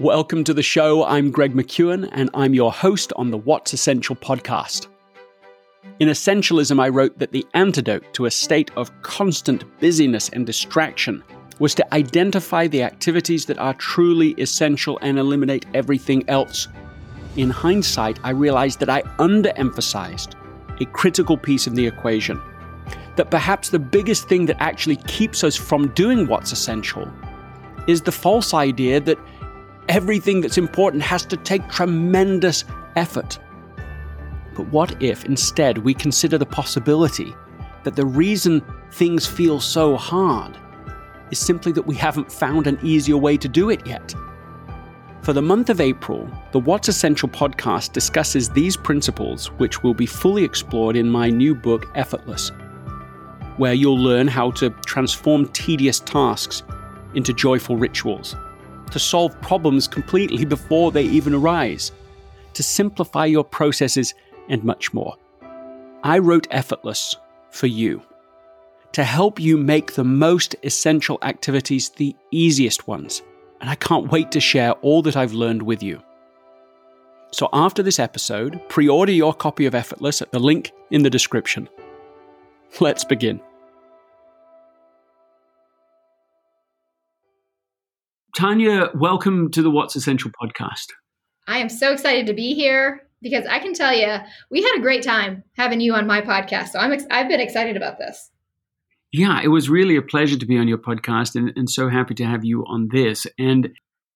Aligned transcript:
Welcome 0.00 0.44
to 0.44 0.54
the 0.54 0.62
show. 0.62 1.04
I'm 1.04 1.32
Greg 1.32 1.54
McKeown, 1.54 2.08
and 2.12 2.30
I'm 2.32 2.54
your 2.54 2.70
host 2.70 3.12
on 3.16 3.32
the 3.32 3.36
What's 3.36 3.72
Essential 3.72 4.14
podcast. 4.14 4.86
In 5.98 6.08
Essentialism, 6.08 6.78
I 6.80 6.88
wrote 6.88 7.18
that 7.18 7.32
the 7.32 7.44
antidote 7.54 8.04
to 8.14 8.26
a 8.26 8.30
state 8.30 8.70
of 8.76 8.92
constant 9.02 9.64
busyness 9.80 10.28
and 10.28 10.46
distraction 10.46 11.24
was 11.58 11.74
to 11.74 11.94
identify 11.94 12.68
the 12.68 12.84
activities 12.84 13.44
that 13.46 13.58
are 13.58 13.74
truly 13.74 14.34
essential 14.34 15.00
and 15.02 15.18
eliminate 15.18 15.66
everything 15.74 16.22
else. 16.28 16.68
In 17.34 17.50
hindsight, 17.50 18.20
I 18.22 18.30
realized 18.30 18.78
that 18.78 18.88
I 18.88 19.02
underemphasized 19.18 20.34
a 20.80 20.86
critical 20.86 21.36
piece 21.36 21.66
of 21.66 21.74
the 21.74 21.88
equation. 21.88 22.40
That 23.16 23.32
perhaps 23.32 23.70
the 23.70 23.80
biggest 23.80 24.28
thing 24.28 24.46
that 24.46 24.62
actually 24.62 24.96
keeps 25.08 25.42
us 25.42 25.56
from 25.56 25.88
doing 25.88 26.28
what's 26.28 26.52
essential 26.52 27.10
is 27.88 28.02
the 28.02 28.12
false 28.12 28.54
idea 28.54 29.00
that 29.00 29.18
everything 29.88 30.40
that's 30.40 30.58
important 30.58 31.02
has 31.02 31.24
to 31.26 31.36
take 31.36 31.68
tremendous 31.68 32.64
effort. 32.96 33.38
But 34.54 34.68
what 34.68 35.02
if 35.02 35.24
instead 35.24 35.78
we 35.78 35.94
consider 35.94 36.38
the 36.38 36.46
possibility 36.46 37.34
that 37.84 37.96
the 37.96 38.06
reason 38.06 38.62
things 38.92 39.26
feel 39.26 39.60
so 39.60 39.96
hard 39.96 40.58
is 41.30 41.38
simply 41.38 41.72
that 41.72 41.86
we 41.86 41.94
haven't 41.94 42.30
found 42.30 42.66
an 42.66 42.78
easier 42.82 43.16
way 43.16 43.36
to 43.36 43.48
do 43.48 43.70
it 43.70 43.86
yet? 43.86 44.14
For 45.22 45.32
the 45.32 45.42
month 45.42 45.68
of 45.68 45.80
April, 45.80 46.30
the 46.52 46.58
What's 46.58 46.88
Essential 46.88 47.28
podcast 47.28 47.92
discusses 47.92 48.48
these 48.48 48.76
principles, 48.76 49.48
which 49.52 49.82
will 49.82 49.94
be 49.94 50.06
fully 50.06 50.42
explored 50.42 50.96
in 50.96 51.08
my 51.08 51.28
new 51.28 51.54
book, 51.54 51.86
Effortless, 51.94 52.50
where 53.58 53.74
you'll 53.74 53.98
learn 53.98 54.26
how 54.26 54.50
to 54.52 54.70
transform 54.86 55.46
tedious 55.48 56.00
tasks 56.00 56.62
into 57.14 57.32
joyful 57.32 57.76
rituals 57.76 58.36
to 58.90 58.98
solve 58.98 59.40
problems 59.40 59.88
completely 59.88 60.44
before 60.44 60.92
they 60.92 61.04
even 61.04 61.34
arise, 61.34 61.92
to 62.54 62.62
simplify 62.62 63.24
your 63.24 63.44
processes, 63.44 64.14
and 64.48 64.64
much 64.64 64.92
more. 64.94 65.14
I 66.02 66.18
wrote 66.18 66.46
Effortless 66.50 67.16
for 67.50 67.66
you, 67.66 68.02
to 68.92 69.04
help 69.04 69.38
you 69.38 69.56
make 69.56 69.92
the 69.92 70.04
most 70.04 70.56
essential 70.62 71.18
activities 71.22 71.90
the 71.90 72.14
easiest 72.30 72.86
ones, 72.86 73.22
and 73.60 73.68
I 73.68 73.74
can't 73.74 74.10
wait 74.10 74.30
to 74.32 74.40
share 74.40 74.72
all 74.82 75.02
that 75.02 75.16
I've 75.16 75.32
learned 75.32 75.62
with 75.62 75.82
you. 75.82 76.02
So, 77.30 77.48
after 77.52 77.82
this 77.82 77.98
episode, 77.98 78.60
pre 78.68 78.88
order 78.88 79.12
your 79.12 79.34
copy 79.34 79.66
of 79.66 79.74
Effortless 79.74 80.22
at 80.22 80.32
the 80.32 80.38
link 80.38 80.72
in 80.90 81.02
the 81.02 81.10
description. 81.10 81.68
Let's 82.80 83.04
begin. 83.04 83.40
Tanya, 88.38 88.90
welcome 88.94 89.50
to 89.50 89.62
the 89.62 89.68
What's 89.68 89.96
Essential 89.96 90.30
podcast. 90.30 90.92
I 91.48 91.58
am 91.58 91.68
so 91.68 91.92
excited 91.92 92.24
to 92.26 92.34
be 92.34 92.54
here 92.54 93.04
because 93.20 93.44
I 93.46 93.58
can 93.58 93.74
tell 93.74 93.92
you 93.92 94.18
we 94.48 94.62
had 94.62 94.76
a 94.78 94.80
great 94.80 95.02
time 95.02 95.42
having 95.56 95.80
you 95.80 95.94
on 95.94 96.06
my 96.06 96.20
podcast. 96.20 96.68
So 96.68 96.78
I'm 96.78 96.92
ex- 96.92 97.04
I've 97.10 97.26
been 97.26 97.40
excited 97.40 97.76
about 97.76 97.98
this. 97.98 98.30
Yeah, 99.10 99.40
it 99.42 99.48
was 99.48 99.68
really 99.68 99.96
a 99.96 100.02
pleasure 100.02 100.38
to 100.38 100.46
be 100.46 100.56
on 100.56 100.68
your 100.68 100.78
podcast 100.78 101.34
and, 101.34 101.50
and 101.56 101.68
so 101.68 101.88
happy 101.88 102.14
to 102.14 102.26
have 102.26 102.44
you 102.44 102.64
on 102.66 102.90
this. 102.92 103.26
And 103.40 103.70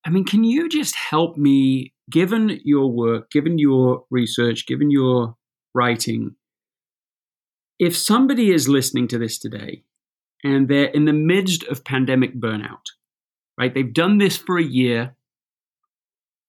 I 0.05 0.09
mean, 0.09 0.23
can 0.23 0.45
you 0.45 0.69
just 0.69 0.95
help 0.95 1.35
me, 1.35 1.91
given 2.09 2.61
your 2.63 2.89
work, 2.89 3.29
given 3.29 3.57
your 3.57 4.05
research, 4.09 4.65
given 4.67 4.89
your 4.89 5.35
writing, 5.73 6.37
if 7.77 7.97
somebody 7.97 8.51
is 8.51 8.69
listening 8.69 9.09
to 9.09 9.17
this 9.17 9.37
today 9.37 9.83
and 10.45 10.69
they're 10.69 10.85
in 10.85 11.03
the 11.03 11.11
midst 11.11 11.63
of 11.63 11.83
pandemic 11.83 12.39
burnout, 12.39 12.85
right? 13.57 13.73
They've 13.73 13.93
done 13.93 14.17
this 14.17 14.37
for 14.37 14.57
a 14.57 14.63
year. 14.63 15.15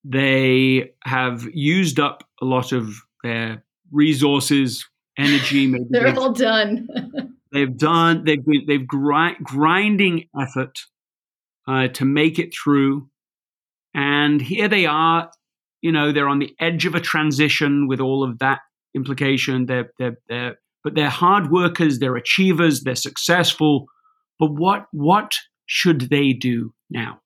They 0.05 0.93
have 1.05 1.47
used 1.53 1.99
up 1.99 2.25
a 2.41 2.45
lot 2.45 2.73
of 2.73 2.95
their 3.23 3.65
resources, 3.91 4.87
energy. 5.19 5.67
Maybe 5.71 5.85
They're 5.91 6.19
all 6.19 6.33
done. 6.33 6.89
they've 7.53 7.77
done. 7.77 8.25
They've 8.25 8.45
been, 8.45 8.65
they've 8.67 8.87
grind, 8.87 9.37
grinding 9.43 10.29
effort 10.39 10.81
uh, 11.67 11.89
to 11.89 12.05
make 12.05 12.39
it 12.39 12.55
through, 12.55 13.09
and 13.95 14.41
here 14.41 14.69
they 14.69 14.87
are. 14.87 15.31
You 15.81 15.93
know, 15.93 16.13
they're 16.13 16.29
on 16.29 16.39
the 16.39 16.55
edge 16.61 16.87
of 16.87 16.95
a 16.95 17.01
transition 17.01 17.89
with 17.89 18.01
all 18.01 18.25
of 18.25 18.39
that 18.39 18.61
implication. 18.95 19.67
They're 19.67 19.91
they're 19.99 20.19
they're 20.29 20.59
but 20.83 20.95
they're 20.95 21.09
hard 21.09 21.51
workers. 21.51 21.99
They're 21.99 22.17
achievers. 22.17 22.83
They're 22.83 22.95
successful. 22.95 23.87
But 24.39 24.53
what 24.53 24.87
what 24.93 25.33
should 25.67 26.11
they 26.11 26.33
do 26.33 26.75
now? 26.95 27.21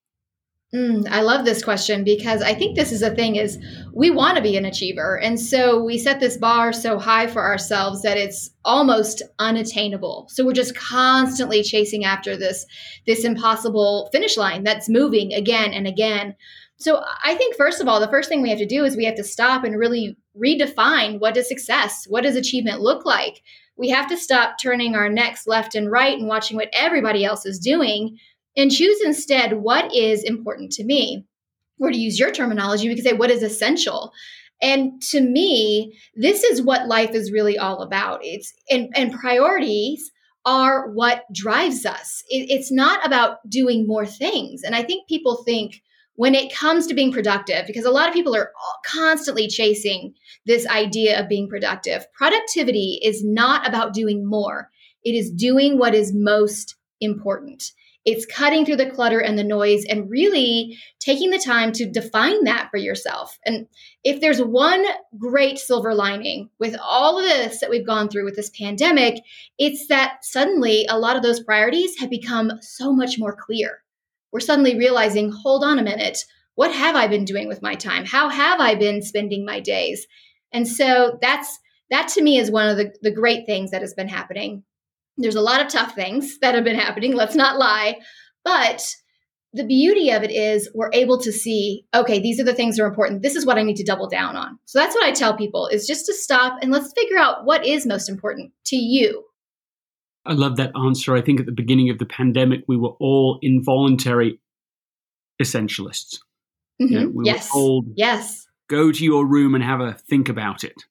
Mm, 0.75 1.09
I 1.09 1.23
love 1.23 1.47
this 1.47 1.65
question 1.65 2.05
because 2.05 2.43
I 2.43 2.53
think 2.53 2.77
this 2.77 2.93
is 2.93 3.01
a 3.01 3.15
thing 3.15 3.37
is 3.37 3.59
we 3.95 4.11
want 4.11 4.37
to 4.37 4.43
be 4.43 4.55
an 4.59 4.67
achiever 4.67 5.19
and 5.19 5.41
so 5.41 5.83
we 5.83 5.97
set 5.97 6.21
this 6.21 6.37
bar 6.37 6.75
so 6.75 6.99
high 6.99 7.27
for 7.27 7.43
ourselves 7.43 8.03
that 8.03 8.19
it's 8.19 8.51
almost 8.67 9.23
unattainable. 9.39 10.27
So 10.31 10.45
we're 10.45 10.53
just 10.53 10.77
constantly 10.77 11.63
chasing 11.63 12.05
after 12.05 12.37
this 12.37 12.67
this 13.07 13.25
impossible 13.25 14.11
finish 14.13 14.37
line 14.37 14.63
that's 14.63 14.91
moving 14.91 15.33
again 15.33 15.73
and 15.73 15.87
again. 15.87 16.35
So 16.77 17.03
I 17.25 17.35
think 17.37 17.57
first 17.57 17.81
of 17.81 17.89
all 17.89 17.99
the 17.99 18.09
first 18.09 18.29
thing 18.29 18.43
we 18.43 18.51
have 18.51 18.59
to 18.59 18.67
do 18.67 18.85
is 18.85 18.95
we 18.95 19.07
have 19.07 19.17
to 19.17 19.25
stop 19.25 19.65
and 19.65 19.79
really 19.79 20.19
redefine 20.37 21.19
what 21.19 21.33
does 21.33 21.49
success, 21.49 22.05
what 22.11 22.25
does 22.25 22.37
achievement 22.37 22.83
look 22.83 23.07
like? 23.07 23.41
We 23.79 23.89
have 23.89 24.09
to 24.09 24.19
stop 24.19 24.57
turning 24.61 24.95
our 24.95 25.09
necks 25.09 25.47
left 25.47 25.75
and 25.75 25.91
right 25.91 26.19
and 26.19 26.29
watching 26.29 26.59
what 26.59 26.69
everybody 26.75 27.25
else 27.25 27.47
is 27.47 27.59
doing 27.59 28.19
and 28.57 28.71
choose 28.71 29.01
instead 29.05 29.55
what 29.55 29.95
is 29.95 30.25
important 30.25 30.73
to 30.73 30.85
me. 30.85 31.25
Or 31.81 31.91
to 31.91 31.97
use 31.97 32.19
your 32.19 32.33
terminology, 32.33 32.89
we 32.89 32.97
could 32.97 33.05
say 33.05 33.13
what 33.13 33.31
is 33.31 33.43
essential. 33.43 34.13
And 34.61 35.01
to 35.11 35.21
me, 35.21 35.97
this 36.17 36.43
is 36.43 36.61
what 36.61 36.89
life 36.89 37.15
is 37.15 37.31
really 37.31 37.57
all 37.57 37.83
about. 37.83 38.21
It's 38.25 38.53
and, 38.69 38.89
and 38.97 39.13
priorities 39.13 40.11
are 40.45 40.91
what 40.91 41.23
drives 41.33 41.87
us. 41.87 42.25
It, 42.29 42.51
it's 42.51 42.73
not 42.73 43.07
about 43.07 43.39
doing 43.49 43.87
more 43.87 44.07
things. 44.07 44.63
And 44.63 44.75
I 44.75 44.83
think 44.83 45.09
people 45.09 45.45
think 45.45 45.83
when 46.15 46.35
it 46.35 46.53
comes 46.53 46.89
to 46.89 46.95
being 46.95 47.13
productive, 47.13 47.65
because 47.67 47.85
a 47.85 47.93
lot 47.93 48.09
of 48.09 48.15
people 48.15 48.35
are 48.35 48.51
constantly 48.85 49.47
chasing 49.47 50.15
this 50.47 50.67
idea 50.67 51.21
of 51.21 51.29
being 51.29 51.49
productive, 51.49 52.05
productivity 52.13 52.99
is 53.05 53.23
not 53.25 53.69
about 53.69 53.95
doing 53.95 54.29
more, 54.29 54.69
it 55.05 55.13
is 55.13 55.31
doing 55.31 55.79
what 55.79 55.95
is 55.95 56.13
most 56.13 56.75
important. 57.01 57.63
It's 58.11 58.25
cutting 58.25 58.65
through 58.65 58.77
the 58.77 58.89
clutter 58.89 59.21
and 59.21 59.39
the 59.39 59.45
noise 59.45 59.85
and 59.85 60.09
really 60.09 60.79
taking 60.99 61.29
the 61.29 61.39
time 61.39 61.73
to 61.73 61.85
define 61.85 62.45
that 62.45 62.69
for 62.71 62.79
yourself. 62.79 63.39
And 63.45 63.67
if 64.03 64.23
there's 64.23 64.41
one 64.41 64.83
great 65.19 65.59
silver 65.59 65.95
lining 65.95 66.49
with 66.59 66.75
all 66.83 67.19
of 67.19 67.25
this 67.25 67.61
that 67.61 67.69
we've 67.69 67.87
gone 67.87 68.09
through 68.09 68.25
with 68.25 68.35
this 68.35 68.51
pandemic, 68.59 69.23
it's 69.59 69.89
that 69.89 70.25
suddenly 70.25 70.87
a 70.89 70.99
lot 70.99 71.17
of 71.17 71.23
those 71.23 71.45
priorities 71.45 71.99
have 71.99 72.09
become 72.09 72.53
so 72.63 72.95
much 72.95 73.19
more 73.19 73.37
clear. 73.39 73.83
We're 74.33 74.41
suddenly 74.41 74.79
realizing, 74.79 75.31
hold 75.31 75.63
on 75.63 75.79
a 75.79 75.83
minute, 75.83 76.25
what 76.55 76.73
have 76.73 76.97
I 76.97 77.09
been 77.09 77.27
doing 77.27 77.47
with 77.47 77.61
my 77.61 77.75
time? 77.75 78.07
How 78.07 78.31
have 78.31 78.59
I 78.59 78.75
been 78.75 79.03
spending 79.03 79.45
my 79.45 79.61
days? 79.61 80.07
And 80.51 80.67
so 80.67 81.19
that's 81.21 81.59
that 81.91 82.09
to 82.09 82.23
me 82.23 82.39
is 82.39 82.51
one 82.51 82.71
of 82.71 82.79
the, 82.79 82.95
the 83.03 83.15
great 83.15 83.45
things 83.45 83.71
that 83.73 83.83
has 83.83 83.93
been 83.93 84.09
happening 84.09 84.63
there's 85.19 85.35
a 85.35 85.41
lot 85.41 85.61
of 85.61 85.69
tough 85.69 85.95
things 85.95 86.39
that 86.41 86.55
have 86.55 86.65
been 86.65 86.79
happening, 86.79 87.15
let's 87.15 87.35
not 87.35 87.59
lie. 87.59 87.99
But 88.45 88.83
the 89.53 89.65
beauty 89.65 90.11
of 90.11 90.23
it 90.23 90.31
is 90.31 90.71
we're 90.75 90.91
able 90.93 91.19
to 91.19 91.33
see, 91.33 91.85
okay, 91.95 92.21
these 92.21 92.39
are 92.41 92.45
the 92.45 92.55
things 92.55 92.77
that 92.77 92.85
are 92.85 92.89
important. 92.89 93.23
This 93.23 93.35
is 93.35 93.45
what 93.45 93.59
I 93.59 93.63
need 93.63 93.77
to 93.77 93.85
double 93.85 94.09
down 94.09 94.37
on. 94.37 94.59
So 94.67 94.79
that's 94.79 94.95
what 94.95 95.05
I 95.05 95.13
tell 95.13 95.37
people 95.37 95.67
is 95.69 95.87
just 95.87 96.07
to 96.07 96.15
stop 96.15 96.59
and 96.63 96.71
let's 96.71 96.93
figure 96.97 97.19
out 97.19 97.45
what 97.45 97.67
is 97.67 97.87
most 97.87 98.09
important 98.09 98.53
to 98.67 98.77
you. 98.77 99.25
I 100.25 100.35
love 100.35 100.57
that 100.57 100.73
answer. 100.77 101.17
I 101.17 101.23
think 101.23 101.41
at 101.41 101.47
the 101.47 101.53
beginning 101.53 101.89
of 101.91 101.99
the 101.99 102.05
pandemic, 102.05 102.61
we 102.69 102.77
were 102.77 102.95
all 103.01 103.39
involuntary 103.43 104.41
essentialists. 105.43 106.19
Mm-hmm. 106.81 106.93
You 106.93 107.01
know, 107.01 107.13
we 107.15 107.27
yes. 107.27 107.51
Told, 107.51 107.87
yes. 107.97 108.47
Go 108.69 108.93
to 108.93 109.05
your 109.05 109.27
room 109.27 109.55
and 109.55 109.65
have 109.65 109.81
a 109.81 109.95
think 109.95 110.29
about 110.29 110.63
it. 110.63 110.85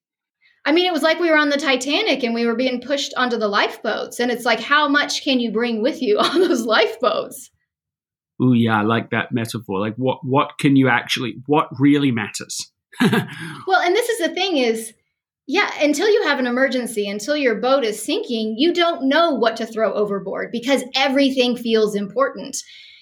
I 0.68 0.74
mean, 0.74 0.86
it 0.86 0.92
was 0.92 1.02
like 1.02 1.18
we 1.22 1.32
were 1.32 1.38
on 1.38 1.48
the 1.48 1.56
Titanic 1.56 2.24
and 2.24 2.34
we 2.34 2.46
were 2.46 2.54
being 2.54 2.82
pushed 2.82 3.14
onto 3.16 3.38
the 3.38 3.48
lifeboats. 3.48 4.20
And 4.20 4.30
it's 4.30 4.44
like, 4.44 4.60
how 4.60 4.90
much 4.90 5.24
can 5.24 5.40
you 5.40 5.50
bring 5.50 5.82
with 5.82 6.02
you 6.02 6.20
on 6.20 6.42
those 6.42 6.66
lifeboats? 6.66 7.50
Oh 8.42 8.52
yeah, 8.52 8.80
I 8.80 8.82
like 8.82 9.10
that 9.12 9.32
metaphor. 9.32 9.80
Like, 9.80 9.96
what 9.96 10.20
what 10.24 10.60
can 10.60 10.76
you 10.76 10.90
actually? 10.90 11.38
What 11.48 11.70
really 11.80 12.12
matters? 12.12 12.70
well, 13.02 13.82
and 13.82 13.96
this 13.96 14.10
is 14.10 14.20
the 14.20 14.34
thing: 14.36 14.58
is 14.58 14.94
yeah, 15.48 15.72
until 15.82 16.10
you 16.10 16.24
have 16.24 16.38
an 16.38 16.46
emergency, 16.46 17.10
until 17.10 17.38
your 17.38 17.56
boat 17.56 17.86
is 17.86 18.04
sinking, 18.04 18.56
you 18.58 18.74
don't 18.74 19.08
know 19.08 19.32
what 19.32 19.56
to 19.56 19.66
throw 19.66 19.94
overboard 19.94 20.52
because 20.52 20.84
everything 20.94 21.56
feels 21.56 21.96
important. 21.96 22.58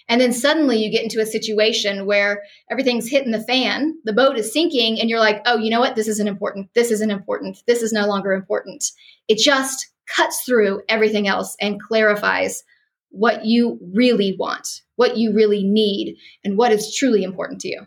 And 0.07 0.21
then 0.21 0.33
suddenly 0.33 0.77
you 0.77 0.91
get 0.91 1.03
into 1.03 1.19
a 1.19 1.25
situation 1.25 2.05
where 2.05 2.43
everything's 2.69 3.09
hitting 3.09 3.31
the 3.31 3.41
fan, 3.41 3.95
the 4.03 4.13
boat 4.13 4.37
is 4.37 4.53
sinking, 4.53 4.99
and 4.99 5.09
you're 5.09 5.19
like, 5.19 5.41
oh, 5.45 5.57
you 5.57 5.71
know 5.71 5.79
what? 5.79 5.95
This 5.95 6.07
isn't 6.07 6.27
important. 6.27 6.69
This 6.75 6.91
isn't 6.91 7.11
important. 7.11 7.57
This 7.65 7.81
is 7.81 7.91
no 7.91 8.05
longer 8.05 8.33
important. 8.33 8.83
It 9.27 9.39
just 9.39 9.87
cuts 10.15 10.43
through 10.43 10.81
everything 10.87 11.27
else 11.27 11.55
and 11.59 11.81
clarifies 11.81 12.63
what 13.09 13.45
you 13.45 13.79
really 13.93 14.35
want, 14.37 14.67
what 14.95 15.17
you 15.17 15.33
really 15.33 15.63
need, 15.63 16.17
and 16.43 16.57
what 16.57 16.71
is 16.71 16.95
truly 16.95 17.23
important 17.23 17.61
to 17.61 17.69
you. 17.69 17.81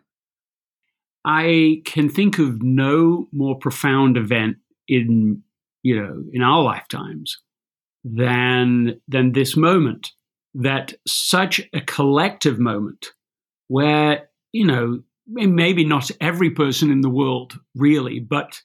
I 1.24 1.82
can 1.84 2.08
think 2.08 2.38
of 2.38 2.62
no 2.62 3.28
more 3.32 3.58
profound 3.58 4.16
event 4.16 4.56
in 4.88 5.42
you 5.82 6.00
know 6.00 6.24
in 6.32 6.42
our 6.42 6.62
lifetimes 6.62 7.38
than 8.02 9.00
than 9.06 9.32
this 9.32 9.56
moment 9.56 10.12
that 10.54 10.94
such 11.06 11.60
a 11.72 11.80
collective 11.80 12.58
moment 12.58 13.12
where 13.68 14.28
you 14.52 14.66
know 14.66 15.00
maybe 15.26 15.84
not 15.84 16.10
every 16.20 16.50
person 16.50 16.90
in 16.90 17.02
the 17.02 17.10
world 17.10 17.58
really 17.74 18.18
but 18.18 18.62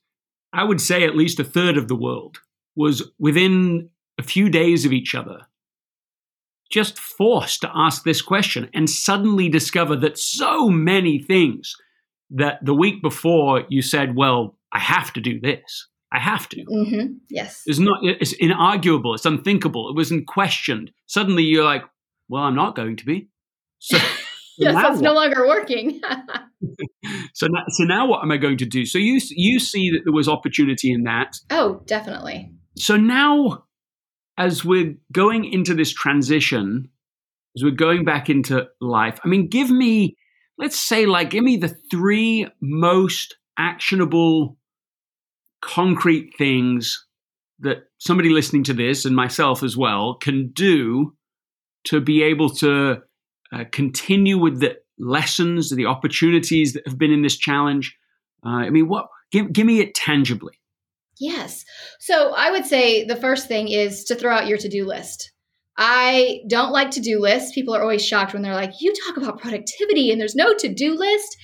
i 0.53 0.63
would 0.63 0.80
say 0.80 1.03
at 1.03 1.15
least 1.15 1.39
a 1.39 1.44
third 1.44 1.77
of 1.77 1.88
the 1.88 1.95
world 1.95 2.39
was 2.75 3.12
within 3.19 3.89
a 4.18 4.24
few 4.24 4.50
days 4.50 4.85
of 4.85 4.94
each 4.94 5.13
other 5.13 5.41
just 6.71 6.97
forced 6.97 7.62
to 7.62 7.71
ask 7.75 8.03
this 8.03 8.21
question 8.21 8.69
and 8.74 8.89
suddenly 8.89 9.50
discover 9.50 9.95
that 9.95 10.18
so 10.18 10.69
many 10.69 11.19
things 11.19 11.75
that 12.31 12.63
the 12.65 12.74
week 12.74 13.01
before 13.01 13.63
you 13.69 13.81
said 13.81 14.15
well 14.15 14.57
i 14.71 14.79
have 14.79 15.12
to 15.12 15.19
do 15.19 15.39
this 15.39 15.88
I 16.13 16.19
have 16.19 16.48
to. 16.50 16.63
Mm-hmm. 16.63 17.13
Yes. 17.30 17.63
It's 17.65 17.80
not. 17.80 18.00
It's 18.04 18.36
inarguable. 18.36 19.15
It's 19.15 19.25
unthinkable. 19.25 19.89
It 19.89 19.95
wasn't 19.95 20.27
questioned. 20.27 20.92
Suddenly, 21.07 21.44
you're 21.44 21.63
like, 21.63 21.83
"Well, 22.30 22.44
I'm 22.44 22.56
not 22.56 22.75
going 22.75 22.98
to 22.98 23.06
be." 23.06 23.30
So, 23.80 23.98
yes, 24.57 24.75
that's 24.75 24.95
what? 24.98 25.01
no 25.01 25.13
longer 25.13 25.48
working. 25.48 26.00
so 27.33 27.48
now, 27.48 27.63
so 27.68 27.83
now, 27.83 28.06
what 28.06 28.21
am 28.21 28.31
I 28.31 28.38
going 28.38 28.57
to 28.57 28.65
do? 28.65 28.86
So 28.86 29.00
you 29.00 29.19
you 29.31 29.60
see 29.60 29.89
that 29.89 30.01
there 30.04 30.13
was 30.13 30.30
opportunity 30.30 30.94
in 30.94 31.04
that. 31.04 31.36
Oh, 31.50 31.81
definitely. 31.88 32.54
So 32.77 32.95
now, 32.95 33.65
as 34.38 34.63
we're 34.63 34.95
going 35.12 35.45
into 35.45 35.74
this 35.74 35.92
transition, 35.92 36.89
as 37.57 37.63
we're 37.63 37.71
going 37.71 38.06
back 38.06 38.30
into 38.30 38.68
life, 38.80 39.19
I 39.24 39.27
mean, 39.27 39.48
give 39.48 39.69
me, 39.69 40.15
let's 40.60 40.80
say, 40.80 41.07
like, 41.07 41.31
give 41.31 41.44
me 41.44 41.57
the 41.57 41.75
three 41.92 42.48
most 42.62 43.36
actionable 43.57 44.57
concrete 45.63 46.33
things 46.38 47.06
that 47.60 47.86
somebody 47.98 48.30
listening 48.30 48.63
to 48.65 48.74
this 48.74 49.06
and 49.06 49.15
myself 49.15 49.63
as 49.63 49.77
well 49.77 50.15
can 50.15 50.50
do 50.50 51.15
to 51.86 52.01
be 52.01 52.21
able 52.24 52.50
to 52.50 53.01
uh, 53.51 53.63
continue 53.71 54.38
with 54.38 54.60
the 54.60 54.77
lessons, 55.00 55.69
the 55.69 55.86
opportunities 55.86 56.74
that 56.74 56.86
have 56.86 56.98
been 56.98 57.12
in 57.12 57.21
this 57.21 57.38
challenge? 57.38 57.95
Uh, 58.45 58.50
I 58.50 58.69
mean, 58.69 58.88
what? 58.88 59.07
Give, 59.31 59.51
give 59.51 59.65
me 59.65 59.80
it 59.80 59.95
tangibly. 59.95 60.60
Yes. 61.19 61.63
So 62.00 62.33
I 62.36 62.51
would 62.51 62.65
say 62.65 63.06
the 63.06 63.15
first 63.15 63.48
thing 63.48 63.68
is 63.69 64.04
to 64.06 64.15
throw 64.15 64.36
out 64.36 64.48
your 64.48 64.57
to 64.57 64.69
do 64.69 64.86
list. 64.86 65.31
I 65.77 66.42
don't 66.48 66.71
like 66.71 66.92
to 66.92 67.00
do 67.00 67.19
lists. 67.19 67.54
People 67.54 67.75
are 67.75 67.81
always 67.81 68.06
shocked 68.06 68.33
when 68.33 68.44
they're 68.44 68.54
like, 68.54 68.74
you 68.80 68.94
talk 69.07 69.18
about 69.18 69.39
productivity 69.39 70.12
and 70.12 70.19
there's 70.19 70.36
no 70.36 70.54
to 70.56 70.71
do 70.71 70.95
list. 70.95 71.38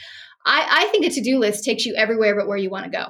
I, 0.45 0.67
I 0.69 0.85
think 0.87 1.05
a 1.05 1.09
to 1.09 1.21
do 1.21 1.39
list 1.39 1.63
takes 1.63 1.85
you 1.85 1.95
everywhere 1.95 2.35
but 2.35 2.47
where 2.47 2.57
you 2.57 2.69
want 2.69 2.85
to 2.85 2.91
go. 2.91 3.07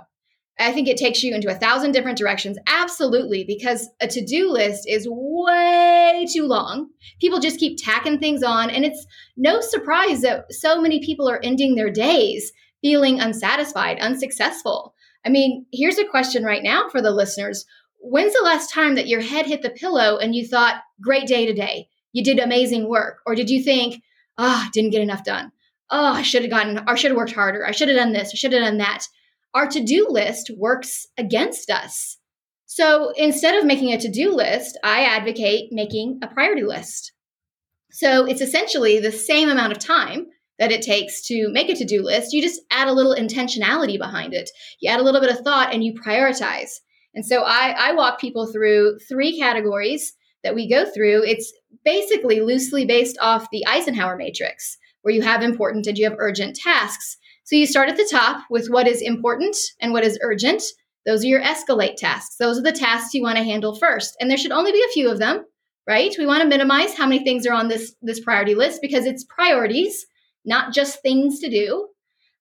I 0.60 0.74
think 0.74 0.88
it 0.88 0.98
takes 0.98 1.24
you 1.24 1.34
into 1.34 1.50
a 1.50 1.56
thousand 1.56 1.94
different 1.94 2.18
directions. 2.18 2.58
Absolutely, 2.68 3.46
because 3.46 3.90
a 4.02 4.08
to 4.08 4.26
do 4.26 4.52
list 4.52 4.84
is 4.88 5.08
way 5.10 6.28
too 6.32 6.46
long. 6.46 6.90
People 7.22 7.40
just 7.40 7.60
keep 7.60 7.78
tacking 7.78 8.20
things 8.20 8.44
on. 8.44 8.70
And 8.70 8.84
it's 8.84 9.06
no 9.38 9.62
surprise 9.62 10.22
that 10.22 10.52
so 10.52 10.82
many 10.82 11.00
people 11.00 11.30
are 11.30 11.40
ending 11.44 11.76
their 11.76 11.90
days 11.90 12.52
feeling 12.82 13.20
unsatisfied, 13.20 14.00
unsuccessful. 14.00 14.94
I 15.26 15.30
mean, 15.30 15.66
here's 15.72 15.98
a 15.98 16.08
question 16.08 16.44
right 16.44 16.64
now 16.64 16.90
for 16.90 17.02
the 17.02 17.12
listeners 17.12 17.66
When's 18.02 18.34
the 18.34 18.46
last 18.46 18.72
time 18.72 18.96
that 18.96 19.08
your 19.08 19.20
head 19.20 19.46
hit 19.46 19.62
the 19.62 19.70
pillow 19.70 20.18
and 20.18 20.34
you 20.34 20.48
thought, 20.48 20.82
great 21.02 21.28
day 21.28 21.46
today? 21.46 21.90
You 22.14 22.24
did 22.24 22.40
amazing 22.40 22.88
work. 22.88 23.20
Or 23.26 23.36
did 23.36 23.50
you 23.50 23.62
think, 23.62 24.02
ah, 24.38 24.66
oh, 24.66 24.70
didn't 24.72 24.92
get 24.92 25.02
enough 25.02 25.26
done? 25.26 25.52
Oh, 25.90 26.14
I 26.14 26.22
should 26.22 26.44
have 26.44 26.52
gotten, 26.52 26.82
or 26.88 26.96
should 26.96 27.12
have 27.12 27.18
worked 27.18 27.34
harder. 27.34 27.66
I 27.66 27.72
should 27.72 27.90
have 27.90 27.98
done 27.98 28.14
this. 28.14 28.30
I 28.34 28.38
should 28.38 28.54
have 28.54 28.64
done 28.64 28.78
that 28.78 29.06
our 29.54 29.68
to 29.68 29.84
do 29.84 30.08
list 30.10 30.52
works 30.56 31.08
against 31.18 31.70
us. 31.70 32.18
So 32.66 33.12
instead 33.16 33.56
of 33.56 33.66
making 33.66 33.92
a 33.94 34.00
to 34.00 34.10
do 34.10 34.34
list, 34.34 34.78
I 34.84 35.04
advocate 35.04 35.72
making 35.72 36.20
a 36.22 36.28
priority 36.28 36.64
list. 36.64 37.14
So 37.92 38.26
it's 38.26 38.42
essentially 38.42 39.00
the 39.00 39.12
same 39.12 39.50
amount 39.50 39.72
of 39.72 39.80
time 39.80 40.28
that 40.60 40.72
it 40.72 40.82
takes 40.82 41.26
to 41.28 41.50
make 41.52 41.70
a 41.70 41.76
to 41.76 41.86
do 41.86 42.04
list. 42.04 42.34
You 42.34 42.42
just 42.42 42.62
add 42.70 42.88
a 42.88 42.94
little 42.94 43.16
intentionality 43.16 43.98
behind 43.98 44.34
it. 44.34 44.50
You 44.80 44.92
add 44.92 45.00
a 45.00 45.04
little 45.04 45.22
bit 45.22 45.32
of 45.32 45.40
thought 45.40 45.74
and 45.74 45.84
you 45.84 45.94
prioritize. 45.94 46.70
And 47.16 47.26
so 47.26 47.44
I, 47.44 47.74
I 47.78 47.94
walk 47.94 48.20
people 48.20 48.46
through 48.46 49.00
three 49.10 49.40
categories 49.40 50.14
that 50.44 50.54
we 50.54 50.70
go 50.70 50.86
through. 50.86 51.24
It's 51.24 51.52
basically 51.84 52.42
loosely 52.42 52.86
based 52.86 53.18
off 53.20 53.50
the 53.52 53.66
Eisenhower 53.68 54.16
matrix, 54.16 54.78
where 55.02 55.14
you 55.14 55.22
have 55.22 55.42
important 55.42 55.88
and 55.88 55.98
you 55.98 56.08
have 56.08 56.20
urgent 56.20 56.56
tasks. 56.56 57.18
So 57.50 57.56
you 57.56 57.66
start 57.66 57.90
at 57.90 57.98
the 57.98 58.08
top 58.12 58.46
with 58.52 58.68
what 58.68 58.88
is 58.88 59.02
important 59.02 59.58
and 59.80 59.92
what 59.92 60.04
is 60.04 60.20
urgent. 60.22 60.62
Those 61.08 61.24
are 61.24 61.30
your 61.30 61.42
escalate 61.42 61.96
tasks. 61.96 62.36
Those 62.36 62.60
are 62.60 62.62
the 62.62 62.72
tasks 62.72 63.16
you 63.16 63.24
want 63.24 63.40
to 63.40 63.44
handle 63.44 63.76
first. 63.76 64.16
And 64.22 64.30
there 64.30 64.38
should 64.38 64.52
only 64.52 64.72
be 64.72 64.86
a 64.88 64.94
few 64.94 65.10
of 65.10 65.18
them, 65.18 65.44
right? 65.88 66.14
We 66.20 66.28
want 66.28 66.44
to 66.44 66.48
minimize 66.48 66.96
how 66.96 67.08
many 67.08 67.24
things 67.24 67.48
are 67.48 67.54
on 67.56 67.68
this, 67.68 67.96
this 68.04 68.20
priority 68.20 68.54
list 68.54 68.84
because 68.84 69.08
it's 69.08 69.24
priorities, 69.24 70.06
not 70.46 70.76
just 70.76 71.02
things 71.02 71.40
to 71.40 71.50
do. 71.50 71.88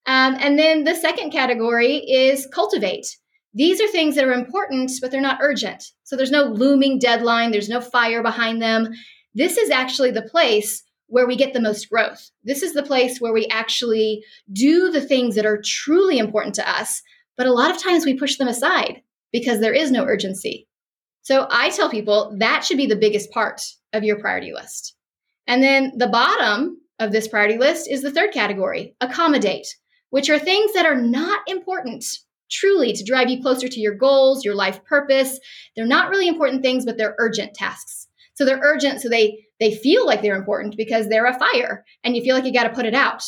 Um, 0.05 0.37
and 0.40 0.58
then 0.58 0.84
the 0.84 0.94
second 0.94 1.31
category 1.31 2.00
is 2.00 2.46
cultivate. 2.52 3.06
These 3.55 3.81
are 3.81 3.88
things 3.88 4.14
that 4.16 4.26
are 4.26 4.32
important, 4.34 4.93
but 5.00 5.10
they're 5.10 5.22
not 5.22 5.40
urgent. 5.40 5.84
So 6.05 6.16
there's 6.16 6.31
no 6.31 6.43
looming 6.43 6.99
deadline, 6.99 7.50
there's 7.50 7.70
no 7.70 7.81
fire 7.81 8.22
behind 8.22 8.60
them. 8.60 8.90
This 9.34 9.56
is 9.56 9.70
actually 9.70 10.10
the 10.10 10.20
place 10.20 10.82
where 11.08 11.26
we 11.26 11.37
get 11.37 11.52
the 11.52 11.60
most 11.60 11.88
growth. 11.90 12.31
This 12.44 12.62
is 12.62 12.75
the 12.75 12.82
place 12.82 13.20
where 13.20 13.32
we 13.32 13.46
actually 13.49 14.22
do 14.52 14.90
the 14.90 15.00
things 15.00 15.34
that 15.34 15.46
are 15.46 15.60
truly 15.62 16.19
important 16.19 16.55
to 16.56 16.70
us. 16.70 17.02
But 17.37 17.46
a 17.46 17.52
lot 17.52 17.70
of 17.70 17.82
times 17.82 18.05
we 18.05 18.19
push 18.19 18.37
them 18.37 18.49
aside 18.49 19.02
because 19.32 19.60
there 19.60 19.75
is 19.75 19.90
no 19.90 20.05
urgency. 20.05 20.69
So 21.22 21.46
I 21.50 21.70
tell 21.70 21.90
people 21.90 22.34
that 22.38 22.64
should 22.64 22.76
be 22.76 22.87
the 22.87 22.96
biggest 22.96 23.31
part 23.31 23.60
of 23.93 24.05
your 24.05 24.19
priority 24.19 24.52
list. 24.52 24.94
And 25.46 25.62
then 25.62 25.93
the 25.96 26.06
bottom 26.06 26.78
of 26.99 27.12
this 27.12 27.28
priority 27.28 27.58
list 27.58 27.88
is 27.90 28.02
the 28.02 28.10
third 28.10 28.32
category 28.32 28.94
accommodate, 29.00 29.66
which 30.10 30.28
are 30.31 30.38
things 30.38 30.72
that 30.72 30.87
are 30.87 31.00
not 31.00 31.40
important 31.46 32.05
truly 32.50 32.93
to 32.93 33.05
drive 33.05 33.28
you 33.28 33.43
closer 33.43 33.69
to 33.69 33.81
your 33.81 33.94
goals, 33.94 34.44
your 34.44 34.55
life 34.55 34.82
purpose. 34.84 35.38
They're 35.76 35.87
not 35.87 36.10
really 36.10 36.28
important 36.28 36.62
things, 36.62 36.84
but 36.84 36.96
they're 36.96 37.16
urgent 37.19 37.55
tasks. 37.55 38.08
So 38.34 38.44
they're 38.44 38.60
urgent, 38.62 39.00
so 39.00 39.08
they 39.08 39.44
they 39.60 39.75
feel 39.75 40.06
like 40.06 40.22
they're 40.22 40.37
important 40.37 40.76
because 40.76 41.08
they're 41.08 41.26
a 41.26 41.38
fire 41.38 41.84
and 42.05 42.16
you 42.16 42.22
feel 42.22 42.34
like 42.34 42.44
you 42.44 42.52
got 42.52 42.64
to 42.64 42.74
put 42.74 42.86
it 42.86 42.94
out. 42.94 43.22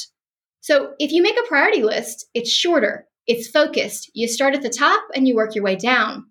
So 0.61 0.93
if 0.99 1.13
you 1.13 1.23
make 1.23 1.39
a 1.39 1.49
priority 1.49 1.83
list, 1.83 2.27
it's 2.35 2.51
shorter, 2.51 3.07
it's 3.27 3.49
focused. 3.49 4.11
You 4.15 4.29
start 4.29 4.55
at 4.55 4.63
the 4.63 4.69
top 4.69 5.03
and 5.15 5.27
you 5.27 5.35
work 5.35 5.55
your 5.55 5.65
way 5.65 5.77
down. 5.77 6.27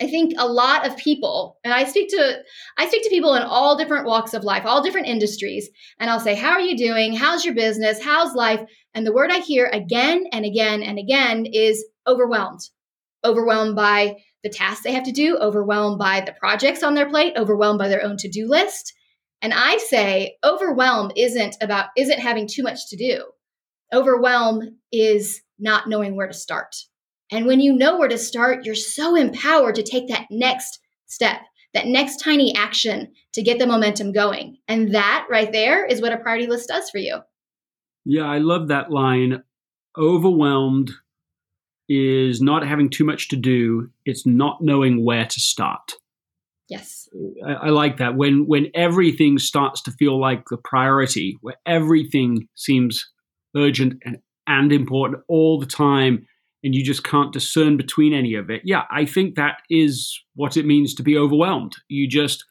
I 0.00 0.06
think 0.06 0.32
a 0.38 0.48
lot 0.48 0.86
of 0.86 0.96
people, 0.96 1.58
and 1.62 1.74
I 1.74 1.84
speak 1.84 2.08
to 2.10 2.38
I 2.78 2.88
speak 2.88 3.02
to 3.02 3.10
people 3.10 3.34
in 3.34 3.42
all 3.42 3.76
different 3.76 4.06
walks 4.06 4.32
of 4.32 4.44
life, 4.44 4.64
all 4.64 4.82
different 4.82 5.08
industries, 5.08 5.68
and 5.98 6.08
I'll 6.08 6.20
say, 6.20 6.34
"How 6.34 6.52
are 6.52 6.60
you 6.60 6.76
doing? 6.76 7.12
How's 7.12 7.44
your 7.44 7.54
business? 7.54 8.02
How's 8.02 8.34
life?" 8.34 8.60
And 8.94 9.06
the 9.06 9.12
word 9.12 9.30
I 9.30 9.40
hear 9.40 9.66
again 9.66 10.24
and 10.32 10.46
again 10.46 10.82
and 10.82 10.98
again 10.98 11.44
is 11.44 11.84
overwhelmed. 12.06 12.60
Overwhelmed 13.24 13.76
by 13.76 14.16
the 14.42 14.48
tasks 14.48 14.84
they 14.84 14.92
have 14.92 15.04
to 15.04 15.12
do, 15.12 15.36
overwhelmed 15.36 15.98
by 15.98 16.22
the 16.22 16.32
projects 16.32 16.82
on 16.82 16.94
their 16.94 17.10
plate, 17.10 17.34
overwhelmed 17.36 17.78
by 17.78 17.88
their 17.88 18.02
own 18.02 18.16
to-do 18.16 18.48
list. 18.48 18.94
And 19.42 19.54
I 19.54 19.78
say 19.78 20.36
overwhelm 20.44 21.10
isn't 21.16 21.56
about 21.60 21.86
isn't 21.96 22.20
having 22.20 22.46
too 22.46 22.62
much 22.62 22.88
to 22.90 22.96
do. 22.96 23.24
Overwhelm 23.92 24.78
is 24.92 25.40
not 25.58 25.88
knowing 25.88 26.16
where 26.16 26.28
to 26.28 26.34
start. 26.34 26.76
And 27.32 27.46
when 27.46 27.60
you 27.60 27.72
know 27.72 27.96
where 27.98 28.08
to 28.08 28.18
start, 28.18 28.64
you're 28.64 28.74
so 28.74 29.14
empowered 29.14 29.76
to 29.76 29.82
take 29.82 30.08
that 30.08 30.26
next 30.30 30.80
step, 31.06 31.40
that 31.74 31.86
next 31.86 32.18
tiny 32.18 32.54
action 32.56 33.12
to 33.34 33.42
get 33.42 33.58
the 33.58 33.66
momentum 33.66 34.12
going. 34.12 34.58
And 34.68 34.94
that 34.94 35.26
right 35.30 35.50
there 35.50 35.86
is 35.86 36.02
what 36.02 36.12
a 36.12 36.18
priority 36.18 36.46
list 36.46 36.68
does 36.68 36.90
for 36.90 36.98
you. 36.98 37.20
Yeah, 38.04 38.24
I 38.24 38.38
love 38.38 38.68
that 38.68 38.90
line. 38.90 39.42
Overwhelmed 39.96 40.90
is 41.88 42.40
not 42.40 42.66
having 42.66 42.88
too 42.88 43.04
much 43.04 43.28
to 43.28 43.36
do, 43.36 43.90
it's 44.04 44.24
not 44.24 44.60
knowing 44.60 45.04
where 45.04 45.26
to 45.26 45.40
start. 45.40 45.92
Yes. 46.70 47.08
I, 47.44 47.52
I, 47.52 47.68
like 47.70 47.96
that 47.96 48.14
when 48.14 48.46
when 48.46 48.68
everything 48.74 49.38
starts 49.38 49.82
to 49.82 49.90
feel 49.90 50.18
like 50.18 50.44
the 50.48 50.56
priority, 50.56 51.36
where 51.40 51.56
everything 51.66 52.46
seems 52.54 53.10
urgent 53.56 53.94
and, 54.04 54.18
and 54.46 54.72
important 54.72 55.24
all 55.28 55.58
the 55.58 55.66
time, 55.66 56.26
and 56.62 56.72
you 56.72 56.84
just 56.84 57.02
can't 57.02 57.32
discern 57.32 57.76
between 57.76 58.14
any 58.14 58.34
of 58.34 58.50
it. 58.50 58.62
Yeah, 58.64 58.84
I 58.88 59.04
think 59.04 59.34
that 59.34 59.58
is 59.68 60.16
what 60.36 60.56
it 60.56 60.64
means 60.64 60.94
to 60.94 61.02
be 61.02 61.16
overwhelmed. 61.16 61.74
You 61.88 62.06
just, 62.06 62.44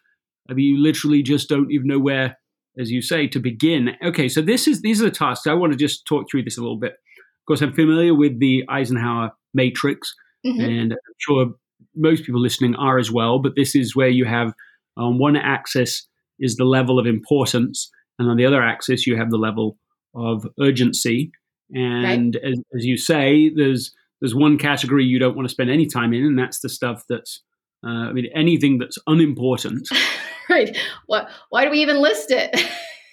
I 0.50 0.54
mean, 0.54 0.76
you 0.76 0.84
literally 0.84 1.24
just 1.24 1.48
don't 1.48 1.72
even 1.72 1.88
know 1.88 2.00
where, 2.00 2.38
as 2.78 2.92
you 2.92 3.02
say, 3.02 3.26
to 3.28 3.40
begin. 3.40 3.92
Okay, 4.04 4.28
so 4.28 4.42
this 4.42 4.68
is 4.68 4.82
these 4.82 5.02
are 5.02 5.06
the 5.06 5.12
tasks. 5.12 5.48
I 5.48 5.54
want 5.54 5.72
to 5.72 5.78
just 5.78 6.06
talk 6.06 6.30
through 6.30 6.44
this 6.44 6.58
a 6.58 6.62
little 6.62 6.80
bit. 6.80 6.92
Of 6.92 7.46
course, 7.48 7.62
I'm 7.62 7.74
familiar 7.74 8.14
with 8.14 8.38
the 8.42 8.66
Eisenhower 8.68 9.32
matrix, 9.54 10.14
mm-hmm. 10.46 10.60
and 10.60 10.92
I'm 10.92 11.16
sure 11.20 11.54
most 11.96 12.26
people 12.26 12.42
listening 12.42 12.76
are 12.76 12.98
as 12.98 13.12
well. 13.12 13.40
But 13.40 13.54
this 13.56 13.76
is 13.76 13.96
where 13.96 14.10
you 14.10 14.26
have 14.26 14.54
on 14.98 15.18
one 15.18 15.36
axis 15.36 16.08
is 16.40 16.56
the 16.56 16.66
level 16.66 17.00
of 17.00 17.06
importance, 17.06 17.90
and 18.18 18.30
on 18.30 18.38
the 18.38 18.46
other 18.46 18.62
axis 18.62 19.06
you 19.06 19.18
have 19.18 19.30
the 19.30 19.38
level 19.38 19.78
of 20.16 20.46
urgency. 20.60 21.32
And 21.72 22.36
right. 22.36 22.52
as, 22.52 22.60
as, 22.76 22.86
you 22.86 22.98
say, 22.98 23.52
there's 23.56 23.94
there's 24.22 24.36
one 24.36 24.58
category 24.58 25.06
you 25.06 25.20
don't 25.20 25.36
want 25.36 25.48
to 25.48 25.54
spend 25.54 25.70
any 25.70 25.86
time 25.86 26.14
in, 26.14 26.26
and 26.26 26.40
that's 26.40 26.60
the 26.60 26.70
stuff 26.70 27.04
that's 27.08 27.44
uh, 27.86 28.10
I 28.10 28.14
mean 28.14 28.30
anything 28.36 28.78
that's 28.80 28.98
unimportant. 29.08 29.88
right. 30.50 30.76
What? 31.06 31.30
Why 31.50 31.66
do 31.66 31.72
we 31.72 31.82
even 31.82 32.02
list 32.02 32.32
it? 32.32 32.60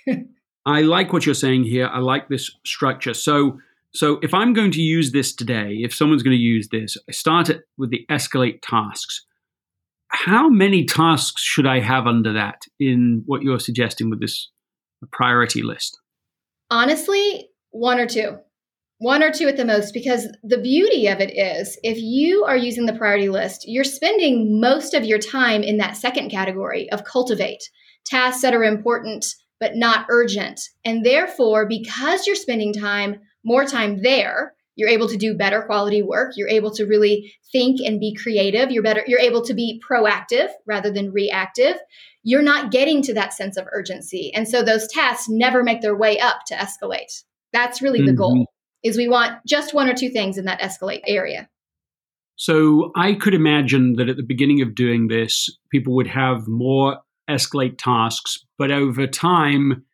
I 0.67 0.83
like 0.83 1.13
what 1.13 1.25
you're 1.25 1.35
saying 1.35 1.65
here. 1.65 1.87
I 1.87 1.99
like 1.99 2.29
this 2.29 2.51
structure. 2.65 3.15
So 3.15 3.59
so 3.97 4.19
if 4.23 4.35
I'm 4.35 4.53
going 4.53 4.71
to 4.73 4.83
use 4.83 5.13
this 5.13 5.35
today, 5.35 5.79
if 5.81 5.95
someone's 5.95 6.23
going 6.23 6.37
to 6.37 6.43
use 6.43 6.69
this, 6.69 6.99
I 7.09 7.13
start 7.13 7.49
it 7.49 7.63
with 7.79 7.91
the 7.91 8.05
escalate 8.11 8.61
tasks. 8.63 9.25
How 10.09 10.51
many 10.51 10.85
tasks 10.85 11.41
should 11.41 11.67
I 11.67 11.81
have 11.81 12.07
under 12.07 12.33
that 12.35 12.63
in 12.79 13.23
what 13.25 13.43
you're 13.43 13.59
suggesting 13.59 14.11
with 14.11 14.21
this 14.21 14.51
priority 15.13 15.63
list? 15.63 15.99
Honestly, 16.71 17.49
one 17.71 17.99
or 17.99 18.07
two. 18.07 18.37
One 18.99 19.23
or 19.23 19.31
two 19.31 19.49
at 19.49 19.57
the 19.57 19.65
most, 19.65 19.93
because 19.93 20.27
the 20.43 20.59
beauty 20.59 21.07
of 21.07 21.21
it 21.21 21.31
is 21.37 21.79
if 21.83 21.99
you 21.99 22.45
are 22.45 22.57
using 22.57 22.87
the 22.87 22.95
priority 22.95 23.29
list, 23.29 23.65
you're 23.67 23.85
spending 23.85 24.61
most 24.61 24.95
of 24.95 25.05
your 25.05 25.19
time 25.19 25.63
in 25.63 25.79
that 25.79 25.97
second 25.97 26.31
category 26.31 26.91
of 26.91 27.05
cultivate 27.05 27.63
tasks 28.05 28.43
that 28.43 28.55
are 28.55 28.65
important 28.65 29.25
but 29.59 29.75
not 29.75 30.07
urgent. 30.11 30.61
And 30.85 31.05
therefore, 31.05 31.67
because 31.67 32.27
you're 32.27 32.37
spending 32.37 32.73
time 32.73 33.21
more 33.47 33.65
time 33.65 34.03
there, 34.03 34.55
you're 34.75 34.91
able 34.91 35.09
to 35.09 35.17
do 35.17 35.35
better 35.35 35.63
quality 35.63 36.03
work. 36.03 36.33
You're 36.37 36.49
able 36.49 36.71
to 36.73 36.85
really 36.85 37.33
think 37.51 37.81
and 37.81 37.99
be 37.99 38.15
creative. 38.15 38.71
You're 38.71 38.83
better, 38.83 39.03
you're 39.07 39.21
able 39.21 39.43
to 39.45 39.55
be 39.55 39.81
proactive 39.89 40.49
rather 40.67 40.91
than 40.91 41.13
reactive. 41.13 41.77
You're 42.23 42.43
not 42.43 42.73
getting 42.73 43.03
to 43.03 43.15
that 43.15 43.33
sense 43.33 43.57
of 43.57 43.67
urgency. 43.73 44.35
And 44.35 44.49
so 44.49 44.63
those 44.63 44.89
tasks 44.89 45.29
never 45.29 45.63
make 45.63 45.81
their 45.81 45.97
way 45.97 46.19
up 46.19 46.41
to 46.49 46.55
escalate. 46.55 47.23
That's 47.53 47.81
really 47.81 48.01
mm-hmm. 48.01 48.07
the 48.09 48.13
goal. 48.13 48.35
Mm-hmm. 48.35 48.43
Is 48.83 48.97
we 48.97 49.09
want 49.09 49.39
just 49.47 49.75
one 49.75 49.89
or 49.89 49.95
two 49.95 50.11
things 50.11 50.39
in 50.39 50.45
that 50.45 50.61
escalate 50.61 51.01
area. 51.07 51.49
So 52.37 52.93
I 52.95 53.15
could 53.15 53.35
imagine 53.35 53.95
that 53.95 54.09
at 54.09 54.17
the 54.17 54.23
beginning 54.23 54.61
of 54.61 54.75
doing 54.75 55.09
this, 55.09 55.49
people 55.73 55.95
would 55.97 56.07
have 56.07 56.47
more 56.47 56.99
escalate 57.29 57.79
tasks, 57.79 58.45
but 58.59 58.71
over 58.71 59.07
time, 59.07 59.86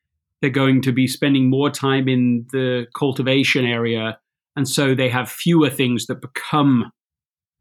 they're 0.42 0.50
going 0.50 0.82
to 0.82 0.92
be 0.92 1.06
spending 1.06 1.48
more 1.48 1.70
time 1.70 2.08
in 2.08 2.46
the 2.52 2.86
cultivation 2.94 3.64
area. 3.64 4.18
And 4.56 4.68
so 4.68 4.94
they 4.94 5.08
have 5.08 5.30
fewer 5.30 5.70
things 5.70 6.06
that 6.06 6.20
become 6.20 6.90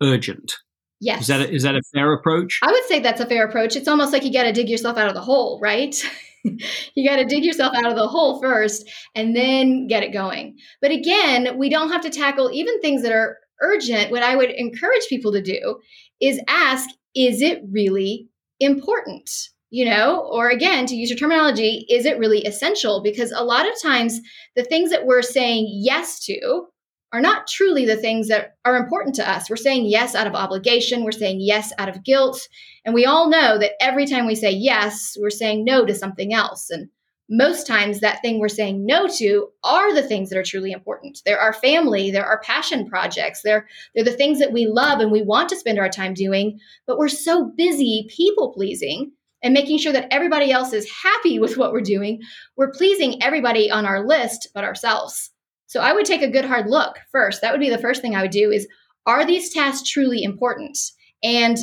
urgent. 0.03 0.55
Yes. 0.99 1.21
Is 1.21 1.27
that 1.27 1.41
a, 1.41 1.51
is 1.51 1.63
that 1.63 1.75
a 1.75 1.81
fair 1.93 2.11
approach? 2.11 2.59
I 2.63 2.71
would 2.71 2.83
say 2.85 2.99
that's 2.99 3.21
a 3.21 3.25
fair 3.25 3.45
approach. 3.45 3.75
It's 3.75 3.87
almost 3.87 4.11
like 4.11 4.23
you 4.23 4.33
got 4.33 4.43
to 4.43 4.51
dig 4.51 4.67
yourself 4.67 4.97
out 4.97 5.07
of 5.07 5.13
the 5.13 5.21
hole, 5.21 5.59
right? 5.61 5.95
you 6.43 7.07
got 7.07 7.17
to 7.17 7.25
dig 7.25 7.45
yourself 7.45 7.73
out 7.75 7.87
of 7.87 7.95
the 7.95 8.07
hole 8.07 8.41
first 8.41 8.89
and 9.15 9.35
then 9.35 9.87
get 9.87 10.03
it 10.03 10.11
going. 10.11 10.57
But 10.81 10.91
again, 10.91 11.57
we 11.57 11.69
don't 11.69 11.91
have 11.91 12.01
to 12.01 12.09
tackle 12.09 12.51
even 12.51 12.81
things 12.81 13.03
that 13.03 13.11
are 13.11 13.37
urgent. 13.61 14.11
What 14.11 14.23
I 14.23 14.35
would 14.35 14.49
encourage 14.49 15.07
people 15.07 15.31
to 15.33 15.41
do 15.41 15.79
is 16.19 16.41
ask, 16.47 16.89
is 17.15 17.41
it 17.41 17.61
really 17.71 18.27
important? 18.59 19.29
You 19.71 19.85
know, 19.85 20.19
or 20.29 20.49
again, 20.49 20.85
to 20.85 20.95
use 20.95 21.09
your 21.09 21.17
terminology, 21.17 21.85
is 21.89 22.05
it 22.05 22.19
really 22.19 22.45
essential? 22.45 23.01
Because 23.01 23.31
a 23.31 23.43
lot 23.43 23.65
of 23.65 23.81
times 23.81 24.19
the 24.55 24.63
things 24.63 24.91
that 24.91 25.05
we're 25.05 25.21
saying 25.21 25.67
yes 25.71 26.19
to 26.25 26.67
are 27.13 27.21
not 27.21 27.47
truly 27.47 27.85
the 27.85 27.95
things 27.95 28.27
that 28.27 28.57
are 28.65 28.75
important 28.75 29.15
to 29.15 29.29
us. 29.29 29.49
We're 29.49 29.55
saying 29.55 29.85
yes 29.85 30.13
out 30.13 30.27
of 30.27 30.35
obligation, 30.35 31.03
we're 31.03 31.11
saying 31.13 31.39
yes 31.39 31.71
out 31.77 31.89
of 31.89 32.03
guilt. 32.03 32.47
And 32.83 32.93
we 32.93 33.05
all 33.05 33.29
know 33.29 33.57
that 33.59 33.81
every 33.81 34.05
time 34.05 34.27
we 34.27 34.35
say 34.35 34.51
yes, 34.51 35.17
we're 35.19 35.29
saying 35.29 35.63
no 35.63 35.85
to 35.85 35.95
something 35.95 36.33
else. 36.33 36.69
And 36.69 36.89
most 37.29 37.65
times 37.65 38.01
that 38.01 38.21
thing 38.21 38.39
we're 38.39 38.49
saying 38.49 38.85
no 38.85 39.07
to 39.07 39.47
are 39.63 39.93
the 39.93 40.03
things 40.03 40.29
that 40.29 40.37
are 40.37 40.43
truly 40.43 40.73
important. 40.73 41.21
They're 41.25 41.39
our 41.39 41.53
family, 41.53 42.11
they're 42.11 42.25
our 42.25 42.41
passion 42.41 42.89
projects, 42.89 43.41
they're 43.41 43.67
they're 43.95 44.03
the 44.03 44.11
things 44.11 44.39
that 44.39 44.51
we 44.51 44.67
love 44.67 44.99
and 44.99 45.13
we 45.13 45.21
want 45.21 45.47
to 45.49 45.55
spend 45.55 45.79
our 45.79 45.89
time 45.89 46.13
doing, 46.13 46.59
but 46.85 46.97
we're 46.97 47.07
so 47.07 47.45
busy 47.55 48.09
people 48.09 48.51
pleasing 48.51 49.13
and 49.43 49.53
making 49.53 49.79
sure 49.79 49.93
that 49.93 50.07
everybody 50.11 50.51
else 50.51 50.73
is 50.73 50.89
happy 51.03 51.39
with 51.39 51.57
what 51.57 51.71
we're 51.71 51.81
doing, 51.81 52.19
we're 52.57 52.71
pleasing 52.71 53.21
everybody 53.23 53.71
on 53.71 53.85
our 53.85 54.05
list 54.05 54.49
but 54.53 54.63
ourselves. 54.63 55.31
So 55.67 55.79
I 55.79 55.93
would 55.93 56.05
take 56.05 56.21
a 56.21 56.29
good 56.29 56.45
hard 56.45 56.69
look 56.69 56.97
first. 57.11 57.41
That 57.41 57.51
would 57.51 57.61
be 57.61 57.69
the 57.69 57.77
first 57.77 58.01
thing 58.01 58.15
I 58.15 58.21
would 58.21 58.31
do 58.31 58.51
is 58.51 58.67
are 59.05 59.25
these 59.25 59.53
tasks 59.53 59.89
truly 59.89 60.23
important? 60.23 60.77
And 61.23 61.57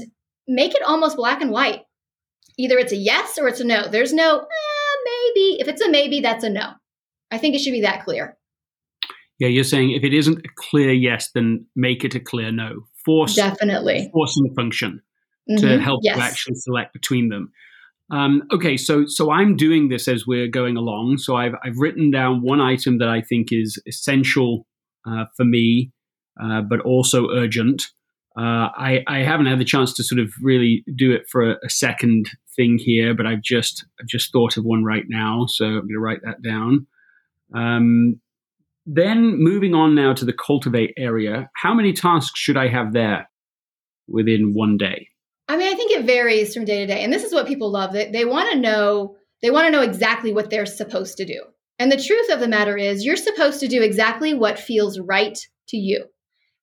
make 0.46 0.74
it 0.74 0.82
almost 0.82 1.16
black 1.16 1.40
and 1.40 1.50
white. 1.50 1.82
Either 2.58 2.78
it's 2.78 2.92
a 2.92 2.96
yes 2.96 3.38
or 3.38 3.46
it's 3.48 3.60
a 3.60 3.64
no. 3.64 3.86
There's 3.86 4.12
no 4.12 4.38
eh, 4.38 4.96
maybe. 5.04 5.60
If 5.60 5.68
it's 5.68 5.82
a 5.82 5.90
maybe, 5.90 6.20
that's 6.20 6.42
a 6.42 6.50
no. 6.50 6.72
I 7.30 7.38
think 7.38 7.54
it 7.54 7.60
should 7.60 7.72
be 7.72 7.82
that 7.82 8.04
clear. 8.04 8.36
Yeah, 9.38 9.48
you're 9.48 9.62
saying 9.62 9.92
if 9.92 10.02
it 10.02 10.12
isn't 10.12 10.38
a 10.38 10.48
clear 10.56 10.92
yes, 10.92 11.30
then 11.32 11.64
make 11.76 12.04
it 12.04 12.14
a 12.14 12.20
clear 12.20 12.50
no. 12.50 12.86
Force 13.04 13.36
definitely 13.36 14.10
forcing 14.12 14.44
the 14.44 14.54
function 14.54 15.00
mm-hmm. 15.48 15.60
to 15.60 15.80
help 15.80 16.00
yes. 16.02 16.16
you 16.16 16.22
actually 16.22 16.56
select 16.56 16.92
between 16.92 17.28
them. 17.28 17.52
Um, 18.10 18.42
okay, 18.52 18.76
so 18.76 19.04
so 19.06 19.30
I'm 19.30 19.56
doing 19.56 19.88
this 19.88 20.08
as 20.08 20.26
we're 20.26 20.48
going 20.48 20.76
along. 20.76 21.18
So 21.18 21.36
I've 21.36 21.54
I've 21.62 21.76
written 21.76 22.10
down 22.10 22.42
one 22.42 22.60
item 22.60 22.98
that 22.98 23.08
I 23.08 23.20
think 23.20 23.48
is 23.50 23.80
essential 23.86 24.66
uh, 25.06 25.24
for 25.36 25.44
me, 25.44 25.92
uh, 26.42 26.62
but 26.62 26.80
also 26.80 27.28
urgent. 27.30 27.84
Uh, 28.36 28.70
I 28.76 29.04
I 29.06 29.18
haven't 29.18 29.46
had 29.46 29.58
the 29.58 29.64
chance 29.64 29.92
to 29.94 30.04
sort 30.04 30.20
of 30.20 30.32
really 30.40 30.84
do 30.94 31.12
it 31.12 31.28
for 31.28 31.50
a, 31.50 31.56
a, 31.64 31.68
second 31.68 32.30
thing 32.56 32.78
here, 32.78 33.12
but 33.12 33.26
I've 33.26 33.42
just 33.42 33.84
I've 34.00 34.06
just 34.06 34.32
thought 34.32 34.56
of 34.56 34.64
one 34.64 34.84
right 34.84 35.04
now, 35.08 35.46
so 35.48 35.64
I'm 35.66 35.80
going 35.80 35.88
to 35.88 35.98
write 35.98 36.20
that 36.22 36.40
down. 36.42 36.86
Um, 37.54 38.20
then 38.86 39.36
moving 39.42 39.74
on 39.74 39.94
now 39.94 40.14
to 40.14 40.24
the 40.24 40.32
cultivate 40.32 40.94
area, 40.96 41.50
how 41.54 41.74
many 41.74 41.92
tasks 41.92 42.40
should 42.40 42.56
I 42.56 42.68
have 42.68 42.94
there 42.94 43.28
within 44.06 44.54
one 44.54 44.78
day? 44.78 45.08
I 45.48 45.56
mean, 45.56 45.72
I 45.72 45.76
think 45.76 45.90
it 45.90 46.04
varies 46.04 46.52
from 46.52 46.66
day 46.66 46.80
to 46.80 46.86
day. 46.86 47.02
And 47.02 47.12
this 47.12 47.24
is 47.24 47.32
what 47.32 47.46
people 47.46 47.70
love. 47.70 47.92
They, 47.92 48.10
they 48.10 48.24
want 48.24 48.52
to 48.52 48.58
know, 48.58 49.16
they 49.42 49.50
want 49.50 49.66
to 49.66 49.70
know 49.70 49.82
exactly 49.82 50.32
what 50.32 50.50
they're 50.50 50.66
supposed 50.66 51.16
to 51.16 51.24
do. 51.24 51.42
And 51.78 51.90
the 51.90 52.02
truth 52.02 52.30
of 52.30 52.40
the 52.40 52.48
matter 52.48 52.76
is, 52.76 53.04
you're 53.04 53.16
supposed 53.16 53.60
to 53.60 53.68
do 53.68 53.82
exactly 53.82 54.34
what 54.34 54.58
feels 54.58 54.98
right 54.98 55.38
to 55.68 55.76
you. 55.76 56.04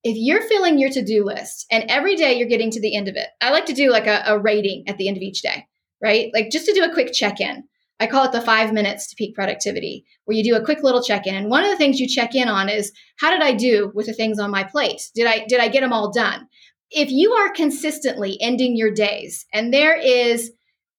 If 0.03 0.17
you're 0.17 0.47
filling 0.47 0.77
your 0.77 0.91
to 0.91 1.03
do 1.03 1.25
list 1.25 1.65
and 1.71 1.89
every 1.89 2.15
day 2.15 2.37
you're 2.37 2.47
getting 2.47 2.69
to 2.71 2.81
the 2.81 2.95
end 2.95 3.07
of 3.07 3.15
it, 3.15 3.29
I 3.41 3.49
like 3.49 3.65
to 3.67 3.73
do 3.73 3.89
like 3.89 4.05
a, 4.05 4.23
a 4.27 4.37
rating 4.37 4.83
at 4.87 4.97
the 4.97 5.07
end 5.07 5.17
of 5.17 5.23
each 5.23 5.41
day, 5.41 5.65
right? 6.01 6.29
Like 6.33 6.51
just 6.51 6.67
to 6.67 6.73
do 6.73 6.83
a 6.83 6.93
quick 6.93 7.11
check 7.11 7.41
in. 7.41 7.63
I 7.99 8.07
call 8.07 8.25
it 8.25 8.33
the 8.33 8.41
five 8.41 8.73
minutes 8.73 9.07
to 9.07 9.15
peak 9.15 9.33
productivity, 9.35 10.05
where 10.25 10.35
you 10.35 10.43
do 10.43 10.55
a 10.55 10.63
quick 10.63 10.83
little 10.83 11.01
check 11.01 11.25
in. 11.25 11.33
And 11.33 11.49
one 11.49 11.63
of 11.63 11.71
the 11.71 11.77
things 11.77 11.99
you 11.99 12.07
check 12.07 12.35
in 12.35 12.49
on 12.49 12.67
is 12.67 12.91
how 13.19 13.31
did 13.31 13.41
I 13.41 13.53
do 13.53 13.91
with 13.95 14.07
the 14.07 14.13
things 14.13 14.37
on 14.37 14.51
my 14.51 14.63
plate? 14.63 15.01
Did 15.15 15.27
I 15.27 15.45
did 15.47 15.61
I 15.61 15.69
get 15.69 15.79
them 15.79 15.93
all 15.93 16.11
done? 16.11 16.47
If 16.95 17.11
you 17.11 17.33
are 17.33 17.51
consistently 17.51 18.37
ending 18.41 18.77
your 18.77 18.89
days 18.89 19.45
and 19.53 19.73
there 19.73 19.95
is, 19.95 20.51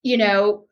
you 0.03 0.15
know, 0.15 0.65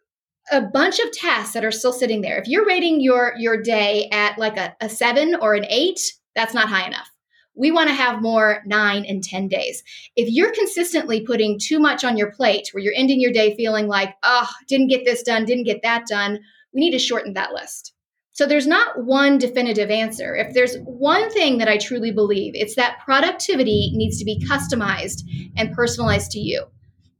a 0.51 0.61
bunch 0.61 0.99
of 0.99 1.11
tasks 1.11 1.53
that 1.53 1.65
are 1.65 1.71
still 1.71 1.91
sitting 1.91 2.21
there. 2.21 2.37
If 2.37 2.47
you're 2.47 2.67
rating 2.67 3.01
your 3.01 3.33
your 3.37 3.59
day 3.59 4.07
at 4.11 4.37
like 4.37 4.55
a, 4.57 4.75
a 4.79 4.87
seven 4.87 5.35
or 5.41 5.55
an 5.55 5.65
eight, 5.67 5.99
that's 6.35 6.53
not 6.53 6.69
high 6.69 6.85
enough. 6.85 7.09
We 7.55 7.71
want 7.71 7.89
to 7.89 7.95
have 7.95 8.21
more 8.21 8.61
nine 8.67 9.05
and 9.05 9.23
10 9.23 9.47
days. 9.47 9.81
If 10.15 10.29
you're 10.29 10.53
consistently 10.53 11.21
putting 11.21 11.57
too 11.57 11.79
much 11.79 12.03
on 12.03 12.17
your 12.17 12.31
plate 12.31 12.69
where 12.71 12.83
you're 12.83 12.93
ending 12.95 13.19
your 13.19 13.31
day 13.31 13.55
feeling 13.55 13.87
like, 13.87 14.13
oh, 14.23 14.49
didn't 14.67 14.89
get 14.89 15.05
this 15.05 15.23
done, 15.23 15.45
didn't 15.45 15.63
get 15.63 15.81
that 15.81 16.05
done, 16.05 16.39
we 16.73 16.81
need 16.81 16.91
to 16.91 16.99
shorten 16.99 17.33
that 17.33 17.53
list. 17.53 17.94
So 18.35 18.45
there's 18.45 18.67
not 18.67 19.05
one 19.05 19.37
definitive 19.37 19.89
answer. 19.89 20.35
If 20.35 20.53
there's 20.53 20.75
one 20.79 21.29
thing 21.31 21.57
that 21.59 21.69
I 21.69 21.77
truly 21.77 22.11
believe, 22.11 22.51
it's 22.53 22.75
that 22.75 22.99
productivity 22.99 23.93
needs 23.95 24.19
to 24.19 24.25
be 24.25 24.45
customized 24.45 25.21
and 25.55 25.71
personalized 25.71 26.31
to 26.31 26.39
you. 26.39 26.65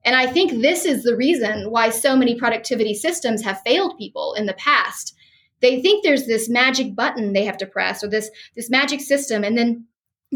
And 0.03 0.13
I 0.13 0.27
think 0.27 0.61
this 0.61 0.83
is 0.83 1.03
the 1.03 1.15
reason 1.15 1.71
why 1.71 1.89
so 1.89 2.17
many 2.17 2.37
productivity 2.37 2.93
systems 2.93 3.41
have 3.43 3.61
failed 3.61 3.97
people 3.97 4.33
in 4.37 4.45
the 4.45 4.55
past. 4.55 5.15
They 5.61 5.81
think 5.81 6.03
there's 6.03 6.27
this 6.27 6.49
magic 6.49 6.97
button 6.97 7.31
they 7.31 7.45
have 7.45 7.57
to 7.59 7.65
press 7.65 8.03
or 8.03 8.09
this 8.09 8.29
this 8.57 8.69
magic 8.69 8.99
system 8.99 9.45
and 9.45 9.57
then 9.57 9.85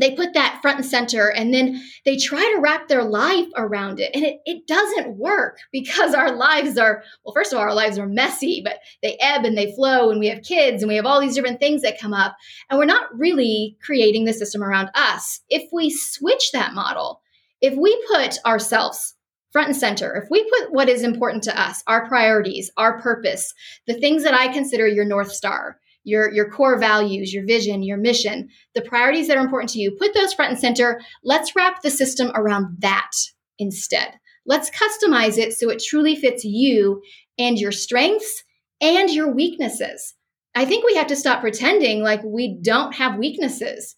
they 0.01 0.15
put 0.15 0.33
that 0.33 0.59
front 0.61 0.79
and 0.79 0.85
center 0.85 1.29
and 1.29 1.53
then 1.53 1.81
they 2.05 2.17
try 2.17 2.41
to 2.41 2.61
wrap 2.61 2.87
their 2.87 3.03
life 3.03 3.47
around 3.55 3.99
it 3.99 4.11
and 4.13 4.23
it, 4.23 4.39
it 4.45 4.67
doesn't 4.67 5.17
work 5.17 5.59
because 5.71 6.13
our 6.13 6.35
lives 6.35 6.77
are 6.77 7.03
well 7.23 7.33
first 7.33 7.51
of 7.53 7.57
all 7.57 7.63
our 7.63 7.73
lives 7.73 7.97
are 7.97 8.07
messy 8.07 8.61
but 8.63 8.79
they 9.01 9.17
ebb 9.19 9.45
and 9.45 9.57
they 9.57 9.73
flow 9.73 10.09
and 10.09 10.19
we 10.19 10.27
have 10.27 10.43
kids 10.43 10.81
and 10.81 10.89
we 10.89 10.95
have 10.95 11.05
all 11.05 11.21
these 11.21 11.35
different 11.35 11.59
things 11.59 11.81
that 11.81 11.99
come 11.99 12.13
up 12.13 12.35
and 12.69 12.77
we're 12.77 12.85
not 12.85 13.07
really 13.17 13.77
creating 13.83 14.25
the 14.25 14.33
system 14.33 14.63
around 14.63 14.89
us. 14.95 15.41
If 15.49 15.69
we 15.71 15.89
switch 15.89 16.51
that 16.51 16.73
model 16.73 17.21
if 17.61 17.75
we 17.75 18.01
put 18.11 18.37
ourselves 18.45 19.15
front 19.51 19.69
and 19.69 19.77
center 19.77 20.15
if 20.15 20.29
we 20.29 20.49
put 20.49 20.71
what 20.71 20.89
is 20.89 21.03
important 21.03 21.43
to 21.43 21.61
us 21.61 21.83
our 21.87 22.07
priorities 22.07 22.71
our 22.77 23.01
purpose 23.01 23.53
the 23.87 23.99
things 23.99 24.23
that 24.23 24.33
i 24.33 24.47
consider 24.47 24.87
your 24.87 25.05
north 25.05 25.31
star 25.31 25.77
your 26.03 26.31
your 26.31 26.49
core 26.49 26.79
values, 26.79 27.33
your 27.33 27.45
vision, 27.45 27.83
your 27.83 27.97
mission, 27.97 28.49
the 28.75 28.81
priorities 28.81 29.27
that 29.27 29.37
are 29.37 29.43
important 29.43 29.69
to 29.71 29.79
you. 29.79 29.95
Put 29.99 30.13
those 30.13 30.33
front 30.33 30.51
and 30.51 30.59
center. 30.59 31.01
Let's 31.23 31.55
wrap 31.55 31.81
the 31.81 31.91
system 31.91 32.31
around 32.35 32.77
that 32.79 33.11
instead. 33.57 34.13
Let's 34.45 34.71
customize 34.71 35.37
it 35.37 35.53
so 35.53 35.69
it 35.69 35.83
truly 35.85 36.15
fits 36.15 36.43
you 36.43 37.01
and 37.37 37.59
your 37.59 37.71
strengths 37.71 38.43
and 38.81 39.09
your 39.09 39.33
weaknesses. 39.33 40.15
I 40.55 40.65
think 40.65 40.85
we 40.85 40.95
have 40.95 41.07
to 41.07 41.15
stop 41.15 41.41
pretending 41.41 42.01
like 42.01 42.23
we 42.23 42.57
don't 42.61 42.95
have 42.95 43.17
weaknesses. 43.17 43.95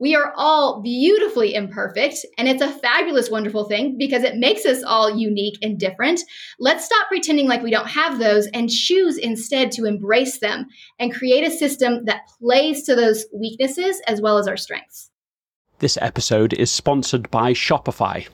We 0.00 0.14
are 0.14 0.32
all 0.34 0.80
beautifully 0.80 1.54
imperfect, 1.54 2.24
and 2.38 2.48
it's 2.48 2.62
a 2.62 2.72
fabulous, 2.72 3.28
wonderful 3.28 3.64
thing 3.64 3.98
because 3.98 4.22
it 4.22 4.36
makes 4.36 4.64
us 4.64 4.82
all 4.82 5.14
unique 5.14 5.58
and 5.60 5.78
different. 5.78 6.22
Let's 6.58 6.86
stop 6.86 7.08
pretending 7.08 7.46
like 7.46 7.62
we 7.62 7.70
don't 7.70 7.86
have 7.86 8.18
those 8.18 8.46
and 8.54 8.70
choose 8.70 9.18
instead 9.18 9.70
to 9.72 9.84
embrace 9.84 10.38
them 10.38 10.68
and 10.98 11.12
create 11.12 11.46
a 11.46 11.50
system 11.50 12.06
that 12.06 12.22
plays 12.40 12.84
to 12.84 12.94
those 12.94 13.26
weaknesses 13.34 14.00
as 14.06 14.22
well 14.22 14.38
as 14.38 14.48
our 14.48 14.56
strengths. 14.56 15.10
This 15.80 15.98
episode 16.00 16.54
is 16.54 16.70
sponsored 16.70 17.30
by 17.30 17.52
Shopify. 17.52 18.26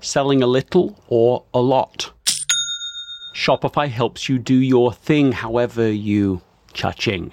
Selling 0.00 0.44
a 0.44 0.46
little 0.46 1.02
or 1.08 1.44
a 1.52 1.60
lot. 1.60 2.12
Shopify 3.34 3.88
helps 3.88 4.28
you 4.28 4.38
do 4.38 4.54
your 4.54 4.92
thing 4.92 5.32
however 5.32 5.90
you 5.90 6.42
cha-ching. 6.74 7.32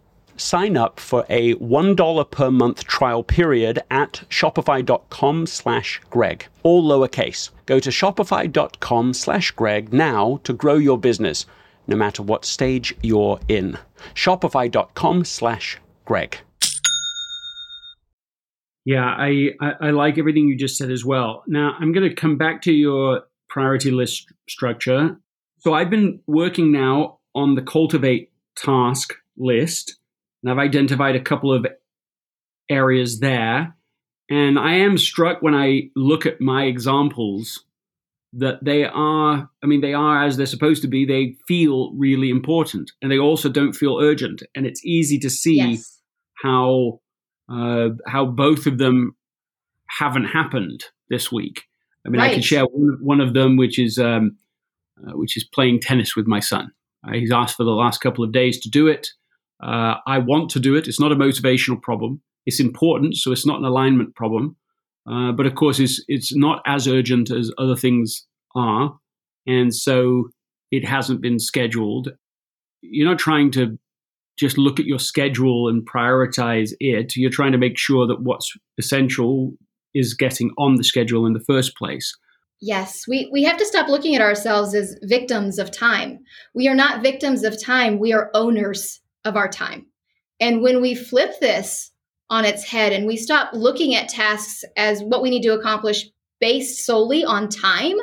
sign 0.41 0.75
up 0.75 0.99
for 0.99 1.25
a 1.29 1.55
$1 1.55 2.31
per 2.31 2.51
month 2.51 2.85
trial 2.85 3.23
period 3.23 3.79
at 3.89 4.23
shopify.com 4.29 5.45
slash 5.45 6.01
greg. 6.09 6.47
All 6.63 6.83
lowercase. 6.83 7.49
Go 7.65 7.79
to 7.79 7.89
shopify.com 7.89 9.13
slash 9.13 9.51
greg 9.51 9.93
now 9.93 10.39
to 10.43 10.53
grow 10.53 10.75
your 10.75 10.97
business 10.97 11.45
no 11.87 11.95
matter 11.95 12.23
what 12.23 12.45
stage 12.45 12.95
you're 13.01 13.39
in. 13.47 13.77
Shopify.com 14.15 15.25
slash 15.25 15.77
greg. 16.05 16.37
Yeah 18.83 19.05
I, 19.05 19.51
I, 19.61 19.71
I 19.81 19.89
like 19.91 20.17
everything 20.17 20.47
you 20.47 20.57
just 20.57 20.77
said 20.77 20.89
as 20.89 21.05
well. 21.05 21.43
Now 21.47 21.75
i'm 21.79 21.91
going 21.91 22.09
to 22.09 22.15
come 22.15 22.37
back 22.37 22.61
to 22.63 22.71
your 22.71 23.23
priority 23.49 23.91
list 23.91 24.25
structure. 24.49 25.17
So 25.59 25.73
i've 25.73 25.89
been 25.89 26.19
working 26.27 26.71
now 26.71 27.19
on 27.35 27.55
the 27.55 27.61
cultivate 27.61 28.31
task 28.55 29.13
list 29.37 29.97
and 30.43 30.51
I've 30.51 30.57
identified 30.57 31.15
a 31.15 31.21
couple 31.21 31.53
of 31.53 31.65
areas 32.69 33.19
there. 33.19 33.75
And 34.29 34.57
I 34.57 34.75
am 34.75 34.97
struck 34.97 35.41
when 35.41 35.53
I 35.53 35.89
look 35.95 36.25
at 36.25 36.39
my 36.39 36.63
examples 36.63 37.65
that 38.33 38.63
they 38.63 38.85
are, 38.85 39.49
I 39.61 39.67
mean, 39.67 39.81
they 39.81 39.93
are 39.93 40.23
as 40.23 40.37
they're 40.37 40.45
supposed 40.45 40.81
to 40.83 40.87
be. 40.87 41.05
They 41.05 41.35
feel 41.47 41.91
really 41.95 42.29
important 42.29 42.91
and 43.01 43.11
they 43.11 43.19
also 43.19 43.49
don't 43.49 43.73
feel 43.73 43.99
urgent. 44.01 44.41
And 44.55 44.65
it's 44.65 44.85
easy 44.85 45.19
to 45.19 45.29
see 45.29 45.57
yes. 45.57 45.99
how, 46.41 47.01
uh, 47.51 47.89
how 48.07 48.25
both 48.25 48.67
of 48.67 48.77
them 48.77 49.17
haven't 49.87 50.25
happened 50.25 50.85
this 51.09 51.29
week. 51.29 51.63
I 52.05 52.09
mean, 52.09 52.21
right. 52.21 52.31
I 52.31 52.33
can 52.33 52.41
share 52.41 52.63
one, 52.63 52.97
one, 53.01 53.19
of 53.19 53.33
them, 53.33 53.57
which 53.57 53.77
is, 53.77 53.99
um, 53.99 54.37
uh, 55.05 55.11
which 55.17 55.35
is 55.35 55.43
playing 55.43 55.81
tennis 55.81 56.15
with 56.15 56.25
my 56.25 56.39
son. 56.39 56.71
Uh, 57.05 57.13
he's 57.13 57.31
asked 57.31 57.57
for 57.57 57.65
the 57.65 57.71
last 57.71 57.99
couple 57.99 58.23
of 58.23 58.31
days 58.31 58.59
to 58.61 58.69
do 58.69 58.87
it. 58.87 59.09
Uh, 59.61 59.95
I 60.07 60.17
want 60.19 60.49
to 60.51 60.59
do 60.59 60.75
it. 60.75 60.87
It's 60.87 60.99
not 60.99 61.11
a 61.11 61.15
motivational 61.15 61.81
problem. 61.81 62.21
It's 62.45 62.59
important, 62.59 63.15
so 63.17 63.31
it's 63.31 63.45
not 63.45 63.59
an 63.59 63.65
alignment 63.65 64.15
problem. 64.15 64.55
Uh, 65.09 65.31
but 65.31 65.45
of 65.45 65.55
course, 65.55 65.79
it's 65.79 66.03
it's 66.07 66.35
not 66.35 66.61
as 66.65 66.87
urgent 66.87 67.31
as 67.31 67.51
other 67.57 67.75
things 67.75 68.25
are, 68.55 68.97
and 69.47 69.73
so 69.73 70.29
it 70.71 70.85
hasn't 70.85 71.21
been 71.21 71.39
scheduled. 71.39 72.09
You're 72.81 73.09
not 73.09 73.19
trying 73.19 73.51
to 73.51 73.77
just 74.39 74.57
look 74.57 74.79
at 74.79 74.85
your 74.85 74.99
schedule 74.99 75.67
and 75.67 75.87
prioritize 75.87 76.71
it. 76.79 77.15
You're 77.15 77.29
trying 77.29 77.51
to 77.51 77.57
make 77.57 77.77
sure 77.77 78.07
that 78.07 78.21
what's 78.21 78.51
essential 78.79 79.53
is 79.93 80.13
getting 80.13 80.51
on 80.57 80.75
the 80.75 80.83
schedule 80.83 81.25
in 81.25 81.33
the 81.33 81.43
first 81.45 81.75
place. 81.75 82.17
Yes, 82.61 83.05
we, 83.07 83.29
we 83.31 83.43
have 83.43 83.57
to 83.57 83.65
stop 83.65 83.87
looking 83.87 84.15
at 84.15 84.21
ourselves 84.21 84.73
as 84.75 84.95
victims 85.03 85.57
of 85.59 85.71
time. 85.71 86.19
We 86.53 86.67
are 86.67 86.75
not 86.75 87.01
victims 87.01 87.43
of 87.43 87.61
time, 87.61 87.99
we 87.99 88.13
are 88.13 88.29
owners 88.33 89.00
of 89.25 89.35
our 89.35 89.47
time. 89.47 89.87
And 90.39 90.61
when 90.61 90.81
we 90.81 90.95
flip 90.95 91.39
this 91.39 91.91
on 92.29 92.45
its 92.45 92.63
head 92.63 92.93
and 92.93 93.05
we 93.05 93.17
stop 93.17 93.51
looking 93.53 93.95
at 93.95 94.09
tasks 94.09 94.63
as 94.77 95.01
what 95.03 95.21
we 95.21 95.29
need 95.29 95.43
to 95.43 95.53
accomplish 95.53 96.05
based 96.39 96.85
solely 96.85 97.23
on 97.23 97.49
time, 97.49 97.97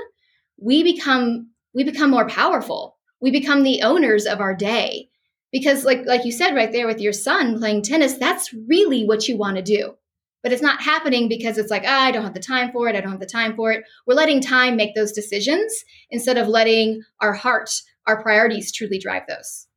we 0.61 0.83
become 0.83 1.51
we 1.75 1.85
become 1.85 2.11
more 2.11 2.29
powerful. 2.29 2.97
We 3.21 3.31
become 3.31 3.63
the 3.63 3.83
owners 3.83 4.27
of 4.27 4.41
our 4.41 4.55
day. 4.55 5.09
Because 5.51 5.85
like 5.85 6.05
like 6.07 6.25
you 6.25 6.33
said 6.33 6.55
right 6.55 6.71
there 6.71 6.87
with 6.87 7.01
your 7.01 7.13
son 7.13 7.59
playing 7.59 7.83
tennis, 7.83 8.15
that's 8.15 8.53
really 8.69 9.05
what 9.05 9.29
you 9.29 9.37
want 9.37 9.57
to 9.57 9.63
do. 9.63 9.95
But 10.43 10.53
it's 10.53 10.63
not 10.63 10.83
happening 10.83 11.29
because 11.29 11.59
it's 11.59 11.71
like, 11.71 11.83
oh, 11.85 11.89
I 11.89 12.13
don't 12.13 12.23
have 12.23 12.35
the 12.35 12.41
time 12.41 12.71
for 12.71 12.89
it. 12.89 12.95
I 12.95 13.01
don't 13.01 13.11
have 13.11 13.21
the 13.21 13.27
time 13.27 13.57
for 13.57 13.73
it. 13.73 13.85
We're 14.07 14.15
letting 14.15 14.41
time 14.41 14.77
make 14.77 14.95
those 14.95 15.13
decisions 15.13 15.73
instead 16.11 16.39
of 16.39 16.47
letting 16.47 17.03
our 17.21 17.33
heart, 17.33 17.71
our 18.07 18.23
priorities 18.23 18.73
truly 18.73 18.99
drive 18.99 19.25
those. 19.29 19.68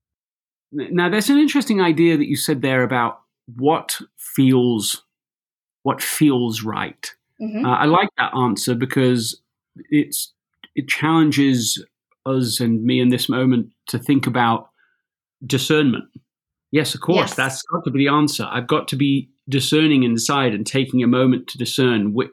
Now, 0.72 1.10
there's 1.10 1.30
an 1.30 1.38
interesting 1.38 1.82
idea 1.82 2.18
that 2.18 2.28
you 2.28 2.36
said 2.36 2.62
there 2.62 2.84
about 2.84 3.22
what 3.58 4.00
feels 4.18 5.04
what 5.84 6.02
feels 6.02 6.64
right. 6.64 7.12
Mm-hmm. 7.42 7.66
Uh, 7.66 7.76
I 7.76 7.86
like 7.86 8.10
that 8.18 8.36
answer 8.36 8.76
because 8.76 9.42
it's 9.90 10.32
it 10.76 10.88
challenges 10.88 11.84
us 12.26 12.60
and 12.60 12.84
me 12.84 13.00
in 13.00 13.10
this 13.10 13.28
moment 13.28 13.72
to 13.88 13.98
think 13.98 14.28
about 14.28 14.70
discernment. 15.46 16.06
Yes, 16.72 16.96
of 16.96 17.02
course, 17.02 17.32
yes. 17.32 17.36
that's 17.36 17.62
got 17.64 17.84
to 17.84 17.92
be 17.92 18.06
the 18.06 18.14
answer. 18.14 18.48
I've 18.50 18.68
got 18.68 18.88
to 18.90 18.96
be 18.96 19.30
discerning 19.50 20.04
inside 20.04 20.54
and 20.54 20.66
taking 20.66 21.04
a 21.04 21.08
moment 21.08 21.48
to 21.50 21.58
discern, 21.58 22.14
what, 22.14 22.30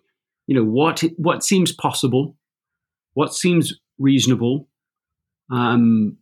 you 0.46 0.54
know, 0.54 0.64
what 0.64 1.02
what 1.16 1.42
seems 1.42 1.72
possible, 1.72 2.36
what 3.14 3.34
seems 3.34 3.74
reasonable, 3.98 4.68
um, 5.50 6.16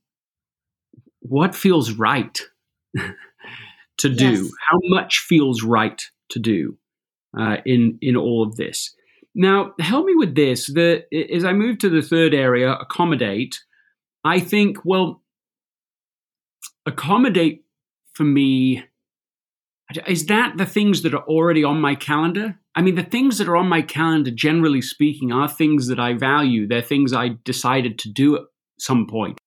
what 1.29 1.55
feels 1.55 1.93
right 1.93 2.41
to 3.99 4.09
do? 4.09 4.45
Yes. 4.45 4.51
How 4.69 4.79
much 4.85 5.19
feels 5.19 5.63
right 5.63 6.03
to 6.31 6.39
do 6.39 6.79
uh, 7.39 7.57
in 7.65 7.99
in 8.01 8.17
all 8.17 8.43
of 8.43 8.57
this? 8.57 8.95
Now, 9.35 9.73
help 9.79 10.07
me 10.07 10.15
with 10.15 10.35
this. 10.35 10.67
The 10.67 11.05
as 11.33 11.45
I 11.45 11.53
move 11.53 11.79
to 11.79 11.89
the 11.89 12.03
third 12.03 12.35
area, 12.35 12.73
accommodate. 12.73 13.61
I 14.25 14.41
think 14.41 14.79
well, 14.85 15.23
accommodate 16.85 17.65
for 18.13 18.25
me 18.25 18.85
is 20.09 20.27
that 20.27 20.57
the 20.57 20.67
things 20.67 21.03
that 21.03 21.15
are 21.15 21.23
already 21.25 21.63
on 21.63 21.81
my 21.81 21.95
calendar? 21.95 22.59
I 22.75 22.83
mean, 22.83 22.97
the 22.97 23.05
things 23.05 23.39
that 23.39 23.49
are 23.49 23.57
on 23.57 23.69
my 23.69 23.83
calendar, 23.83 24.33
generally 24.33 24.83
speaking, 24.83 25.33
are 25.33 25.49
things 25.49 25.87
that 25.87 26.01
I 26.01 26.15
value. 26.15 26.67
They're 26.67 26.83
things 26.83 27.13
I 27.13 27.37
decided 27.45 27.99
to 28.01 28.11
do 28.11 28.37
at 28.37 28.43
some 28.79 29.07
point 29.07 29.39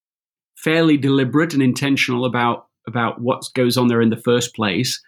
fairly 0.63 0.97
deliberate 0.97 1.53
and 1.53 1.63
intentional 1.63 2.25
about 2.25 2.67
about 2.87 3.21
what 3.21 3.43
goes 3.53 3.77
on 3.77 3.87
there 3.87 4.01
in 4.01 4.09
the 4.09 4.17
first 4.17 4.55
place. 4.55 5.01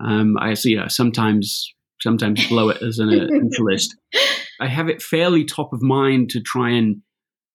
Um, 0.00 0.36
I 0.38 0.54
see. 0.54 0.76
Uh, 0.76 0.88
sometimes 0.88 1.72
sometimes 2.00 2.46
blow 2.48 2.68
it 2.68 2.82
as 2.82 2.98
an 2.98 3.08
essentialist. 3.08 3.90
I 4.60 4.68
have 4.68 4.88
it 4.88 5.02
fairly 5.02 5.44
top 5.44 5.72
of 5.72 5.82
mind 5.82 6.30
to 6.30 6.40
try 6.40 6.70
and 6.70 7.02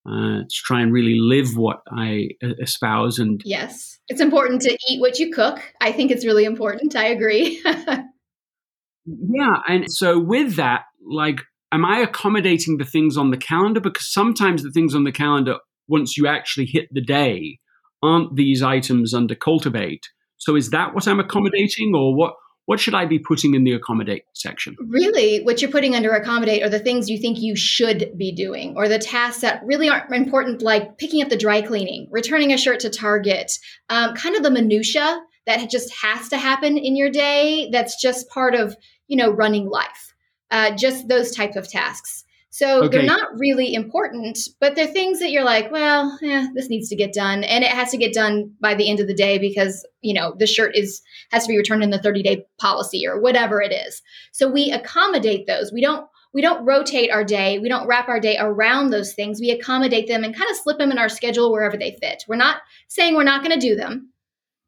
uh, 0.07 0.43
to 0.43 0.55
try 0.65 0.81
and 0.81 0.93
really 0.93 1.17
live 1.19 1.57
what 1.57 1.81
I 1.91 2.29
espouse. 2.61 3.19
And 3.19 3.41
yes, 3.43 3.99
it's 4.07 4.21
important 4.21 4.61
to 4.61 4.77
eat 4.89 5.01
what 5.01 5.19
you 5.19 5.31
cook. 5.31 5.59
I 5.81 5.91
think 5.91 6.11
it's 6.11 6.25
really 6.25 6.45
important. 6.45 6.95
I 6.95 7.07
agree. 7.07 7.61
yeah. 7.65 9.57
And 9.67 9.91
so, 9.91 10.17
with 10.17 10.55
that, 10.55 10.83
like, 11.05 11.41
am 11.71 11.83
I 11.83 11.99
accommodating 11.99 12.77
the 12.77 12.85
things 12.85 13.17
on 13.17 13.31
the 13.31 13.37
calendar? 13.37 13.81
Because 13.81 14.11
sometimes 14.11 14.63
the 14.63 14.71
things 14.71 14.95
on 14.95 15.03
the 15.03 15.11
calendar, 15.11 15.57
once 15.87 16.17
you 16.17 16.27
actually 16.27 16.65
hit 16.65 16.87
the 16.91 17.01
day, 17.01 17.59
aren't 18.03 18.35
these 18.35 18.61
items 18.61 19.13
under 19.13 19.35
cultivate. 19.35 20.07
So, 20.37 20.55
is 20.55 20.69
that 20.69 20.93
what 20.93 21.07
I'm 21.07 21.19
accommodating, 21.19 21.93
or 21.95 22.15
what? 22.15 22.35
what 22.67 22.81
should 22.81 22.93
I 22.93 23.05
be 23.05 23.17
putting 23.17 23.55
in 23.55 23.63
the 23.63 23.71
accommodate 23.71 24.23
section? 24.33 24.75
Really, 24.89 25.41
what 25.43 25.61
you're 25.61 25.71
putting 25.71 25.95
under 25.95 26.11
accommodate 26.11 26.63
are 26.63 26.69
the 26.69 26.79
things 26.79 27.09
you 27.09 27.17
think 27.17 27.39
you 27.39 27.55
should 27.55 28.11
be 28.17 28.33
doing, 28.33 28.75
or 28.75 28.89
the 28.89 28.99
tasks 28.99 29.41
that 29.41 29.61
really 29.65 29.87
aren't 29.87 30.13
important, 30.13 30.61
like 30.61 30.97
picking 30.97 31.23
up 31.23 31.29
the 31.29 31.37
dry 31.37 31.61
cleaning, 31.61 32.09
returning 32.11 32.51
a 32.51 32.57
shirt 32.57 32.81
to 32.81 32.89
Target, 32.89 33.53
um, 33.89 34.13
kind 34.15 34.35
of 34.35 34.43
the 34.43 34.51
minutia 34.51 35.21
that 35.45 35.69
just 35.69 35.93
has 36.01 36.27
to 36.27 36.37
happen 36.37 36.77
in 36.77 36.97
your 36.97 37.09
day. 37.09 37.69
That's 37.71 37.99
just 38.01 38.29
part 38.29 38.53
of 38.53 38.75
you 39.07 39.15
know 39.15 39.31
running 39.31 39.69
life. 39.69 40.13
Uh, 40.51 40.71
just 40.71 41.07
those 41.07 41.33
type 41.33 41.55
of 41.55 41.69
tasks. 41.69 42.25
So 42.57 42.85
okay. 42.85 42.97
they're 42.97 43.05
not 43.05 43.37
really 43.37 43.75
important, 43.75 44.39
but 44.59 44.75
they're 44.75 44.87
things 44.87 45.19
that 45.19 45.29
you're 45.29 45.43
like, 45.43 45.71
well, 45.71 46.17
yeah, 46.23 46.47
this 46.55 46.69
needs 46.69 46.89
to 46.89 46.95
get 46.95 47.13
done, 47.13 47.43
and 47.43 47.63
it 47.63 47.69
has 47.69 47.91
to 47.91 47.97
get 47.97 48.13
done 48.13 48.51
by 48.59 48.73
the 48.73 48.89
end 48.89 48.99
of 48.99 49.05
the 49.05 49.13
day 49.13 49.37
because 49.37 49.87
you 50.01 50.15
know 50.15 50.33
the 50.39 50.47
shirt 50.47 50.75
is 50.75 51.03
has 51.29 51.43
to 51.43 51.49
be 51.49 51.57
returned 51.57 51.83
in 51.83 51.91
the 51.91 52.01
30 52.01 52.23
day 52.23 52.47
policy 52.59 53.05
or 53.05 53.21
whatever 53.21 53.61
it 53.61 53.71
is. 53.71 54.01
So 54.31 54.51
we 54.51 54.71
accommodate 54.71 55.45
those. 55.45 55.71
We 55.71 55.81
don't 55.81 56.07
we 56.33 56.41
don't 56.41 56.65
rotate 56.65 57.11
our 57.11 57.23
day. 57.23 57.59
We 57.59 57.69
don't 57.69 57.85
wrap 57.85 58.09
our 58.09 58.19
day 58.19 58.37
around 58.39 58.89
those 58.89 59.13
things. 59.13 59.39
We 59.39 59.51
accommodate 59.51 60.07
them 60.07 60.23
and 60.23 60.35
kind 60.35 60.49
of 60.49 60.57
slip 60.57 60.79
them 60.79 60.89
in 60.89 60.97
our 60.97 61.09
schedule 61.09 61.51
wherever 61.51 61.77
they 61.77 61.95
fit. 62.01 62.23
We're 62.27 62.37
not 62.37 62.61
saying 62.87 63.13
we're 63.13 63.23
not 63.23 63.43
going 63.43 63.53
to 63.53 63.67
do 63.67 63.75
them. 63.75 64.11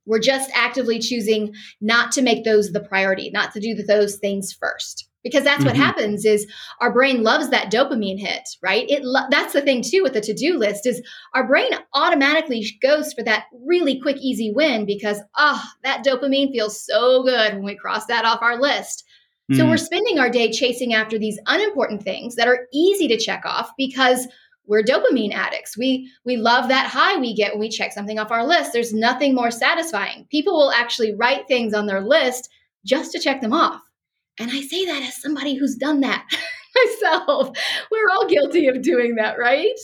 We're 0.06 0.20
just 0.20 0.52
actively 0.54 1.00
choosing 1.00 1.56
not 1.82 2.12
to 2.12 2.22
make 2.22 2.46
those 2.46 2.72
the 2.72 2.82
priority, 2.82 3.32
not 3.32 3.52
to 3.54 3.60
do 3.60 3.74
those 3.74 4.18
things 4.18 4.54
first 4.54 5.09
because 5.24 5.44
that's 5.44 5.66
what 5.66 5.74
mm-hmm. 5.74 5.84
happens 5.84 6.26
is 6.26 6.48
our 6.80 6.92
brain 6.94 7.24
loves 7.24 7.50
that 7.50 7.72
dopamine 7.72 8.20
hit 8.20 8.48
right? 8.62 8.90
It 8.90 9.04
lo- 9.04 9.28
that's 9.30 9.54
the 9.54 9.62
thing 9.62 9.84
too 9.84 10.04
with 10.04 10.14
the 10.14 10.22
to-do 10.22 10.58
list 10.58 10.86
is 10.86 11.02
our 11.34 11.48
brain 11.48 11.72
automatically 11.94 12.66
goes 12.82 13.14
for 13.14 13.24
that 13.24 13.46
really 13.66 14.00
quick 14.00 14.18
easy 14.18 14.52
win 14.52 14.86
because 14.86 15.20
ah 15.36 15.62
oh, 15.64 15.72
that 15.84 16.06
dopamine 16.06 16.52
feels 16.52 16.84
so 16.86 17.24
good 17.24 17.56
when 17.56 17.64
we 17.64 17.76
cross 17.76 18.06
that 18.06 18.26
off 18.26 18.42
our 18.42 18.60
list. 18.60 19.04
Mm. 19.52 19.58
so 19.58 19.68
we're 19.68 19.78
spending 19.78 20.20
our 20.20 20.30
day 20.30 20.52
chasing 20.52 20.94
after 20.94 21.18
these 21.18 21.40
unimportant 21.48 22.04
things 22.04 22.36
that 22.36 22.48
are 22.48 22.68
easy 22.74 23.08
to 23.08 23.18
check 23.18 23.42
off 23.46 23.72
because 23.78 24.28
we're 24.68 24.84
dopamine 24.84 25.34
addicts. 25.34 25.76
We 25.76 26.12
we 26.26 26.38
love 26.38 26.70
that 26.70 26.88
high 26.88 27.18
we 27.18 27.34
get 27.34 27.54
when 27.54 27.60
we 27.60 27.70
check 27.70 27.92
something 27.92 28.20
off 28.20 28.32
our 28.32 28.46
list. 28.46 28.72
There's 28.72 28.94
nothing 28.94 29.34
more 29.34 29.52
satisfying. 29.52 30.28
People 30.30 30.54
will 30.54 30.72
actually 30.72 31.16
write 31.16 31.48
things 31.48 31.74
on 31.74 31.88
their 31.88 32.02
list 32.02 32.50
just 32.86 33.12
to 33.12 33.20
check 33.20 33.42
them 33.42 33.52
off 33.52 33.82
and 34.40 34.50
I 34.52 34.62
say 34.62 34.86
that 34.86 35.04
as 35.04 35.22
somebody 35.22 35.56
who's 35.56 35.76
done 35.76 36.00
that 36.02 36.26
myself. 36.76 37.58
We're 37.92 38.10
all 38.14 38.28
guilty 38.28 38.68
of 38.68 38.82
doing 38.82 39.16
that, 39.16 39.38
right? 39.38 39.78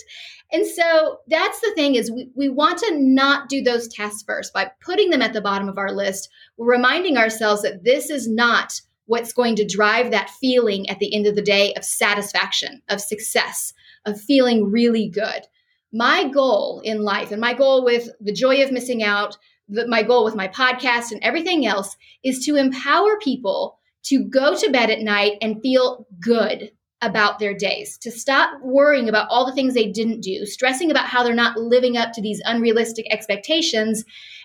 And 0.52 0.66
so 0.66 1.20
that's 1.28 1.60
the 1.60 1.74
thing 1.76 1.96
is 1.96 2.12
we, 2.12 2.30
we 2.36 2.50
want 2.50 2.80
to 2.80 2.98
not 2.98 3.50
do 3.50 3.62
those 3.62 3.88
tasks 3.88 4.24
first 4.24 4.54
by 4.54 4.72
putting 4.80 5.10
them 5.10 5.22
at 5.22 5.34
the 5.34 5.42
bottom 5.42 5.68
of 5.68 5.78
our 5.78 5.92
list. 5.92 6.30
We're 6.58 6.72
reminding 6.72 7.18
ourselves 7.18 7.64
that 7.64 7.84
this 7.84 8.10
is 8.10 8.28
not 8.28 8.80
what's 9.08 9.34
going 9.34 9.56
to 9.56 9.66
drive 9.66 10.12
that 10.12 10.30
feeling 10.30 10.90
at 10.90 11.00
the 11.00 11.14
end 11.14 11.28
of 11.28 11.36
the 11.36 11.42
day 11.42 11.74
of 11.74 11.84
satisfaction, 11.84 12.82
of 12.90 13.02
success, 13.02 13.74
of 14.06 14.20
feeling 14.20 14.72
really 14.72 15.10
good. 15.10 15.46
My 15.92 16.28
goal 16.28 16.82
in 16.84 17.04
life 17.04 17.32
and 17.32 17.42
my 17.42 17.54
goal 17.54 17.84
with 17.84 18.10
the 18.20 18.34
joy 18.34 18.64
of 18.64 18.72
missing 18.72 19.04
out, 19.04 19.38
the, 19.68 19.88
my 19.88 20.04
goal 20.04 20.26
with 20.26 20.36
my 20.36 20.48
podcast 20.48 21.12
and 21.12 21.22
everything 21.24 21.66
else 21.66 21.96
is 22.24 22.46
to 22.46 22.56
empower 22.56 23.18
people 23.20 23.80
to 24.06 24.24
go 24.24 24.56
to 24.56 24.72
bed 24.72 24.90
at 24.90 25.02
night 25.02 25.34
and 25.42 25.62
feel 25.62 26.08
good 26.20 26.72
about 27.02 27.40
their 27.40 27.54
days, 27.54 27.98
to 28.00 28.10
stop 28.10 28.50
worrying 28.64 29.10
about 29.10 29.28
all 29.30 29.46
the 29.46 29.54
things 29.54 29.74
they 29.74 29.92
didn't 29.92 30.22
do, 30.22 30.46
stressing 30.46 30.90
about 30.90 31.06
how 31.06 31.24
they're 31.24 31.36
not 31.36 31.58
living 31.58 31.98
up 31.98 32.14
to 32.14 32.22
these 32.22 32.42
unrealistic 32.46 33.06
expectations, 33.12 34.04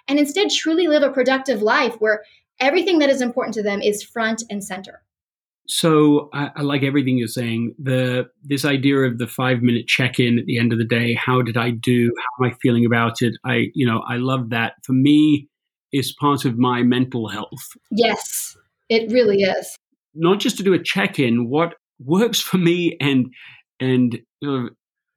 and 0.09 0.19
instead 0.19 0.51
truly 0.51 0.87
live 0.87 1.03
a 1.03 1.11
productive 1.11 1.63
life 1.63 1.95
where 2.01 2.25
everything 2.59 2.99
that 2.99 3.11
is 3.11 3.23
important 3.23 3.55
to 3.55 3.63
them 3.63 3.81
is 3.81 4.03
front 4.03 4.43
and 4.51 4.63
center. 4.63 5.03
So 5.67 6.31
I, 6.35 6.51
I 6.57 6.63
like 6.63 6.83
everything 6.83 7.17
you're 7.17 7.29
saying. 7.29 7.75
The 7.79 8.29
this 8.43 8.65
idea 8.65 8.99
of 8.99 9.19
the 9.19 9.29
five 9.29 9.63
minute 9.63 9.87
check 9.87 10.19
in 10.19 10.39
at 10.39 10.47
the 10.47 10.59
end 10.59 10.73
of 10.73 10.79
the 10.79 10.85
day. 10.85 11.15
How 11.15 11.43
did 11.43 11.57
I 11.57 11.71
do? 11.71 12.13
How 12.19 12.45
am 12.45 12.51
I 12.51 12.57
feeling 12.61 12.85
about 12.85 13.23
it? 13.23 13.35
I 13.45 13.69
you 13.73 13.87
know 13.87 14.03
I 14.09 14.17
love 14.17 14.51
that. 14.51 14.73
For 14.85 14.93
me, 14.93 15.49
is 15.93 16.13
part 16.13 16.45
of 16.45 16.59
my 16.59 16.83
mental 16.83 17.29
health. 17.29 17.77
Yes. 17.91 18.57
It 18.91 19.11
really 19.11 19.43
is. 19.43 19.77
Not 20.15 20.41
just 20.41 20.59
to 20.59 20.63
do 20.63 20.75
a 20.75 20.83
check 20.83 21.19
in, 21.19 21.49
what 21.49 21.75
works 21.99 22.41
for 22.41 22.59
me 22.59 22.97
and 23.01 23.33
and 23.79 24.19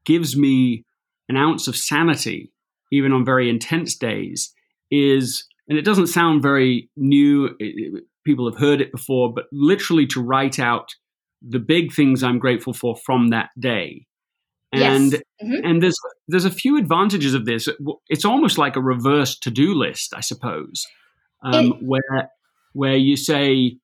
gives 0.06 0.38
me 0.38 0.86
an 1.28 1.36
ounce 1.36 1.68
of 1.68 1.76
sanity, 1.76 2.52
even 2.92 3.12
on 3.12 3.26
very 3.26 3.50
intense 3.50 3.96
days, 3.96 4.54
is, 4.92 5.46
and 5.68 5.78
it 5.78 5.84
doesn't 5.84 6.08
sound 6.08 6.42
very 6.42 6.90
new, 6.96 7.50
it, 7.60 8.04
people 8.26 8.50
have 8.50 8.60
heard 8.60 8.80
it 8.80 8.92
before, 8.92 9.34
but 9.34 9.46
literally 9.52 10.06
to 10.08 10.22
write 10.22 10.60
out 10.60 10.90
the 11.42 11.60
big 11.60 11.92
things 11.92 12.24
I'm 12.24 12.40
grateful 12.40 12.74
for 12.74 12.96
from 12.96 13.30
that 13.30 13.50
day. 13.60 14.06
And 14.72 15.12
yes. 15.12 15.22
mm-hmm. 15.44 15.66
and 15.66 15.84
there's 15.84 15.98
there's 16.28 16.46
a 16.46 16.52
few 16.52 16.78
advantages 16.78 17.34
of 17.36 17.46
this. 17.46 17.68
It's 18.10 18.26
almost 18.26 18.58
like 18.58 18.76
a 18.76 18.82
reverse 18.82 19.38
to 19.40 19.52
do 19.52 19.76
list, 19.76 20.14
I 20.16 20.22
suppose, 20.22 20.84
um, 21.44 21.66
it, 21.66 21.76
where 21.82 22.32
where 22.74 22.96
you 22.96 23.16
say 23.16 23.78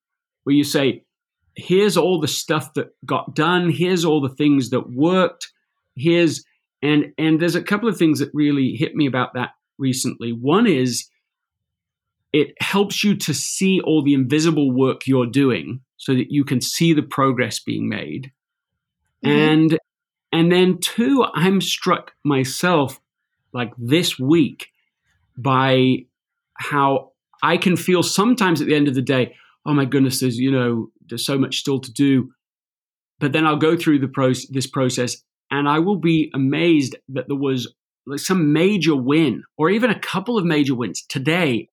where 0.44 0.56
you 0.56 0.64
say 0.64 1.04
here's 1.56 1.98
all 1.98 2.20
the 2.20 2.28
stuff 2.28 2.74
that 2.74 2.88
got 3.06 3.36
done. 3.36 3.70
Here's 3.70 4.06
all 4.06 4.22
the 4.22 4.36
things 4.36 4.70
that 4.70 4.92
worked. 4.92 5.52
Here's 5.96 6.44
and 6.82 7.14
and 7.18 7.40
there's 7.40 7.56
a 7.56 7.64
couple 7.64 7.90
of 7.90 7.98
things 7.98 8.20
that 8.20 8.30
really 8.34 8.76
hit 8.76 8.96
me 8.96 9.06
about 9.06 9.34
that 9.34 9.52
recently. 9.78 10.32
One 10.32 10.68
is 10.68 11.08
it 12.32 12.54
helps 12.62 13.04
you 13.04 13.16
to 13.16 13.34
see 13.34 13.82
all 13.82 14.04
the 14.04 14.14
invisible 14.14 14.72
work 14.72 15.08
you're 15.08 15.26
doing 15.26 15.82
so 15.98 16.14
that 16.14 16.32
you 16.32 16.44
can 16.44 16.62
see 16.62 16.94
the 16.94 17.02
progress 17.02 17.60
being 17.60 17.90
made. 17.90 18.32
Mm-hmm. 19.26 19.38
and 19.38 19.80
and 20.32 20.50
then 20.50 20.78
two 20.80 21.26
i'm 21.34 21.60
struck 21.60 22.14
myself 22.24 23.02
like 23.52 23.74
this 23.78 24.18
week 24.18 24.68
by 25.38 26.06
how 26.54 27.09
I 27.42 27.58
can 27.58 27.76
feel 27.76 28.04
sometimes 28.04 28.62
at 28.62 28.68
the 28.68 28.76
end 28.76 28.88
of 28.88 28.96
the 28.96 29.02
day, 29.02 29.36
oh 29.66 29.74
my 29.74 29.86
goodness, 29.86 30.20
there's 30.20 30.38
you 30.38 30.52
know 30.52 30.90
there's 31.08 31.26
so 31.26 31.38
much 31.38 31.60
still 31.60 31.80
to 31.80 31.92
do. 31.92 32.32
But 33.20 33.34
then 33.34 33.46
I'll 33.46 33.58
go 33.58 33.76
through 33.76 34.00
the 34.00 34.08
pro- 34.08 34.34
this 34.50 34.68
process, 34.68 35.18
and 35.52 35.68
I 35.68 35.80
will 35.80 35.98
be 35.98 36.32
amazed 36.34 36.96
that 37.10 37.28
there 37.28 37.38
was 37.38 37.74
like 38.06 38.20
some 38.20 38.54
major 38.54 38.96
win, 38.96 39.44
or 39.58 39.70
even 39.70 39.90
a 39.90 40.00
couple 40.00 40.38
of 40.38 40.46
major 40.46 40.76
wins 40.76 41.04
today. 41.08 41.70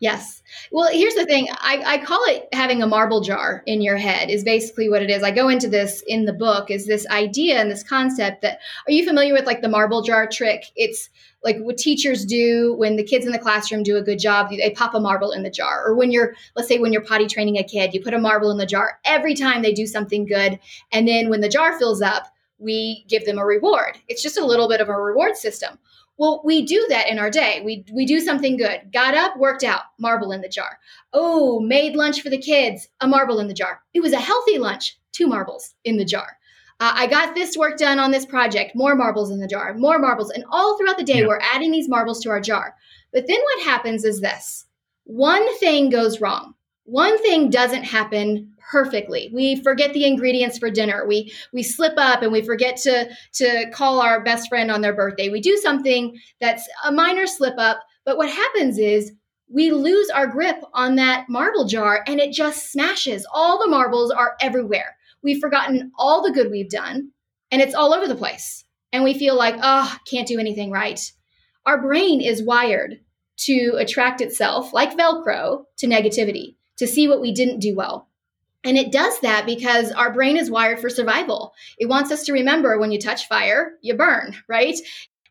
Yes. 0.00 0.42
Well, 0.70 0.88
here's 0.92 1.14
the 1.14 1.26
thing. 1.26 1.48
I, 1.50 1.82
I 1.84 1.98
call 1.98 2.22
it 2.26 2.48
having 2.52 2.82
a 2.82 2.86
marble 2.86 3.20
jar 3.20 3.64
in 3.66 3.82
your 3.82 3.96
head 3.96 4.30
is 4.30 4.44
basically 4.44 4.88
what 4.88 5.02
it 5.02 5.10
is. 5.10 5.24
I 5.24 5.32
go 5.32 5.48
into 5.48 5.68
this 5.68 6.04
in 6.06 6.24
the 6.24 6.32
book 6.32 6.70
is 6.70 6.86
this 6.86 7.04
idea 7.08 7.60
and 7.60 7.68
this 7.68 7.82
concept 7.82 8.42
that 8.42 8.60
are 8.86 8.92
you 8.92 9.04
familiar 9.04 9.32
with 9.32 9.44
like 9.44 9.60
the 9.60 9.68
marble 9.68 10.02
jar 10.02 10.28
trick? 10.28 10.66
It's 10.76 11.10
like 11.42 11.58
what 11.58 11.78
teachers 11.78 12.24
do 12.24 12.74
when 12.78 12.94
the 12.94 13.02
kids 13.02 13.26
in 13.26 13.32
the 13.32 13.38
classroom 13.40 13.82
do 13.82 13.96
a 13.96 14.02
good 14.02 14.20
job, 14.20 14.50
they 14.50 14.70
pop 14.70 14.94
a 14.94 15.00
marble 15.00 15.32
in 15.32 15.42
the 15.42 15.50
jar. 15.50 15.84
Or 15.84 15.96
when 15.96 16.12
you're, 16.12 16.34
let's 16.54 16.68
say, 16.68 16.78
when 16.78 16.92
you're 16.92 17.04
potty 17.04 17.26
training 17.26 17.56
a 17.56 17.64
kid, 17.64 17.92
you 17.92 18.00
put 18.00 18.14
a 18.14 18.18
marble 18.18 18.52
in 18.52 18.58
the 18.58 18.66
jar 18.66 19.00
every 19.04 19.34
time 19.34 19.62
they 19.62 19.72
do 19.72 19.86
something 19.86 20.26
good. 20.26 20.60
And 20.92 21.08
then 21.08 21.28
when 21.28 21.40
the 21.40 21.48
jar 21.48 21.76
fills 21.76 22.02
up, 22.02 22.28
we 22.58 23.04
give 23.08 23.24
them 23.24 23.38
a 23.38 23.44
reward. 23.44 23.98
It's 24.08 24.22
just 24.22 24.38
a 24.38 24.44
little 24.44 24.68
bit 24.68 24.80
of 24.80 24.88
a 24.88 24.96
reward 24.96 25.36
system. 25.36 25.78
Well, 26.18 26.42
we 26.44 26.66
do 26.66 26.84
that 26.88 27.08
in 27.08 27.18
our 27.18 27.30
day. 27.30 27.62
We 27.64 27.84
we 27.92 28.04
do 28.04 28.18
something 28.18 28.56
good. 28.56 28.92
Got 28.92 29.14
up, 29.14 29.36
worked 29.36 29.62
out, 29.62 29.82
marble 29.98 30.32
in 30.32 30.40
the 30.40 30.48
jar. 30.48 30.78
Oh, 31.12 31.60
made 31.60 31.94
lunch 31.94 32.22
for 32.22 32.28
the 32.28 32.38
kids, 32.38 32.88
a 33.00 33.06
marble 33.06 33.38
in 33.38 33.46
the 33.46 33.54
jar. 33.54 33.82
It 33.94 34.00
was 34.00 34.12
a 34.12 34.20
healthy 34.20 34.58
lunch, 34.58 34.98
two 35.12 35.28
marbles 35.28 35.74
in 35.84 35.96
the 35.96 36.04
jar. 36.04 36.36
Uh, 36.80 36.92
I 36.94 37.06
got 37.06 37.34
this 37.34 37.56
work 37.56 37.76
done 37.76 37.98
on 37.98 38.10
this 38.10 38.26
project, 38.26 38.74
more 38.74 38.94
marbles 38.94 39.30
in 39.30 39.40
the 39.40 39.48
jar, 39.48 39.74
more 39.74 39.98
marbles. 39.98 40.30
And 40.30 40.44
all 40.50 40.76
throughout 40.76 40.98
the 40.98 41.04
day, 41.04 41.20
yeah. 41.20 41.26
we're 41.26 41.40
adding 41.40 41.70
these 41.70 41.88
marbles 41.88 42.20
to 42.22 42.30
our 42.30 42.40
jar. 42.40 42.74
But 43.12 43.26
then 43.26 43.40
what 43.40 43.64
happens 43.64 44.04
is 44.04 44.20
this 44.20 44.66
one 45.04 45.56
thing 45.58 45.88
goes 45.88 46.20
wrong. 46.20 46.54
One 46.90 47.18
thing 47.22 47.50
doesn't 47.50 47.84
happen 47.84 48.54
perfectly. 48.70 49.30
We 49.34 49.62
forget 49.62 49.92
the 49.92 50.06
ingredients 50.06 50.56
for 50.58 50.70
dinner. 50.70 51.06
We 51.06 51.32
we 51.52 51.62
slip 51.62 51.92
up 51.98 52.22
and 52.22 52.32
we 52.32 52.40
forget 52.40 52.76
to 52.78 53.10
to 53.34 53.70
call 53.72 54.00
our 54.00 54.24
best 54.24 54.48
friend 54.48 54.70
on 54.70 54.80
their 54.80 54.94
birthday. 54.94 55.28
We 55.28 55.40
do 55.42 55.58
something 55.58 56.18
that's 56.40 56.66
a 56.84 56.90
minor 56.90 57.26
slip 57.26 57.54
up, 57.58 57.80
but 58.06 58.16
what 58.16 58.30
happens 58.30 58.78
is 58.78 59.12
we 59.52 59.70
lose 59.70 60.08
our 60.10 60.26
grip 60.26 60.56
on 60.72 60.96
that 60.96 61.26
marble 61.28 61.66
jar 61.66 62.04
and 62.06 62.20
it 62.20 62.32
just 62.32 62.72
smashes. 62.72 63.26
All 63.34 63.58
the 63.58 63.68
marbles 63.70 64.10
are 64.10 64.36
everywhere. 64.40 64.96
We've 65.22 65.40
forgotten 65.40 65.92
all 65.98 66.22
the 66.22 66.32
good 66.32 66.50
we've 66.50 66.70
done, 66.70 67.10
and 67.50 67.60
it's 67.60 67.74
all 67.74 67.92
over 67.92 68.08
the 68.08 68.14
place. 68.14 68.64
and 68.92 69.04
we 69.04 69.14
feel 69.18 69.36
like, 69.36 69.56
oh, 69.62 69.96
can't 70.10 70.28
do 70.28 70.38
anything 70.38 70.70
right. 70.70 71.00
Our 71.66 71.80
brain 71.82 72.20
is 72.20 72.42
wired 72.42 73.00
to 73.38 73.74
attract 73.78 74.20
itself, 74.20 74.72
like 74.72 74.96
Velcro, 74.96 75.64
to 75.78 75.86
negativity, 75.86 76.56
to 76.78 76.86
see 76.86 77.08
what 77.08 77.20
we 77.20 77.32
didn't 77.32 77.60
do 77.60 77.74
well. 77.74 78.08
And 78.64 78.76
it 78.76 78.90
does 78.90 79.20
that 79.20 79.46
because 79.46 79.92
our 79.92 80.12
brain 80.12 80.36
is 80.36 80.50
wired 80.50 80.80
for 80.80 80.90
survival. 80.90 81.52
It 81.78 81.88
wants 81.88 82.10
us 82.10 82.24
to 82.24 82.32
remember 82.32 82.78
when 82.78 82.90
you 82.90 82.98
touch 82.98 83.28
fire, 83.28 83.72
you 83.82 83.94
burn, 83.94 84.34
right? 84.48 84.76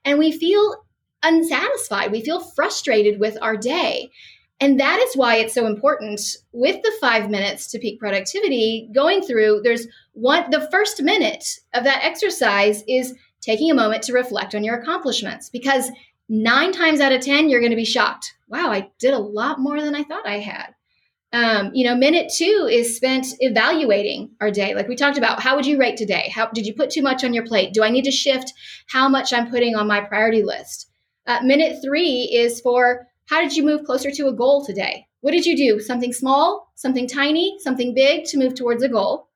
And 0.06 0.18
we 0.18 0.32
feel 0.32 0.86
unsatisfied. 1.24 2.12
We 2.12 2.22
feel 2.22 2.40
frustrated 2.40 3.20
with 3.20 3.38
our 3.42 3.58
day. 3.58 4.12
And 4.60 4.80
that 4.80 5.00
is 5.00 5.16
why 5.16 5.36
it's 5.36 5.54
so 5.54 5.68
important 5.68 6.22
with 6.52 6.82
the 6.82 6.92
five 7.00 7.30
minutes 7.30 7.68
to 7.72 7.80
peak 7.80 8.00
productivity 8.00 8.90
going 8.94 9.22
through. 9.22 9.62
There's 9.64 9.88
one, 10.14 10.50
the 10.50 10.68
first 10.72 11.02
minute 11.04 11.46
of 11.74 11.84
that 11.84 12.04
exercise 12.04 12.84
is 12.88 13.14
taking 13.42 13.70
a 13.70 13.76
moment 13.76 14.04
to 14.04 14.14
reflect 14.14 14.56
on 14.56 14.64
your 14.64 14.80
accomplishments 14.80 15.50
because 15.50 15.92
nine 16.28 16.72
times 16.72 17.00
out 17.00 17.12
of 17.12 17.22
10, 17.22 17.50
you're 17.50 17.60
going 17.60 17.72
to 17.72 17.76
be 17.76 17.86
shocked. 17.86 18.34
Wow, 18.48 18.72
I 18.72 18.90
did 19.00 19.14
a 19.14 19.20
lot 19.20 19.60
more 19.60 19.80
than 19.80 19.94
I 19.94 20.04
thought 20.04 20.28
I 20.28 20.40
had. 20.40 20.74
Um, 21.34 21.72
you 21.74 21.86
know, 21.86 21.96
minute 21.96 22.32
two 22.34 22.70
is 22.72 22.96
spent 22.96 23.28
evaluating 23.40 24.32
our 24.40 24.50
day. 24.50 24.74
Like 24.74 24.88
we 24.88 24.96
talked 24.96 25.18
about, 25.18 25.42
how 25.42 25.56
would 25.56 25.66
you 25.66 25.78
rate 25.78 25.98
today? 25.98 26.32
How 26.34 26.48
did 26.48 26.66
you 26.66 26.74
put 26.74 26.90
too 26.90 27.02
much 27.02 27.24
on 27.24 27.34
your 27.34 27.46
plate? 27.46 27.74
Do 27.74 27.84
I 27.84 27.90
need 27.90 28.06
to 28.06 28.12
shift 28.12 28.54
how 28.88 29.10
much 29.10 29.34
I'm 29.34 29.50
putting 29.50 29.76
on 29.76 29.88
my 29.88 30.00
priority 30.00 30.44
list? 30.44 30.90
Uh, 31.26 31.40
minute 31.44 31.80
three 31.84 32.32
is 32.34 32.62
for 32.62 33.08
how 33.26 33.42
did 33.42 33.56
you 33.56 33.64
move 33.64 33.84
closer 33.84 34.10
to 34.10 34.28
a 34.28 34.34
goal 34.34 34.66
today? 34.66 35.06
What 35.20 35.32
did 35.32 35.46
you 35.46 35.58
do? 35.58 35.82
Something 35.82 36.14
small, 36.14 36.72
something 36.76 37.08
tiny, 37.08 37.58
something 37.60 37.94
big 37.94 38.24
to 38.26 38.38
move 38.38 38.56
towards 38.56 38.82
a 38.84 38.90
goal. 38.90 39.28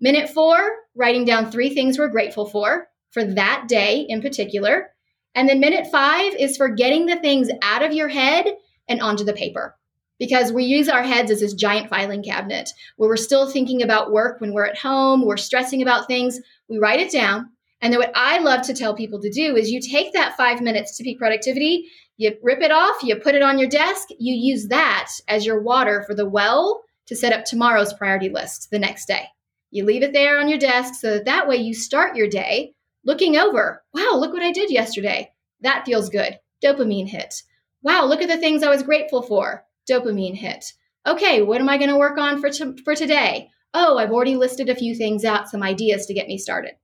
Minute 0.00 0.28
four, 0.28 0.58
writing 0.94 1.24
down 1.24 1.50
three 1.50 1.74
things 1.74 1.98
we're 1.98 2.08
grateful 2.08 2.46
for 2.46 2.88
for 3.10 3.24
that 3.24 3.66
day 3.66 4.06
in 4.08 4.22
particular. 4.22 4.90
And 5.34 5.48
then 5.48 5.60
minute 5.60 5.88
five 5.90 6.34
is 6.34 6.56
for 6.56 6.68
getting 6.68 7.06
the 7.06 7.16
things 7.16 7.48
out 7.62 7.82
of 7.82 7.92
your 7.92 8.08
head 8.08 8.46
and 8.88 9.00
onto 9.00 9.24
the 9.24 9.32
paper. 9.32 9.76
Because 10.22 10.52
we 10.52 10.62
use 10.62 10.88
our 10.88 11.02
heads 11.02 11.32
as 11.32 11.40
this 11.40 11.52
giant 11.52 11.90
filing 11.90 12.22
cabinet 12.22 12.70
where 12.94 13.08
we're 13.08 13.16
still 13.16 13.50
thinking 13.50 13.82
about 13.82 14.12
work 14.12 14.40
when 14.40 14.52
we're 14.52 14.66
at 14.66 14.78
home, 14.78 15.26
we're 15.26 15.36
stressing 15.36 15.82
about 15.82 16.06
things. 16.06 16.38
We 16.68 16.78
write 16.78 17.00
it 17.00 17.10
down. 17.10 17.50
And 17.80 17.92
then 17.92 17.98
what 17.98 18.12
I 18.14 18.38
love 18.38 18.62
to 18.66 18.72
tell 18.72 18.94
people 18.94 19.20
to 19.20 19.28
do 19.28 19.56
is 19.56 19.72
you 19.72 19.80
take 19.80 20.12
that 20.12 20.36
five 20.36 20.60
minutes 20.60 20.96
to 20.96 21.02
peak 21.02 21.18
productivity, 21.18 21.88
you 22.18 22.36
rip 22.40 22.60
it 22.60 22.70
off, 22.70 23.02
you 23.02 23.16
put 23.16 23.34
it 23.34 23.42
on 23.42 23.58
your 23.58 23.68
desk, 23.68 24.10
you 24.16 24.32
use 24.32 24.68
that 24.68 25.08
as 25.26 25.44
your 25.44 25.60
water 25.60 26.04
for 26.06 26.14
the 26.14 26.28
well 26.28 26.84
to 27.06 27.16
set 27.16 27.32
up 27.32 27.44
tomorrow's 27.44 27.92
priority 27.92 28.28
list 28.28 28.68
the 28.70 28.78
next 28.78 29.06
day. 29.06 29.26
You 29.72 29.84
leave 29.84 30.04
it 30.04 30.12
there 30.12 30.38
on 30.38 30.48
your 30.48 30.60
desk 30.60 30.94
so 30.94 31.14
that 31.14 31.24
that 31.24 31.48
way 31.48 31.56
you 31.56 31.74
start 31.74 32.14
your 32.14 32.28
day 32.28 32.74
looking 33.04 33.36
over. 33.36 33.82
Wow, 33.92 34.12
look 34.14 34.32
what 34.32 34.42
I 34.42 34.52
did 34.52 34.70
yesterday. 34.70 35.32
That 35.62 35.84
feels 35.84 36.10
good. 36.10 36.38
Dopamine 36.62 37.08
hit. 37.08 37.42
Wow, 37.82 38.04
look 38.04 38.22
at 38.22 38.28
the 38.28 38.38
things 38.38 38.62
I 38.62 38.70
was 38.70 38.84
grateful 38.84 39.22
for. 39.22 39.64
Dopamine 39.90 40.36
hit. 40.36 40.72
Okay, 41.06 41.42
what 41.42 41.60
am 41.60 41.68
I 41.68 41.78
going 41.78 41.90
to 41.90 41.96
work 41.96 42.18
on 42.18 42.40
for, 42.40 42.50
t- 42.50 42.76
for 42.84 42.94
today? 42.94 43.50
Oh, 43.74 43.98
I've 43.98 44.12
already 44.12 44.36
listed 44.36 44.68
a 44.68 44.74
few 44.74 44.94
things 44.94 45.24
out, 45.24 45.48
some 45.48 45.62
ideas 45.62 46.06
to 46.06 46.14
get 46.14 46.28
me 46.28 46.38
started. 46.38 46.74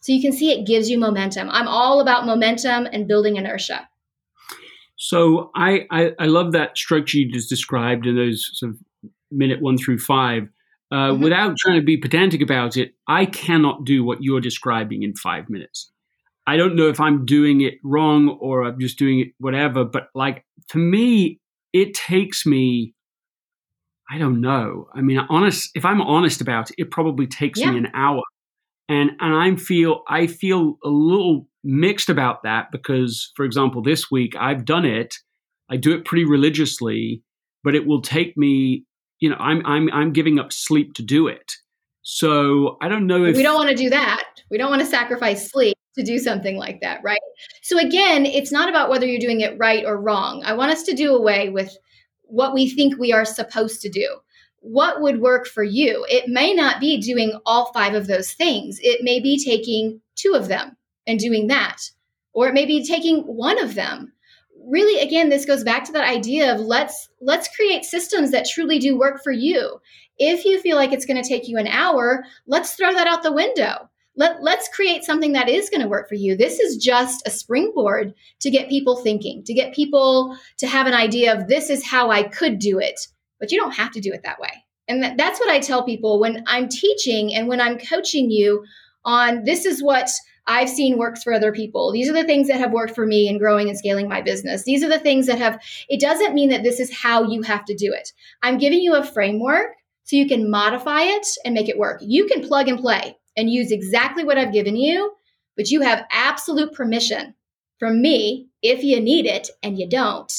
So 0.00 0.12
you 0.12 0.20
can 0.22 0.32
see 0.32 0.50
it 0.50 0.66
gives 0.66 0.90
you 0.90 0.98
momentum. 0.98 1.48
I'm 1.50 1.68
all 1.68 2.00
about 2.00 2.26
momentum 2.26 2.86
and 2.92 3.06
building 3.06 3.36
inertia. 3.36 3.88
So 4.96 5.50
I, 5.54 5.86
I, 5.90 6.12
I 6.18 6.26
love 6.26 6.52
that 6.52 6.76
structure 6.76 7.18
you 7.18 7.30
just 7.30 7.48
described 7.48 8.06
in 8.06 8.16
those 8.16 8.50
sort 8.54 8.72
of 8.72 8.78
minute 9.30 9.60
one 9.60 9.76
through 9.76 9.98
five. 9.98 10.48
Uh, 10.90 11.10
mm-hmm. 11.10 11.22
Without 11.22 11.56
trying 11.58 11.80
to 11.80 11.84
be 11.84 11.96
pedantic 11.96 12.40
about 12.40 12.76
it, 12.76 12.94
I 13.08 13.26
cannot 13.26 13.84
do 13.84 14.04
what 14.04 14.22
you're 14.22 14.40
describing 14.40 15.02
in 15.02 15.14
five 15.14 15.50
minutes. 15.50 15.90
I 16.46 16.56
don't 16.56 16.76
know 16.76 16.88
if 16.88 17.00
I'm 17.00 17.24
doing 17.24 17.60
it 17.60 17.74
wrong 17.84 18.28
or 18.40 18.64
I'm 18.64 18.80
just 18.80 18.98
doing 18.98 19.20
it 19.20 19.28
whatever, 19.38 19.84
but 19.84 20.08
like 20.14 20.44
for 20.68 20.78
me, 20.78 21.40
it 21.72 21.94
takes 21.94 22.44
me, 22.46 22.94
I 24.10 24.18
don't 24.18 24.40
know. 24.40 24.88
I 24.94 25.00
mean, 25.00 25.18
honest, 25.28 25.70
if 25.74 25.84
I'm 25.84 26.00
honest 26.00 26.40
about 26.40 26.70
it, 26.70 26.76
it 26.78 26.90
probably 26.90 27.26
takes 27.26 27.60
yeah. 27.60 27.70
me 27.70 27.78
an 27.78 27.88
hour. 27.94 28.22
And 28.88 29.12
and 29.20 29.34
I 29.34 29.56
feel 29.56 30.02
I 30.08 30.26
feel 30.26 30.78
a 30.84 30.88
little 30.88 31.48
mixed 31.64 32.08
about 32.08 32.42
that 32.42 32.66
because, 32.72 33.32
for 33.36 33.44
example, 33.44 33.80
this 33.82 34.10
week 34.10 34.34
I've 34.38 34.64
done 34.64 34.84
it. 34.84 35.14
I 35.70 35.76
do 35.76 35.94
it 35.94 36.04
pretty 36.04 36.24
religiously, 36.24 37.22
but 37.64 37.74
it 37.74 37.86
will 37.86 38.02
take 38.02 38.36
me 38.36 38.84
you 39.20 39.30
know, 39.30 39.36
I'm 39.38 39.64
I'm 39.64 39.88
I'm 39.92 40.12
giving 40.12 40.40
up 40.40 40.52
sleep 40.52 40.94
to 40.94 41.02
do 41.02 41.28
it. 41.28 41.52
So 42.02 42.76
I 42.82 42.88
don't 42.88 43.06
know 43.06 43.24
if 43.24 43.36
we 43.36 43.44
don't 43.44 43.54
want 43.54 43.70
to 43.70 43.76
do 43.76 43.88
that. 43.90 44.24
We 44.50 44.58
don't 44.58 44.68
want 44.68 44.82
to 44.82 44.88
sacrifice 44.88 45.48
sleep 45.48 45.76
to 45.96 46.02
do 46.02 46.18
something 46.18 46.56
like 46.56 46.80
that, 46.80 47.02
right? 47.02 47.20
So 47.62 47.78
again, 47.78 48.26
it's 48.26 48.52
not 48.52 48.68
about 48.68 48.88
whether 48.88 49.06
you're 49.06 49.20
doing 49.20 49.40
it 49.40 49.58
right 49.58 49.84
or 49.84 50.00
wrong. 50.00 50.42
I 50.44 50.54
want 50.54 50.72
us 50.72 50.84
to 50.84 50.94
do 50.94 51.14
away 51.14 51.50
with 51.50 51.76
what 52.22 52.54
we 52.54 52.70
think 52.70 52.98
we 52.98 53.12
are 53.12 53.24
supposed 53.24 53.82
to 53.82 53.90
do. 53.90 54.08
What 54.60 55.02
would 55.02 55.20
work 55.20 55.46
for 55.46 55.64
you? 55.64 56.06
It 56.08 56.28
may 56.28 56.54
not 56.54 56.80
be 56.80 57.00
doing 57.00 57.38
all 57.44 57.72
five 57.72 57.94
of 57.94 58.06
those 58.06 58.32
things. 58.32 58.78
It 58.80 59.02
may 59.02 59.20
be 59.20 59.42
taking 59.44 60.00
two 60.14 60.34
of 60.34 60.48
them 60.48 60.76
and 61.06 61.18
doing 61.18 61.48
that. 61.48 61.78
Or 62.32 62.48
it 62.48 62.54
may 62.54 62.64
be 62.64 62.86
taking 62.86 63.22
one 63.22 63.60
of 63.62 63.74
them 63.74 64.12
really 64.64 65.00
again 65.00 65.28
this 65.28 65.44
goes 65.44 65.64
back 65.64 65.84
to 65.84 65.92
that 65.92 66.08
idea 66.08 66.54
of 66.54 66.60
let's 66.60 67.08
let's 67.20 67.54
create 67.54 67.84
systems 67.84 68.30
that 68.30 68.46
truly 68.48 68.78
do 68.78 68.98
work 68.98 69.22
for 69.22 69.32
you 69.32 69.80
if 70.18 70.44
you 70.44 70.60
feel 70.60 70.76
like 70.76 70.92
it's 70.92 71.06
going 71.06 71.20
to 71.20 71.28
take 71.28 71.48
you 71.48 71.56
an 71.58 71.66
hour 71.66 72.24
let's 72.46 72.74
throw 72.74 72.92
that 72.92 73.06
out 73.06 73.22
the 73.22 73.32
window 73.32 73.88
Let, 74.14 74.42
let's 74.42 74.68
create 74.68 75.04
something 75.04 75.32
that 75.32 75.48
is 75.48 75.70
going 75.70 75.80
to 75.80 75.88
work 75.88 76.08
for 76.08 76.14
you 76.14 76.36
this 76.36 76.60
is 76.60 76.76
just 76.76 77.26
a 77.26 77.30
springboard 77.30 78.14
to 78.40 78.50
get 78.50 78.68
people 78.68 78.96
thinking 78.96 79.42
to 79.44 79.54
get 79.54 79.74
people 79.74 80.36
to 80.58 80.66
have 80.66 80.86
an 80.86 80.94
idea 80.94 81.34
of 81.34 81.48
this 81.48 81.70
is 81.70 81.86
how 81.86 82.10
i 82.10 82.22
could 82.22 82.58
do 82.58 82.78
it 82.78 83.00
but 83.40 83.50
you 83.50 83.58
don't 83.58 83.74
have 83.74 83.90
to 83.92 84.00
do 84.00 84.12
it 84.12 84.22
that 84.24 84.40
way 84.40 84.64
and 84.88 85.02
that, 85.02 85.16
that's 85.16 85.40
what 85.40 85.48
i 85.48 85.58
tell 85.58 85.82
people 85.82 86.20
when 86.20 86.44
i'm 86.46 86.68
teaching 86.68 87.34
and 87.34 87.48
when 87.48 87.60
i'm 87.60 87.78
coaching 87.78 88.30
you 88.30 88.64
on 89.04 89.44
this 89.44 89.64
is 89.64 89.82
what 89.82 90.10
I've 90.46 90.68
seen 90.68 90.98
works 90.98 91.22
for 91.22 91.32
other 91.32 91.52
people. 91.52 91.92
These 91.92 92.08
are 92.08 92.14
the 92.14 92.24
things 92.24 92.48
that 92.48 92.58
have 92.58 92.72
worked 92.72 92.94
for 92.94 93.06
me 93.06 93.28
in 93.28 93.38
growing 93.38 93.68
and 93.68 93.78
scaling 93.78 94.08
my 94.08 94.20
business. 94.20 94.64
These 94.64 94.82
are 94.82 94.88
the 94.88 94.98
things 94.98 95.26
that 95.26 95.38
have, 95.38 95.62
it 95.88 96.00
doesn't 96.00 96.34
mean 96.34 96.48
that 96.50 96.64
this 96.64 96.80
is 96.80 96.92
how 96.92 97.22
you 97.22 97.42
have 97.42 97.64
to 97.66 97.74
do 97.74 97.92
it. 97.92 98.12
I'm 98.42 98.58
giving 98.58 98.80
you 98.80 98.94
a 98.94 99.04
framework 99.04 99.74
so 100.04 100.16
you 100.16 100.26
can 100.26 100.50
modify 100.50 101.02
it 101.02 101.26
and 101.44 101.54
make 101.54 101.68
it 101.68 101.78
work. 101.78 102.00
You 102.02 102.26
can 102.26 102.46
plug 102.46 102.68
and 102.68 102.80
play 102.80 103.16
and 103.36 103.50
use 103.50 103.70
exactly 103.70 104.24
what 104.24 104.38
I've 104.38 104.52
given 104.52 104.76
you, 104.76 105.12
but 105.56 105.70
you 105.70 105.80
have 105.82 106.06
absolute 106.10 106.72
permission 106.72 107.34
from 107.78 108.00
me 108.00 108.48
if 108.62 108.84
you 108.84 109.00
need 109.00 109.26
it 109.26 109.50
and 109.62 109.78
you 109.78 109.88
don't. 109.88 110.32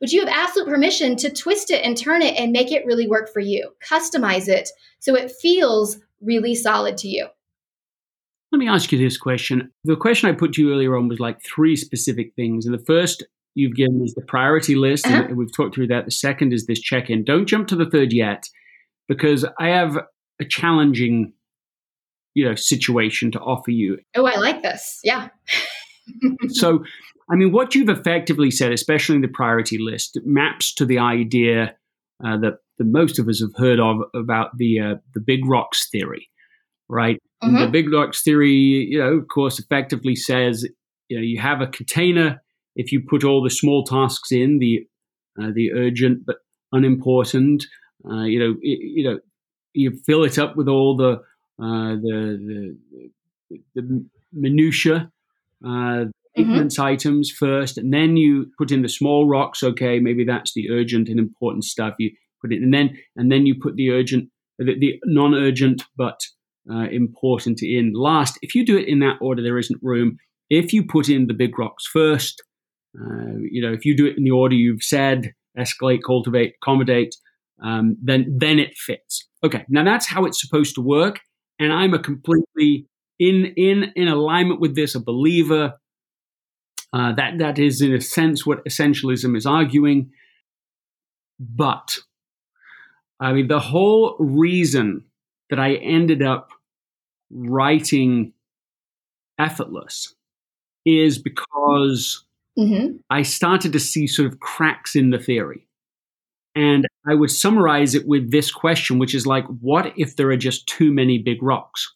But 0.00 0.12
you 0.12 0.20
have 0.20 0.28
absolute 0.28 0.68
permission 0.68 1.14
to 1.16 1.30
twist 1.30 1.70
it 1.70 1.84
and 1.84 1.96
turn 1.96 2.22
it 2.22 2.34
and 2.36 2.50
make 2.50 2.72
it 2.72 2.84
really 2.84 3.06
work 3.06 3.32
for 3.32 3.40
you. 3.40 3.70
Customize 3.88 4.48
it 4.48 4.68
so 4.98 5.14
it 5.14 5.30
feels 5.30 5.98
really 6.20 6.54
solid 6.54 6.96
to 6.98 7.08
you. 7.08 7.28
Let 8.50 8.58
me 8.58 8.68
ask 8.68 8.92
you 8.92 8.98
this 8.98 9.16
question. 9.16 9.70
The 9.84 9.96
question 9.96 10.28
I 10.28 10.32
put 10.32 10.54
to 10.54 10.62
you 10.62 10.72
earlier 10.72 10.96
on 10.96 11.08
was 11.08 11.20
like 11.20 11.40
three 11.42 11.76
specific 11.76 12.34
things. 12.34 12.66
And 12.66 12.74
the 12.74 12.84
first 12.84 13.24
you've 13.54 13.76
given 13.76 14.02
is 14.04 14.14
the 14.14 14.22
priority 14.22 14.74
list, 14.74 15.06
uh-huh. 15.06 15.24
and 15.28 15.36
we've 15.36 15.54
talked 15.56 15.74
through 15.74 15.86
that. 15.86 16.04
The 16.04 16.10
second 16.10 16.52
is 16.52 16.66
this 16.66 16.80
check 16.80 17.08
in. 17.08 17.24
Don't 17.24 17.46
jump 17.46 17.68
to 17.68 17.76
the 17.76 17.88
third 17.88 18.12
yet, 18.12 18.48
because 19.08 19.44
I 19.58 19.68
have 19.68 19.96
a 20.40 20.44
challenging 20.44 21.32
you 22.34 22.44
know 22.44 22.54
situation 22.54 23.30
to 23.30 23.40
offer 23.40 23.70
you 23.70 23.98
oh 24.16 24.26
i 24.26 24.36
like 24.36 24.62
this 24.62 24.98
yeah 25.04 25.28
so 26.48 26.84
i 27.30 27.34
mean 27.34 27.52
what 27.52 27.74
you've 27.74 27.88
effectively 27.88 28.50
said 28.50 28.72
especially 28.72 29.16
in 29.16 29.22
the 29.22 29.28
priority 29.28 29.78
list 29.78 30.18
maps 30.24 30.74
to 30.74 30.84
the 30.84 30.98
idea 30.98 31.74
uh, 32.24 32.36
that, 32.36 32.58
that 32.78 32.84
most 32.84 33.18
of 33.18 33.28
us 33.28 33.40
have 33.40 33.54
heard 33.56 33.80
of 33.80 33.96
about 34.14 34.56
the 34.56 34.80
uh, 34.80 34.94
the 35.14 35.20
big 35.20 35.44
rocks 35.46 35.88
theory 35.90 36.28
right 36.88 37.18
Mm-hmm. 37.42 37.58
The 37.58 37.68
big 37.68 37.92
rocks 37.92 38.22
theory, 38.22 38.50
you 38.52 38.98
know, 38.98 39.14
of 39.14 39.28
course, 39.28 39.58
effectively 39.58 40.14
says 40.14 40.66
you 41.08 41.16
know 41.16 41.22
you 41.22 41.40
have 41.40 41.60
a 41.60 41.66
container. 41.66 42.40
If 42.76 42.92
you 42.92 43.00
put 43.00 43.24
all 43.24 43.42
the 43.42 43.50
small 43.50 43.84
tasks 43.84 44.30
in, 44.30 44.58
the 44.58 44.86
uh, 45.40 45.50
the 45.52 45.72
urgent 45.72 46.24
but 46.24 46.36
unimportant, 46.70 47.64
uh, 48.08 48.22
you 48.22 48.38
know, 48.38 48.54
it, 48.62 48.78
you 48.80 49.04
know, 49.04 49.18
you 49.74 49.98
fill 50.06 50.22
it 50.22 50.38
up 50.38 50.56
with 50.56 50.68
all 50.68 50.96
the 50.96 51.20
uh, 51.60 51.96
the, 52.00 52.76
the, 53.50 53.58
the 53.74 54.04
minutia, 54.32 55.10
uh, 55.64 56.04
mm-hmm. 56.38 56.82
items 56.82 57.30
first, 57.30 57.78
and 57.78 57.92
then 57.92 58.16
you 58.16 58.46
put 58.58 58.70
in 58.70 58.82
the 58.82 58.88
small 58.88 59.28
rocks. 59.28 59.62
Okay, 59.62 59.98
maybe 59.98 60.24
that's 60.24 60.54
the 60.54 60.70
urgent 60.70 61.08
and 61.08 61.18
important 61.18 61.64
stuff. 61.64 61.94
You 61.98 62.10
put 62.40 62.52
it, 62.52 62.62
and 62.62 62.72
then 62.72 62.96
and 63.16 63.30
then 63.30 63.46
you 63.46 63.54
put 63.60 63.76
the 63.76 63.90
urgent, 63.90 64.30
the, 64.58 64.78
the 64.78 65.00
non-urgent 65.04 65.82
but 65.96 66.20
uh, 66.70 66.88
important 66.90 67.62
in 67.62 67.92
last. 67.94 68.38
If 68.42 68.54
you 68.54 68.64
do 68.64 68.76
it 68.76 68.88
in 68.88 69.00
that 69.00 69.18
order, 69.20 69.42
there 69.42 69.58
isn't 69.58 69.82
room. 69.82 70.16
If 70.50 70.72
you 70.72 70.84
put 70.84 71.08
in 71.08 71.26
the 71.26 71.34
big 71.34 71.58
rocks 71.58 71.86
first, 71.86 72.42
uh, 72.98 73.38
you 73.50 73.62
know, 73.62 73.72
if 73.72 73.84
you 73.84 73.96
do 73.96 74.06
it 74.06 74.18
in 74.18 74.24
the 74.24 74.30
order 74.30 74.54
you've 74.54 74.82
said, 74.82 75.32
escalate, 75.58 76.00
cultivate, 76.04 76.54
accommodate, 76.62 77.14
um, 77.62 77.96
then 78.02 78.36
then 78.38 78.58
it 78.58 78.74
fits. 78.76 79.28
Okay, 79.44 79.64
now 79.68 79.84
that's 79.84 80.06
how 80.06 80.24
it's 80.24 80.40
supposed 80.40 80.74
to 80.74 80.80
work, 80.80 81.20
and 81.58 81.72
I'm 81.72 81.94
a 81.94 81.98
completely 81.98 82.86
in 83.18 83.52
in 83.56 83.92
in 83.96 84.08
alignment 84.08 84.60
with 84.60 84.74
this, 84.74 84.94
a 84.94 85.00
believer. 85.00 85.74
Uh, 86.94 87.12
that 87.14 87.38
that 87.38 87.58
is 87.58 87.80
in 87.80 87.94
a 87.94 88.00
sense 88.00 88.44
what 88.44 88.64
essentialism 88.64 89.36
is 89.36 89.46
arguing. 89.46 90.10
But 91.40 91.98
I 93.18 93.32
mean, 93.32 93.48
the 93.48 93.60
whole 93.60 94.16
reason 94.18 95.04
that 95.48 95.58
I 95.58 95.74
ended 95.74 96.22
up 96.22 96.50
writing 97.30 98.32
effortless 99.38 100.14
is 100.84 101.18
because 101.18 102.24
mm-hmm. 102.58 102.96
I 103.10 103.22
started 103.22 103.72
to 103.74 103.80
see 103.80 104.06
sort 104.06 104.26
of 104.26 104.40
cracks 104.40 104.96
in 104.96 105.10
the 105.10 105.18
theory. 105.18 105.66
And 106.54 106.86
I 107.06 107.14
would 107.14 107.30
summarize 107.30 107.94
it 107.94 108.06
with 108.06 108.30
this 108.30 108.52
question, 108.52 108.98
which 108.98 109.14
is 109.14 109.26
like, 109.26 109.44
what 109.60 109.92
if 109.96 110.16
there 110.16 110.30
are 110.30 110.36
just 110.36 110.66
too 110.66 110.92
many 110.92 111.18
big 111.18 111.42
rocks? 111.42 111.92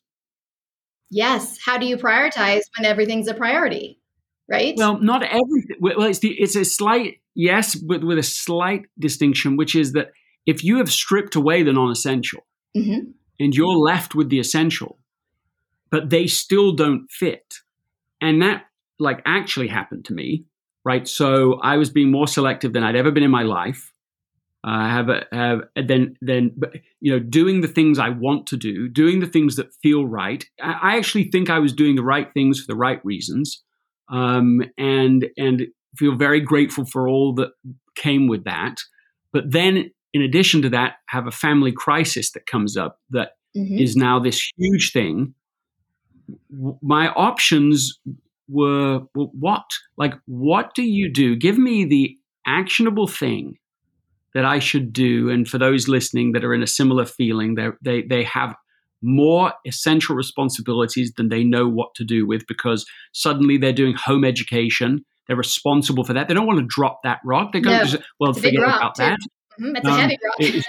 Yes. 1.11 1.59
How 1.65 1.79
do 1.79 1.87
you 1.87 1.97
prioritize 1.97 2.63
when 2.77 2.85
everything's 2.85 3.29
a 3.29 3.35
priority? 3.35 4.01
Right? 4.49 4.75
Well, 4.77 5.01
not 5.01 5.23
everything. 5.23 5.77
Well, 5.81 6.03
it's, 6.03 6.21
the, 6.21 6.31
it's 6.31 6.57
a 6.57 6.65
slight, 6.65 7.21
yes, 7.35 7.75
but 7.75 8.05
with 8.05 8.19
a 8.19 8.23
slight 8.23 8.87
distinction, 8.99 9.57
which 9.57 9.75
is 9.75 9.93
that 9.93 10.11
if 10.47 10.63
you 10.63 10.79
have 10.79 10.91
stripped 10.91 11.35
away 11.35 11.63
the 11.63 11.73
non 11.73 11.91
essential 11.91 12.47
mm-hmm. 12.77 13.11
and 13.41 13.55
you're 13.55 13.77
left 13.77 14.15
with 14.15 14.29
the 14.29 14.39
essential, 14.39 14.99
but 15.91 16.11
they 16.11 16.27
still 16.27 16.73
don't 16.73 17.11
fit, 17.11 17.55
and 18.21 18.43
that 18.43 18.65
like 18.99 19.23
actually 19.27 19.69
happened 19.69 20.05
to 20.07 20.15
me, 20.15 20.45
right? 20.85 21.07
So 21.07 21.55
I 21.61 21.77
was 21.77 21.91
being 21.91 22.11
more 22.11 22.29
selective 22.29 22.73
than 22.73 22.83
I'd 22.83 22.97
ever 22.97 23.11
been 23.11 23.23
in 23.23 23.31
my 23.31 23.43
life. 23.43 23.93
I 24.67 24.87
uh, 24.87 24.91
have, 24.91 25.09
a, 25.09 25.25
have 25.31 25.61
then 25.87 26.17
then 26.21 26.51
you 27.01 27.13
know 27.13 27.21
doing 27.21 27.61
the 27.61 27.69
things 27.69 28.01
I 28.01 28.09
want 28.09 28.49
to 28.49 28.57
do, 28.57 28.89
doing 28.89 29.21
the 29.21 29.27
things 29.27 29.55
that 29.57 29.73
feel 29.81 30.05
right. 30.05 30.45
I, 30.61 30.97
actually 30.97 31.31
think 31.31 31.49
I 31.49 31.61
was 31.61 31.73
doing 31.73 31.95
the 31.95 32.03
right 32.03 32.27
things 32.35 32.61
for 32.61 32.67
the 32.67 32.77
right 32.77 33.01
reasons, 33.05 33.63
um, 34.11 34.63
and 34.77 35.27
and 35.37 35.69
feel 35.97 36.17
very 36.17 36.41
grateful 36.41 36.85
for 36.85 37.09
all 37.09 37.33
that 37.35 37.51
came 37.95 38.27
with 38.27 38.43
that. 38.45 38.79
But 39.33 39.53
then, 39.53 39.93
in 40.13 40.23
addition 40.23 40.63
to 40.63 40.71
that, 40.71 40.95
have 41.11 41.29
a 41.29 41.33
family 41.33 41.71
crisis 41.71 42.33
that 42.33 42.47
comes 42.47 42.77
up 42.77 42.99
that 43.11 43.33
mm-hmm. 43.57 43.79
is 43.79 43.95
now 43.95 44.19
this 44.19 44.51
huge 44.57 44.91
thing. 44.93 45.35
My 46.83 47.11
options 47.11 48.01
were, 48.49 49.03
were 49.15 49.27
what? 49.27 49.67
Like, 49.97 50.15
what 50.27 50.75
do 50.75 50.83
you 50.83 51.13
do? 51.13 51.37
Give 51.37 51.57
me 51.57 51.85
the 51.85 52.17
actionable 52.49 53.07
thing 53.07 53.59
that 54.37 54.45
I 54.45 54.59
should 54.59 54.93
do. 54.93 55.31
And 55.31 55.49
for 55.49 55.57
those 55.57 55.89
listening 55.89 56.33
that 56.33 56.45
are 56.45 56.53
in 56.53 56.63
a 56.63 56.67
similar 56.67 57.07
feeling, 57.07 57.57
they 57.83 58.03
they 58.03 58.23
have 58.25 58.55
more 59.01 59.55
essential 59.67 60.15
responsibilities 60.15 61.11
than 61.17 61.31
they 61.31 61.43
know 61.43 61.67
what 61.67 61.95
to 61.95 62.05
do 62.05 62.27
with 62.27 62.47
because 62.47 62.85
suddenly 63.13 63.57
they're 63.57 63.73
doing 63.73 63.95
home 63.95 64.25
education. 64.25 65.07
They're 65.27 65.37
responsible 65.39 66.05
for 66.05 66.13
that. 66.13 66.29
They 66.29 66.35
don't 66.35 66.47
want 66.47 66.59
to 66.59 66.67
drop 66.69 67.01
that 67.03 67.21
rock. 67.25 67.53
They're 67.53 67.63
going 67.63 67.79
no, 67.79 67.85
to 67.87 68.03
well 68.21 68.35
forget 68.35 68.63
about 68.63 68.97
too. 68.97 69.05
that. 69.05 69.19
Mm-hmm, 69.59 69.77
it's 69.77 69.87
um, 69.87 69.93
a 69.93 70.01
heavy 70.03 70.19
rock. 70.23 70.37
it's, 70.39 70.69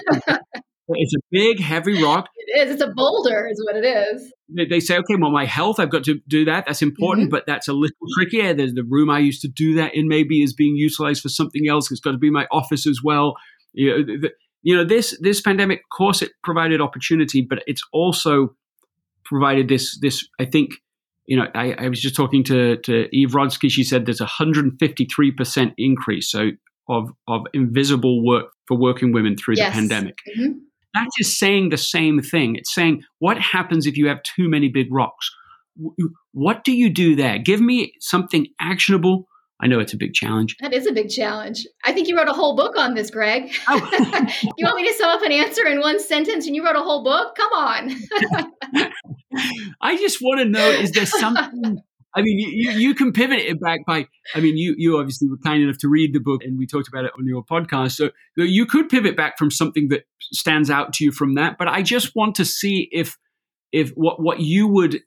it's 0.87 1.13
a 1.13 1.19
big, 1.29 1.59
heavy 1.59 2.01
rock. 2.03 2.29
It 2.37 2.61
is. 2.61 2.73
It's 2.75 2.81
a 2.81 2.93
boulder, 2.95 3.49
is 3.51 3.61
what 3.65 3.75
it 3.75 3.85
is. 3.85 4.31
They 4.47 4.79
say, 4.79 4.95
okay, 4.95 5.15
well, 5.19 5.31
my 5.31 5.43
health, 5.43 5.77
I've 5.77 5.89
got 5.89 6.05
to 6.05 6.21
do 6.29 6.45
that. 6.45 6.65
That's 6.65 6.81
important, 6.81 7.27
mm-hmm. 7.27 7.31
but 7.31 7.43
that's 7.45 7.67
a 7.67 7.73
little 7.73 7.97
trickier. 8.17 8.53
There's 8.53 8.73
the 8.73 8.85
room 8.87 9.09
I 9.09 9.19
used 9.19 9.41
to 9.41 9.49
do 9.49 9.75
that 9.75 9.93
in, 9.93 10.07
maybe 10.07 10.41
is 10.41 10.53
being 10.53 10.77
utilized 10.77 11.21
for 11.21 11.29
something 11.29 11.67
else. 11.67 11.91
It's 11.91 11.99
got 11.99 12.13
to 12.13 12.17
be 12.17 12.31
my 12.31 12.47
office 12.49 12.87
as 12.87 13.01
well. 13.03 13.35
You 13.77 13.89
know, 13.89 14.17
the, 14.21 14.31
you 14.63 14.75
know 14.75 14.83
this 14.83 15.17
this 15.21 15.39
pandemic, 15.39 15.79
of 15.79 15.95
course, 15.95 16.21
it 16.21 16.31
provided 16.43 16.81
opportunity, 16.81 17.41
but 17.41 17.59
it's 17.67 17.83
also 17.93 18.55
provided 19.23 19.69
this 19.69 19.99
this. 19.99 20.27
I 20.39 20.45
think 20.45 20.71
you 21.27 21.37
know, 21.37 21.47
I, 21.53 21.73
I 21.73 21.89
was 21.89 22.01
just 22.01 22.15
talking 22.15 22.43
to 22.45 22.77
to 22.77 23.07
Eve 23.15 23.29
Rodsky. 23.29 23.69
She 23.69 23.83
said 23.83 24.05
there's 24.05 24.19
a 24.19 24.23
153 24.23 25.31
percent 25.31 25.73
increase 25.77 26.31
so 26.31 26.49
of 26.89 27.11
of 27.27 27.41
invisible 27.53 28.25
work 28.25 28.47
for 28.67 28.77
working 28.77 29.11
women 29.13 29.35
through 29.37 29.55
yes. 29.57 29.73
the 29.73 29.79
pandemic. 29.79 30.17
Mm-hmm. 30.37 30.53
That 30.95 31.09
is 31.19 31.37
saying 31.37 31.69
the 31.69 31.77
same 31.77 32.21
thing. 32.21 32.55
It's 32.55 32.73
saying 32.73 33.03
what 33.19 33.37
happens 33.37 33.85
if 33.85 33.97
you 33.97 34.07
have 34.07 34.23
too 34.23 34.49
many 34.49 34.69
big 34.69 34.87
rocks. 34.91 35.29
What 36.31 36.63
do 36.63 36.75
you 36.75 36.89
do 36.89 37.15
there? 37.15 37.37
Give 37.37 37.61
me 37.61 37.93
something 37.99 38.47
actionable 38.59 39.27
I 39.59 39.67
know 39.67 39.79
it's 39.79 39.93
a 39.93 39.97
big 39.97 40.13
challenge. 40.13 40.55
That 40.61 40.73
is 40.73 40.85
a 40.85 40.91
big 40.91 41.09
challenge. 41.09 41.65
I 41.83 41.91
think 41.91 42.07
you 42.07 42.15
wrote 42.15 42.27
a 42.27 42.33
whole 42.33 42.55
book 42.55 42.77
on 42.77 42.93
this, 42.93 43.09
Greg. 43.09 43.51
Oh. 43.67 43.75
you 44.57 44.65
want 44.65 44.75
me 44.75 44.87
to 44.87 44.93
sum 44.93 45.09
up 45.09 45.23
an 45.23 45.31
answer 45.31 45.65
in 45.65 45.79
one 45.79 45.99
sentence 45.99 46.45
and 46.45 46.55
you 46.55 46.63
wrote 46.63 46.75
a 46.75 46.83
whole 46.83 47.03
book? 47.03 47.35
Come 47.35 47.53
on. 47.53 47.91
I 49.81 49.97
just 49.97 50.21
want 50.21 50.39
to 50.39 50.45
know 50.45 50.69
is 50.69 50.91
there 50.91 51.05
something 51.07 51.81
I 52.17 52.23
mean, 52.23 52.39
you, 52.39 52.71
you 52.71 52.95
can 52.95 53.13
pivot 53.13 53.37
it 53.37 53.59
back 53.61 53.85
by, 53.85 54.07
I 54.33 54.39
mean, 54.39 54.57
you, 54.57 54.73
you 54.75 54.97
obviously 54.97 55.29
were 55.29 55.37
kind 55.37 55.61
enough 55.61 55.77
to 55.79 55.87
read 55.87 56.15
the 56.15 56.19
book 56.19 56.43
and 56.43 56.57
we 56.57 56.65
talked 56.65 56.87
about 56.87 57.05
it 57.05 57.11
on 57.17 57.27
your 57.27 57.45
podcast. 57.45 57.91
So 57.91 58.09
you 58.35 58.65
could 58.65 58.89
pivot 58.89 59.15
back 59.15 59.37
from 59.37 59.51
something 59.51 59.89
that 59.89 60.05
stands 60.33 60.71
out 60.71 60.93
to 60.93 61.03
you 61.03 61.11
from 61.11 61.35
that. 61.35 61.59
But 61.59 61.67
I 61.67 61.83
just 61.83 62.15
want 62.15 62.33
to 62.35 62.45
see 62.45 62.89
if, 62.91 63.17
if 63.71 63.91
what, 63.91 64.19
what 64.19 64.39
you 64.39 64.67
would 64.67 65.01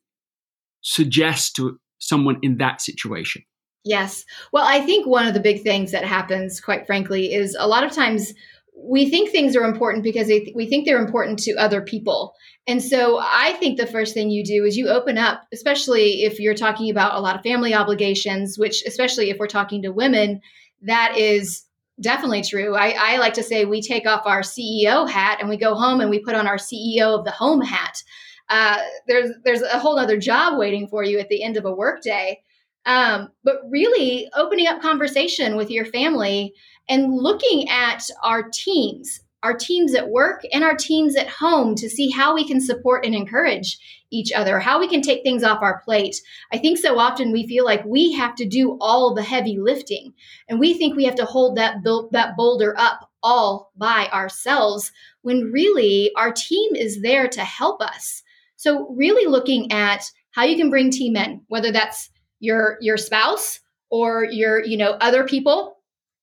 suggest 0.83 1.57
to 1.57 1.81
someone 1.99 2.39
in 2.43 2.59
that 2.59 2.81
situation. 2.81 3.43
Yes. 3.85 4.25
Well, 4.53 4.65
I 4.67 4.81
think 4.81 5.07
one 5.07 5.27
of 5.27 5.35
the 5.35 5.41
big 5.41 5.63
things 5.63 5.93
that 5.93 6.05
happens, 6.05 6.61
quite 6.61 6.87
frankly, 6.87 7.33
is 7.33 7.57
a 7.59 7.67
lot 7.67 7.85
of 7.85 7.93
times 7.93 8.35
we 8.83 9.11
think 9.11 9.31
things 9.31 9.57
are 9.57 9.65
important 9.65 10.05
because 10.05 10.29
we 10.29 10.67
think 10.67 10.85
they're 10.85 11.03
important 11.03 11.39
to 11.41 11.55
other 11.57 11.83
people. 11.83 12.35
And 12.67 12.83
so 12.83 13.19
I 13.21 13.55
think 13.55 13.79
the 13.79 13.87
first 13.87 14.15
thing 14.15 14.31
you 14.31 14.45
do 14.45 14.65
is 14.65 14.77
you 14.77 14.89
open 14.89 15.19
up, 15.19 15.43
especially 15.53 16.23
if 16.23 16.39
you're 16.39 16.55
talking 16.55 16.91
about 16.91 17.15
a 17.15 17.21
lot 17.21 17.37
of 17.37 17.43
family 17.43 17.75
obligations, 17.75 18.59
which, 18.59 18.83
especially 18.87 19.31
if 19.31 19.39
we're 19.39 19.47
talking 19.47 19.83
to 19.83 19.91
women, 19.91 20.41
that 20.83 21.17
is 21.17 21.65
definitely 22.01 22.43
true. 22.43 22.75
I, 22.75 22.95
I 22.99 23.17
like 23.19 23.35
to 23.35 23.43
say 23.43 23.65
we 23.65 23.83
take 23.83 24.07
off 24.07 24.23
our 24.25 24.41
CEO 24.41 25.09
hat 25.09 25.39
and 25.41 25.49
we 25.49 25.57
go 25.57 25.75
home 25.75 26.01
and 26.01 26.09
we 26.09 26.21
put 26.21 26.35
on 26.35 26.47
our 26.47 26.57
CEO 26.57 27.19
of 27.19 27.25
the 27.25 27.31
home 27.31 27.61
hat. 27.61 28.03
Uh, 28.49 28.79
there's 29.07 29.31
there's 29.45 29.63
a 29.63 29.79
whole 29.79 29.99
other 29.99 30.19
job 30.19 30.59
waiting 30.59 30.89
for 30.89 31.05
you 31.05 31.19
at 31.19 31.29
the 31.29 31.43
end 31.43 31.57
of 31.57 31.65
a 31.65 31.75
workday. 31.75 32.41
Um, 32.87 33.31
but 33.45 33.61
really 33.69 34.29
opening 34.35 34.67
up 34.67 34.81
conversation 34.81 35.57
with 35.57 35.71
your 35.71 35.85
family 35.85 36.55
and 36.89 37.15
looking 37.15 37.69
at 37.69 38.03
our 38.23 38.49
teams, 38.49 39.21
our 39.43 39.55
teams 39.55 39.95
at 39.95 40.09
work 40.09 40.43
and 40.53 40.65
our 40.65 40.75
teams 40.75 41.17
at 41.17 41.29
home 41.29 41.75
to 41.77 41.89
see 41.89 42.11
how 42.11 42.35
we 42.35 42.47
can 42.47 42.61
support 42.61 43.05
and 43.05 43.15
encourage 43.15 43.79
each 44.11 44.33
other, 44.33 44.59
how 44.59 44.81
we 44.81 44.89
can 44.89 45.03
take 45.03 45.23
things 45.23 45.45
off 45.45 45.63
our 45.63 45.81
plate. 45.81 46.21
I 46.53 46.59
think 46.59 46.79
so 46.79 46.99
often 46.99 47.33
we 47.33 47.47
feel 47.47 47.65
like 47.65 47.85
we 47.85 48.13
have 48.13 48.35
to 48.37 48.45
do 48.45 48.77
all 48.81 49.15
the 49.15 49.23
heavy 49.23 49.59
lifting 49.59 50.13
and 50.49 50.59
we 50.59 50.75
think 50.75 50.97
we 50.97 51.05
have 51.05 51.15
to 51.17 51.25
hold 51.25 51.57
that 51.57 51.77
that 52.13 52.37
boulder 52.37 52.75
up 52.79 53.11
all 53.23 53.71
by 53.77 54.09
ourselves 54.13 54.91
when 55.23 55.53
really 55.53 56.11
our 56.17 56.33
team 56.33 56.75
is 56.75 57.03
there 57.03 57.29
to 57.29 57.45
help 57.45 57.81
us. 57.83 58.23
So 58.57 58.89
really 58.97 59.31
looking 59.31 59.71
at 59.73 60.11
how 60.33 60.45
you 60.45 60.57
can 60.57 60.71
bring 60.71 60.91
team 60.91 61.17
in, 61.17 61.43
whether 61.49 61.73
that's 61.73 62.11
your 62.41 62.77
your 62.81 62.97
spouse 62.97 63.61
or 63.91 64.25
your 64.25 64.65
you 64.65 64.77
know 64.77 64.91
other 65.01 65.25
people 65.25 65.77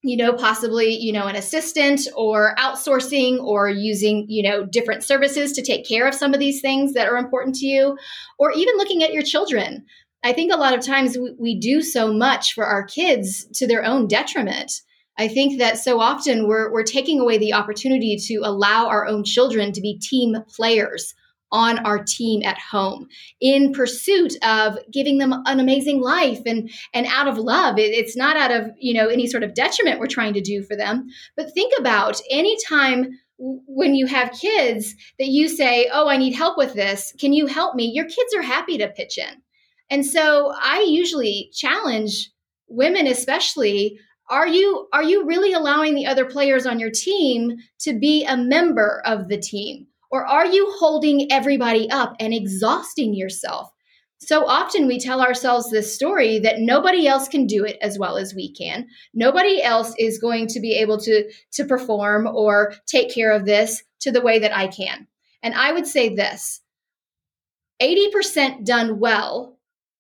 you 0.04 0.18
know 0.18 0.34
possibly 0.34 0.96
you 0.96 1.12
know 1.12 1.28
an 1.28 1.36
assistant 1.36 2.02
or 2.16 2.56
outsourcing 2.58 3.42
or 3.44 3.70
using 3.70 4.26
you 4.28 4.44
know 4.44 4.66
different 4.66 5.04
services 5.04 5.54
to 5.54 5.62
take 5.62 5.88
care 5.88 6.08
of 6.08 6.14
some 6.14 6.34
of 6.34 6.40
these 6.40 6.62
things 6.62 6.94
that 6.94 7.08
are 7.08 7.18
important 7.18 7.56
to 7.56 7.66
you 7.66 7.98
or 8.38 8.52
even 8.52 8.78
looking 8.78 9.04
at 9.04 9.14
your 9.14 9.24
children. 9.24 9.86
I 10.24 10.34
think 10.34 10.52
a 10.52 10.58
lot 10.58 10.74
of 10.74 10.84
times 10.84 11.18
we, 11.18 11.36
we 11.40 11.60
do 11.60 11.82
so 11.82 12.12
much 12.12 12.54
for 12.54 12.66
our 12.66 12.84
kids 12.84 13.46
to 13.54 13.68
their 13.68 13.86
own 13.86 14.08
detriment. 14.08 14.82
I 15.18 15.28
think 15.28 15.60
that 15.60 15.78
so 15.78 16.00
often 16.00 16.48
we're, 16.48 16.72
we're 16.72 16.84
taking 16.84 17.20
away 17.20 17.38
the 17.38 17.54
opportunity 17.54 18.18
to 18.28 18.42
allow 18.44 18.88
our 18.88 19.08
own 19.08 19.24
children 19.24 19.72
to 19.72 19.82
be 19.82 20.00
team 20.00 20.36
players 20.56 21.14
on 21.52 21.80
our 21.80 22.04
team 22.04 22.42
at 22.44 22.58
home 22.60 23.08
in 23.40 23.74
pursuit 23.74 24.34
of 24.44 24.78
giving 24.92 25.18
them 25.18 25.34
an 25.46 25.60
amazing 25.60 26.02
life 26.02 26.42
and 26.46 26.70
and 26.94 27.06
out 27.08 27.28
of 27.28 27.38
love. 27.38 27.78
It, 27.78 27.94
it's 27.94 28.18
not 28.18 28.38
out 28.38 28.52
of 28.52 28.72
you 28.80 28.94
know 28.94 29.08
any 29.08 29.28
sort 29.28 29.44
of 29.44 29.54
detriment 29.54 30.00
we're 30.00 30.08
trying 30.08 30.34
to 30.34 30.42
do 30.42 30.64
for 30.64 30.76
them. 30.76 31.08
But 31.36 31.54
think 31.54 31.74
about 31.80 32.20
anytime 32.30 33.08
when 33.40 33.94
you 33.94 34.08
have 34.08 34.32
kids 34.32 34.96
that 35.20 35.28
you 35.28 35.48
say 35.48 35.88
oh 35.94 36.10
i 36.10 36.18
need 36.18 36.34
help 36.34 36.58
with 36.58 36.74
this. 36.74 37.14
Can 37.20 37.34
you 37.34 37.46
help 37.46 37.76
me? 37.76 37.92
Your 37.94 38.06
kids 38.06 38.34
are 38.36 38.42
happy 38.42 38.78
to 38.80 38.88
pitch 38.90 39.18
in. 39.18 39.42
And 39.90 40.06
so 40.06 40.54
i 40.62 40.86
usually 40.88 41.50
challenge 41.54 42.32
women 42.68 43.08
especially 43.08 43.98
are 44.30 44.48
you 44.48 44.88
are 44.92 45.04
you 45.04 45.26
really 45.26 45.54
allowing 45.54 45.96
the 45.96 46.06
other 46.06 46.26
players 46.26 46.66
on 46.66 46.80
your 46.80 46.92
team 46.92 47.58
to 47.80 47.98
be 47.98 48.26
a 48.26 48.36
member 48.36 49.02
of 49.06 49.30
the 49.30 49.38
team 49.38 49.88
or 50.10 50.26
are 50.26 50.46
you 50.46 50.72
holding 50.78 51.32
everybody 51.32 51.90
up 51.90 52.16
and 52.20 52.34
exhausting 52.34 53.14
yourself? 53.14 53.72
So 54.20 54.46
often 54.46 54.88
we 54.88 55.00
tell 55.00 55.22
ourselves 55.22 55.70
this 55.70 55.94
story 55.94 56.40
that 56.40 56.60
nobody 56.60 57.08
else 57.08 57.28
can 57.28 57.46
do 57.46 57.64
it 57.66 57.78
as 57.82 58.00
well 58.00 58.18
as 58.18 58.34
we 58.34 58.52
can. 58.52 58.88
Nobody 59.14 59.62
else 59.62 59.94
is 60.00 60.18
going 60.18 60.48
to 60.48 60.60
be 60.60 60.74
able 60.74 60.98
to, 61.02 61.32
to 61.54 61.66
perform 61.66 62.28
or 62.28 62.74
take 62.88 63.14
care 63.14 63.32
of 63.32 63.46
this 63.46 63.84
to 64.02 64.12
the 64.12 64.22
way 64.22 64.40
that 64.40 64.56
I 64.56 64.68
can. 64.68 65.08
And 65.44 65.54
I 65.54 65.72
would 65.72 65.86
say 65.86 66.16
this 66.16 66.62
80% 67.82 68.66
done 68.66 69.00
well 69.00 69.60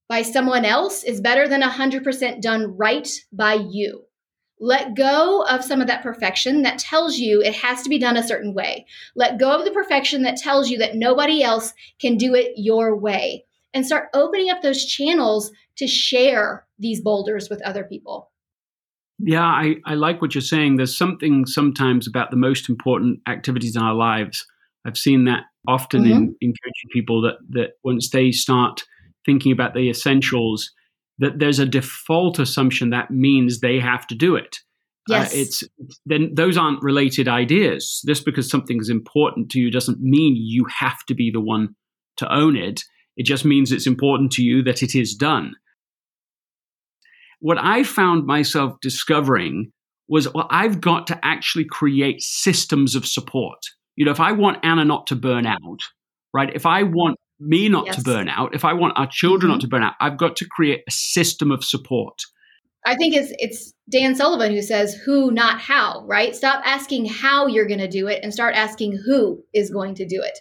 by 0.09 0.23
someone 0.23 0.65
else 0.65 1.03
is 1.03 1.21
better 1.21 1.47
than 1.47 1.61
100% 1.61 2.41
done 2.41 2.75
right 2.75 3.07
by 3.31 3.53
you. 3.53 4.06
Let 4.59 4.95
go 4.95 5.43
of 5.43 5.63
some 5.63 5.81
of 5.81 5.87
that 5.87 6.01
perfection 6.01 6.63
that 6.63 6.79
tells 6.79 7.17
you 7.17 7.41
it 7.41 7.55
has 7.55 7.83
to 7.83 7.89
be 7.89 7.99
done 7.99 8.17
a 8.17 8.27
certain 8.27 8.53
way. 8.53 8.85
Let 9.15 9.39
go 9.39 9.51
of 9.51 9.65
the 9.65 9.71
perfection 9.71 10.23
that 10.23 10.37
tells 10.37 10.69
you 10.69 10.77
that 10.79 10.95
nobody 10.95 11.43
else 11.43 11.73
can 11.99 12.17
do 12.17 12.33
it 12.33 12.53
your 12.55 12.95
way. 12.95 13.45
And 13.73 13.85
start 13.85 14.09
opening 14.13 14.49
up 14.49 14.61
those 14.61 14.85
channels 14.85 15.51
to 15.77 15.87
share 15.87 16.65
these 16.79 17.01
boulders 17.01 17.49
with 17.49 17.61
other 17.61 17.83
people. 17.83 18.31
Yeah, 19.19 19.43
I, 19.43 19.75
I 19.85 19.95
like 19.95 20.21
what 20.21 20.35
you're 20.35 20.41
saying. 20.41 20.77
There's 20.77 20.97
something 20.97 21.45
sometimes 21.45 22.07
about 22.07 22.31
the 22.31 22.37
most 22.37 22.69
important 22.69 23.19
activities 23.27 23.75
in 23.75 23.81
our 23.81 23.93
lives. 23.93 24.45
I've 24.85 24.97
seen 24.97 25.25
that 25.25 25.43
often 25.67 26.03
mm-hmm. 26.03 26.11
in, 26.11 26.35
in 26.41 26.49
coaching 26.49 26.89
people 26.91 27.21
that, 27.21 27.37
that 27.49 27.71
once 27.83 28.09
they 28.09 28.31
start 28.31 28.83
thinking 29.25 29.51
about 29.51 29.73
the 29.73 29.89
essentials, 29.89 30.71
that 31.19 31.39
there's 31.39 31.59
a 31.59 31.65
default 31.65 32.39
assumption 32.39 32.89
that 32.89 33.11
means 33.11 33.59
they 33.59 33.79
have 33.79 34.05
to 34.07 34.15
do 34.15 34.35
it. 34.35 34.57
Uh, 35.09 35.15
yes. 35.15 35.33
Uh, 35.33 35.37
it's 35.37 35.63
then 36.05 36.31
those 36.33 36.57
aren't 36.57 36.83
related 36.83 37.27
ideas. 37.27 38.03
Just 38.05 38.25
because 38.25 38.49
something 38.49 38.79
is 38.79 38.89
important 38.89 39.49
to 39.51 39.59
you 39.59 39.71
doesn't 39.71 39.99
mean 40.01 40.35
you 40.35 40.65
have 40.79 41.03
to 41.07 41.15
be 41.15 41.31
the 41.31 41.41
one 41.41 41.75
to 42.17 42.33
own 42.33 42.55
it. 42.55 42.83
It 43.15 43.25
just 43.25 43.45
means 43.45 43.71
it's 43.71 43.87
important 43.87 44.31
to 44.33 44.43
you 44.43 44.61
that 44.63 44.83
it 44.83 44.95
is 44.95 45.15
done. 45.15 45.53
What 47.39 47.57
I 47.59 47.83
found 47.83 48.25
myself 48.25 48.75
discovering 48.81 49.71
was 50.07 50.31
well, 50.33 50.47
I've 50.49 50.81
got 50.81 51.07
to 51.07 51.19
actually 51.23 51.65
create 51.65 52.21
systems 52.21 52.95
of 52.95 53.05
support. 53.05 53.59
You 53.95 54.05
know, 54.05 54.11
if 54.11 54.19
I 54.19 54.31
want 54.31 54.59
Anna 54.63 54.85
not 54.85 55.07
to 55.07 55.15
burn 55.15 55.45
out, 55.45 55.79
right? 56.33 56.51
If 56.53 56.65
I 56.65 56.83
want 56.83 57.17
me 57.39 57.69
not 57.69 57.85
yes. 57.85 57.95
to 57.97 58.01
burn 58.01 58.29
out, 58.29 58.55
if 58.55 58.65
I 58.65 58.73
want 58.73 58.97
our 58.97 59.07
children 59.07 59.49
mm-hmm. 59.49 59.57
not 59.57 59.61
to 59.61 59.67
burn 59.67 59.83
out, 59.83 59.93
I've 59.99 60.17
got 60.17 60.35
to 60.37 60.45
create 60.45 60.81
a 60.87 60.91
system 60.91 61.51
of 61.51 61.63
support. 61.63 62.21
I 62.85 62.95
think 62.95 63.15
it's 63.15 63.33
it's 63.37 63.73
Dan 63.89 64.15
Sullivan 64.15 64.53
who 64.53 64.61
says 64.61 64.93
who 64.93 65.31
not 65.31 65.59
how, 65.59 66.05
right? 66.05 66.35
Stop 66.35 66.61
asking 66.65 67.05
how 67.05 67.47
you're 67.47 67.67
going 67.67 67.79
to 67.79 67.87
do 67.87 68.07
it 68.07 68.21
and 68.23 68.33
start 68.33 68.55
asking 68.55 68.97
who 69.05 69.43
is 69.53 69.69
going 69.69 69.95
to 69.95 70.05
do 70.05 70.21
it. 70.23 70.39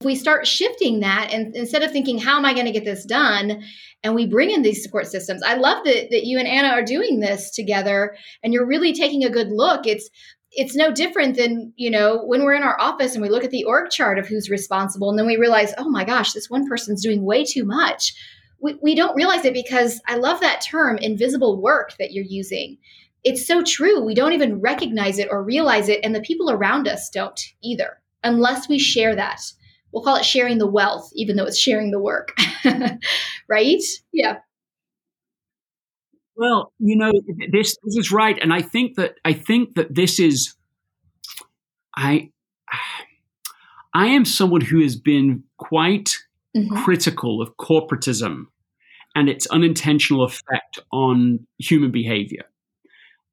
If 0.00 0.04
we 0.06 0.16
start 0.16 0.46
shifting 0.46 1.00
that 1.00 1.32
and 1.32 1.54
instead 1.54 1.82
of 1.82 1.92
thinking 1.92 2.18
how 2.18 2.36
am 2.36 2.44
I 2.44 2.54
going 2.54 2.66
to 2.66 2.72
get 2.72 2.84
this 2.84 3.06
done 3.06 3.62
and 4.02 4.14
we 4.14 4.26
bring 4.26 4.50
in 4.50 4.62
these 4.62 4.82
support 4.82 5.06
systems. 5.06 5.42
I 5.44 5.54
love 5.54 5.84
that 5.84 6.10
that 6.10 6.24
you 6.24 6.38
and 6.38 6.48
Anna 6.48 6.68
are 6.68 6.82
doing 6.82 7.20
this 7.20 7.52
together 7.52 8.16
and 8.42 8.52
you're 8.52 8.66
really 8.66 8.92
taking 8.92 9.24
a 9.24 9.30
good 9.30 9.48
look. 9.50 9.86
It's 9.86 10.10
it's 10.56 10.74
no 10.74 10.90
different 10.90 11.36
than 11.36 11.72
you 11.76 11.90
know 11.90 12.22
when 12.24 12.42
we're 12.42 12.54
in 12.54 12.62
our 12.62 12.80
office 12.80 13.14
and 13.14 13.22
we 13.22 13.28
look 13.28 13.44
at 13.44 13.50
the 13.50 13.64
org 13.64 13.90
chart 13.90 14.18
of 14.18 14.26
who's 14.26 14.50
responsible 14.50 15.10
and 15.10 15.18
then 15.18 15.26
we 15.26 15.36
realize 15.36 15.72
oh 15.78 15.88
my 15.88 16.04
gosh 16.04 16.32
this 16.32 16.50
one 16.50 16.66
person's 16.66 17.02
doing 17.02 17.22
way 17.24 17.44
too 17.44 17.64
much. 17.64 18.14
We, 18.58 18.74
we 18.82 18.94
don't 18.94 19.14
realize 19.14 19.44
it 19.44 19.52
because 19.52 20.00
i 20.06 20.16
love 20.16 20.40
that 20.40 20.62
term 20.62 20.96
invisible 20.98 21.60
work 21.60 21.94
that 21.98 22.12
you're 22.12 22.24
using. 22.24 22.78
It's 23.22 23.46
so 23.46 23.62
true 23.62 24.02
we 24.02 24.14
don't 24.14 24.32
even 24.32 24.60
recognize 24.60 25.18
it 25.18 25.28
or 25.30 25.42
realize 25.42 25.88
it 25.88 26.00
and 26.02 26.14
the 26.14 26.20
people 26.20 26.50
around 26.50 26.88
us 26.88 27.10
don't 27.10 27.40
either 27.62 28.00
unless 28.24 28.68
we 28.68 28.78
share 28.78 29.14
that. 29.14 29.40
We'll 29.92 30.02
call 30.02 30.16
it 30.16 30.24
sharing 30.24 30.58
the 30.58 30.66
wealth 30.66 31.10
even 31.14 31.36
though 31.36 31.44
it's 31.44 31.58
sharing 31.58 31.90
the 31.90 32.00
work. 32.00 32.36
Right? 33.48 33.82
Yeah 34.12 34.38
well, 36.36 36.72
you 36.78 36.96
know, 36.96 37.12
this 37.50 37.76
this 37.82 37.96
is 37.96 38.12
right, 38.12 38.38
and 38.40 38.52
I 38.52 38.62
think 38.62 38.96
that 38.96 39.14
I 39.24 39.32
think 39.32 39.74
that 39.74 39.94
this 39.94 40.18
is, 40.20 40.54
I, 41.96 42.30
I 43.94 44.06
am 44.08 44.24
someone 44.24 44.60
who 44.60 44.82
has 44.82 44.96
been 44.96 45.44
quite 45.56 46.16
mm-hmm. 46.56 46.76
critical 46.84 47.40
of 47.40 47.56
corporatism 47.56 48.44
and 49.14 49.28
its 49.30 49.46
unintentional 49.46 50.24
effect 50.24 50.78
on 50.92 51.46
human 51.58 51.90
behavior. 51.90 52.44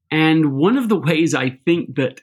And 0.10 0.54
one 0.54 0.78
of 0.78 0.88
the 0.88 1.00
ways 1.00 1.36
I 1.36 1.60
think 1.66 1.96
that 1.96 2.22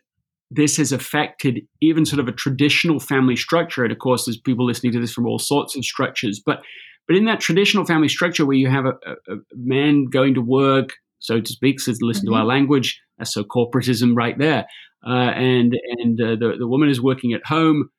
this 0.50 0.78
has 0.78 0.92
affected 0.92 1.60
even 1.80 2.06
sort 2.06 2.20
of 2.20 2.28
a 2.28 2.32
traditional 2.32 3.00
family 3.00 3.36
structure, 3.36 3.84
and 3.84 3.92
of 3.92 3.98
course, 3.98 4.24
there's 4.24 4.40
people 4.40 4.66
listening 4.66 4.92
to 4.92 5.00
this 5.00 5.12
from 5.12 5.26
all 5.26 5.38
sorts 5.38 5.76
of 5.76 5.84
structures, 5.84 6.40
but 6.44 6.62
but 7.06 7.16
in 7.16 7.24
that 7.24 7.40
traditional 7.40 7.84
family 7.84 8.08
structure 8.08 8.46
where 8.46 8.56
you 8.56 8.68
have 8.68 8.86
a, 8.86 8.94
a, 9.06 9.34
a 9.34 9.36
man 9.54 10.06
going 10.06 10.34
to 10.34 10.40
work, 10.40 10.94
so 11.18 11.40
to 11.40 11.52
speak, 11.52 11.80
says 11.80 11.98
listen 12.00 12.26
mm-hmm. 12.26 12.34
to 12.34 12.38
our 12.38 12.44
language, 12.44 13.00
that's 13.18 13.34
so 13.34 13.44
corporatism 13.44 14.16
right 14.16 14.38
there, 14.38 14.66
uh, 15.06 15.10
and 15.10 15.76
and 15.98 16.20
uh, 16.20 16.36
the 16.36 16.56
the 16.58 16.68
woman 16.68 16.88
is 16.88 17.00
working 17.00 17.32
at 17.32 17.44
home. 17.46 17.90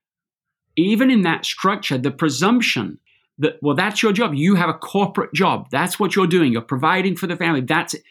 Even 0.77 1.11
in 1.11 1.23
that 1.23 1.45
structure, 1.45 1.97
the 1.97 2.11
presumption 2.11 2.97
that 3.39 3.57
well, 3.61 3.75
that's 3.75 4.01
your 4.01 4.13
job. 4.13 4.33
You 4.33 4.55
have 4.55 4.69
a 4.69 4.73
corporate 4.73 5.33
job. 5.33 5.67
That's 5.71 5.99
what 5.99 6.15
you're 6.15 6.27
doing. 6.27 6.51
You're 6.53 6.61
providing 6.61 7.15
for 7.15 7.27
the 7.27 7.35
family. 7.35 7.61
That's 7.61 7.93
it. 7.93 8.03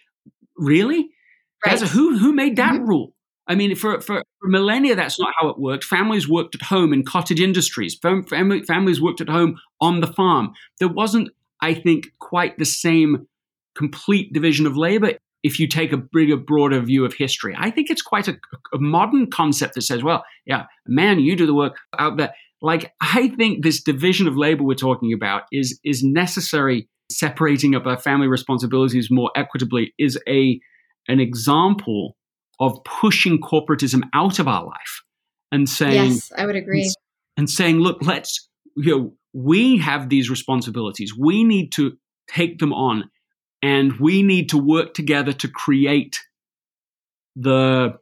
really. 0.56 1.10
Right. 1.64 1.78
That's 1.78 1.82
a, 1.82 1.86
who 1.86 2.18
who 2.18 2.32
made 2.32 2.56
that 2.56 2.74
mm-hmm. 2.74 2.86
rule? 2.86 3.14
I 3.46 3.54
mean, 3.54 3.74
for, 3.74 4.00
for, 4.00 4.22
for, 4.40 4.48
millennia, 4.48 4.94
that's 4.94 5.18
not 5.18 5.32
how 5.38 5.48
it 5.48 5.58
worked. 5.58 5.84
Families 5.84 6.28
worked 6.28 6.54
at 6.54 6.62
home 6.62 6.92
in 6.92 7.04
cottage 7.04 7.40
industries. 7.40 7.98
Families 8.00 9.00
worked 9.00 9.20
at 9.20 9.28
home 9.28 9.56
on 9.80 10.00
the 10.00 10.06
farm. 10.06 10.52
There 10.78 10.88
wasn't, 10.88 11.30
I 11.60 11.74
think, 11.74 12.08
quite 12.20 12.58
the 12.58 12.64
same 12.64 13.26
complete 13.74 14.32
division 14.32 14.66
of 14.66 14.76
labor 14.76 15.12
if 15.42 15.58
you 15.58 15.66
take 15.66 15.92
a 15.92 15.96
bigger, 15.96 16.36
broader 16.36 16.80
view 16.80 17.04
of 17.04 17.14
history. 17.14 17.54
I 17.58 17.70
think 17.70 17.90
it's 17.90 18.02
quite 18.02 18.28
a, 18.28 18.36
a 18.74 18.78
modern 18.78 19.30
concept 19.30 19.74
that 19.74 19.82
says, 19.82 20.02
well, 20.02 20.22
yeah, 20.44 20.66
man, 20.86 21.18
you 21.18 21.34
do 21.34 21.46
the 21.46 21.54
work 21.54 21.76
out 21.98 22.18
there. 22.18 22.34
Like, 22.62 22.92
I 23.00 23.28
think 23.28 23.64
this 23.64 23.82
division 23.82 24.28
of 24.28 24.36
labor 24.36 24.62
we're 24.62 24.74
talking 24.74 25.12
about 25.12 25.44
is, 25.50 25.80
is 25.84 26.02
necessary. 26.02 26.88
Separating 27.10 27.74
up 27.74 27.86
our 27.86 27.98
family 27.98 28.28
responsibilities 28.28 29.08
more 29.10 29.32
equitably 29.34 29.92
is 29.98 30.16
a, 30.28 30.60
an 31.08 31.18
example 31.18 32.16
of 32.60 32.84
pushing 32.84 33.40
corporatism 33.40 34.02
out 34.14 34.38
of 34.38 34.46
our 34.46 34.64
life 34.64 35.02
and 35.50 35.68
saying, 35.68 36.12
yes, 36.12 36.30
I 36.36 36.46
would 36.46 36.56
agree. 36.56 36.82
And, 36.82 36.94
and 37.38 37.50
saying, 37.50 37.80
look, 37.80 37.98
let's, 38.02 38.48
you 38.76 38.96
know, 38.96 39.12
we 39.32 39.78
have 39.78 40.10
these 40.10 40.28
responsibilities. 40.28 41.16
We 41.16 41.42
need 41.42 41.72
to 41.72 41.96
take 42.28 42.58
them 42.58 42.72
on 42.72 43.10
and 43.62 43.94
we 43.98 44.22
need 44.22 44.50
to 44.50 44.58
work 44.58 44.94
together 44.94 45.32
to 45.32 45.48
create 45.48 46.18
the 47.36 47.98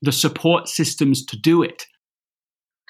the 0.00 0.12
support 0.12 0.68
systems 0.68 1.24
to 1.26 1.36
do 1.36 1.62
it. 1.62 1.86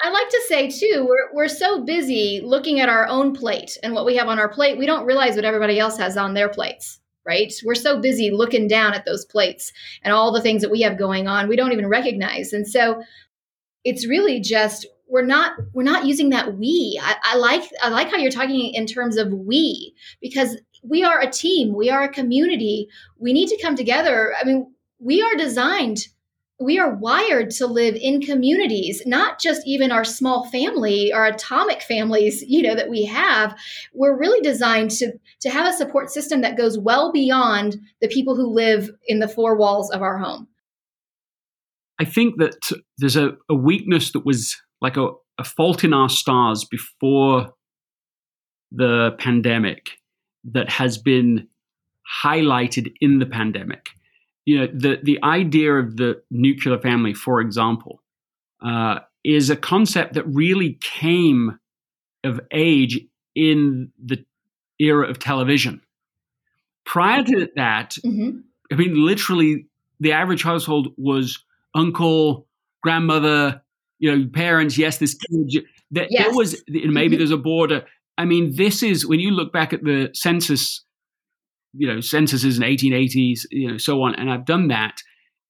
I 0.03 0.11
like 0.11 0.29
to 0.29 0.43
say 0.49 0.71
too, 0.71 1.07
we're 1.09 1.35
we're 1.35 1.49
so 1.49 1.85
busy 1.85 2.41
looking 2.45 2.81
at 2.81 2.89
our 2.89 3.07
own 3.07 3.35
plate 3.35 3.77
and 3.83 3.95
what 3.95 4.05
we 4.05 4.17
have 4.17 4.29
on 4.29 4.39
our 4.39 4.49
plate, 4.49 4.79
we 4.79 4.87
don't 4.87 5.07
realize 5.07 5.37
what 5.37 5.45
everybody 5.45 5.79
else 5.79 5.97
has 5.99 6.17
on 6.17 6.35
their 6.35 6.49
plates 6.49 7.01
right? 7.29 7.53
We're 7.63 7.75
so 7.75 8.01
busy 8.01 8.31
looking 8.31 8.67
down 8.67 8.95
at 8.95 9.05
those 9.05 9.27
plates 9.27 9.71
and 10.03 10.15
all 10.15 10.33
the 10.33 10.41
things 10.41 10.63
that 10.63 10.71
we 10.71 10.81
have 10.81 10.99
going 10.99 11.29
on, 11.29 11.47
we 11.47 11.57
don't 11.57 11.73
even 11.73 11.87
recognize. 11.87 12.55
And 12.55 12.67
so 12.67 13.03
it's 13.85 14.09
really 14.09 14.41
just 14.41 14.87
we're 15.11 15.25
not 15.25 15.53
we're 15.73 15.83
not 15.83 16.07
using 16.07 16.31
that 16.31 16.57
we. 16.57 16.99
I, 17.03 17.17
I 17.23 17.37
like 17.37 17.63
I 17.83 17.91
like 17.91 18.11
how 18.11 18.17
you're 18.17 18.31
talking 18.31 18.75
in 18.75 18.87
terms 18.87 19.17
of 19.19 19.31
we 19.31 19.95
because 20.21 20.57
we 20.83 21.05
are 21.05 21.21
a 21.21 21.31
team, 21.31 21.75
we 21.75 21.91
are 21.91 22.05
a 22.05 22.09
community. 22.09 22.89
We 23.19 23.35
need 23.35 23.49
to 23.49 23.61
come 23.61 23.77
together. 23.77 24.35
I 24.41 24.45
mean, 24.45 24.73
we 24.99 25.23
are 25.23 25.35
designed 25.37 26.09
we 26.61 26.79
are 26.79 26.95
wired 26.95 27.51
to 27.51 27.67
live 27.67 27.95
in 27.95 28.21
communities 28.21 29.03
not 29.07 29.39
just 29.41 29.63
even 29.67 29.93
our 29.93 30.05
small 30.05 30.49
family 30.51 31.13
our 31.13 31.27
atomic 31.27 31.83
families 31.83 32.43
you 32.47 32.63
know 32.63 32.75
that 32.75 32.89
we 32.89 33.05
have. 33.05 33.57
We're 33.95 34.19
really 34.19 34.41
designed 34.41 34.91
to 34.93 35.13
to 35.41 35.51
have 35.51 35.67
a 35.67 35.77
support 35.77 36.11
system 36.11 36.41
that 36.43 36.57
goes 36.57 36.79
well 36.79 37.13
beyond 37.13 37.77
the 38.01 38.09
people 38.09 38.37
who 38.37 38.47
live 38.47 38.91
in 39.07 39.19
the 39.19 39.29
four 39.29 39.57
walls 39.57 39.91
of 39.91 40.03
our 40.03 40.19
home. 40.19 40.49
I 42.01 42.05
think 42.05 42.39
that 42.39 42.57
there's 42.99 43.17
a, 43.17 43.33
a 43.49 43.55
weakness 43.55 44.13
that 44.13 44.25
was 44.25 44.57
like 44.81 44.97
a, 44.97 45.09
a 45.39 45.45
fault 45.45 45.83
in 45.83 45.93
our 45.93 46.09
stars 46.09 46.65
before 46.65 47.53
the 48.71 49.13
pandemic 49.19 49.91
that 50.45 50.71
has 50.71 50.97
been 50.97 51.49
highlighted 52.23 52.93
in 53.01 53.19
the 53.19 53.27
pandemic 53.27 53.89
you 54.49 54.59
know 54.59 54.67
the 54.73 54.99
the 55.03 55.23
idea 55.23 55.75
of 55.75 55.99
the 55.99 56.23
nuclear 56.31 56.79
family, 56.79 57.13
for 57.13 57.43
example, 57.43 58.01
uh, 58.65 59.01
is 59.23 59.51
a 59.51 59.57
concept 59.57 60.15
that 60.15 60.25
really 60.25 60.79
came 60.81 61.59
of 62.25 62.41
age 62.51 62.99
in 63.35 63.93
the 64.03 64.25
era 64.81 65.07
of 65.07 65.19
television. 65.19 65.83
Prior 66.87 67.23
to 67.25 67.49
that, 67.57 67.99
mm-hmm. 68.03 68.39
I 68.73 68.77
mean, 68.77 69.05
literally, 69.05 69.67
the 70.01 70.13
average 70.13 70.45
household 70.45 70.95
was 70.97 71.45
uncle, 71.75 72.47
grandmother, 72.83 73.61
you 73.99 74.17
know, 74.17 74.31
parents. 74.33 74.79
Yes, 74.79 74.97
this 74.97 75.13
kid. 75.13 75.67
There, 75.91 76.07
yes. 76.09 76.25
there 76.25 76.35
was 76.35 76.63
maybe 76.69 76.89
mm-hmm. 76.89 77.19
there's 77.19 77.31
a 77.33 77.37
boarder. 77.37 77.85
I 78.17 78.25
mean, 78.25 78.57
this 78.57 78.83
is 78.83 79.07
when 79.07 79.21
you 79.21 79.31
look 79.31 79.53
back 79.53 79.75
at 79.75 79.85
the 79.85 80.09
census 80.15 80.87
you 81.79 81.87
know 81.87 82.01
censuses 82.01 82.59
in 82.59 82.65
1880s 82.65 83.47
you 83.51 83.71
know 83.71 83.79
so 83.79 84.03
on 84.03 84.15
and 84.17 84.31
i've 84.31 84.45
done 84.45 84.69
that 84.69 85.01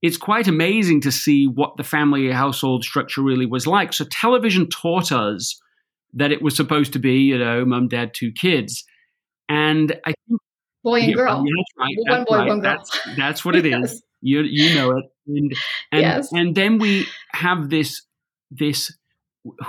it's 0.00 0.16
quite 0.16 0.46
amazing 0.46 1.00
to 1.00 1.10
see 1.10 1.46
what 1.46 1.76
the 1.76 1.82
family 1.82 2.30
household 2.30 2.84
structure 2.84 3.22
really 3.22 3.46
was 3.46 3.66
like 3.66 3.92
so 3.92 4.04
television 4.04 4.68
taught 4.68 5.10
us 5.10 5.60
that 6.14 6.32
it 6.32 6.42
was 6.42 6.56
supposed 6.56 6.92
to 6.94 6.98
be, 6.98 7.14
you 7.14 7.38
know, 7.38 7.64
mom, 7.64 7.88
dad, 7.88 8.14
two 8.14 8.32
kids. 8.32 8.84
And 9.48 9.92
I 10.04 10.14
think 10.28 10.40
boy 10.82 11.00
and 11.00 11.14
girl. 11.14 11.44
Yeah, 11.46 11.52
that's 11.56 11.72
right. 11.78 11.94
One 11.96 12.18
that's 12.18 12.30
boy, 12.30 12.36
right. 12.36 12.48
one 12.48 12.60
girl. 12.60 12.76
That's, 12.76 13.00
that's 13.16 13.44
what 13.44 13.56
it 13.56 13.66
yes. 13.66 13.92
is. 13.92 14.02
You 14.20 14.42
you 14.42 14.74
know 14.74 14.96
it. 14.98 15.04
And 15.26 15.52
and, 15.92 16.00
yes. 16.00 16.32
and 16.32 16.54
then 16.54 16.78
we 16.78 17.06
have 17.32 17.70
this 17.70 18.02
this 18.50 18.92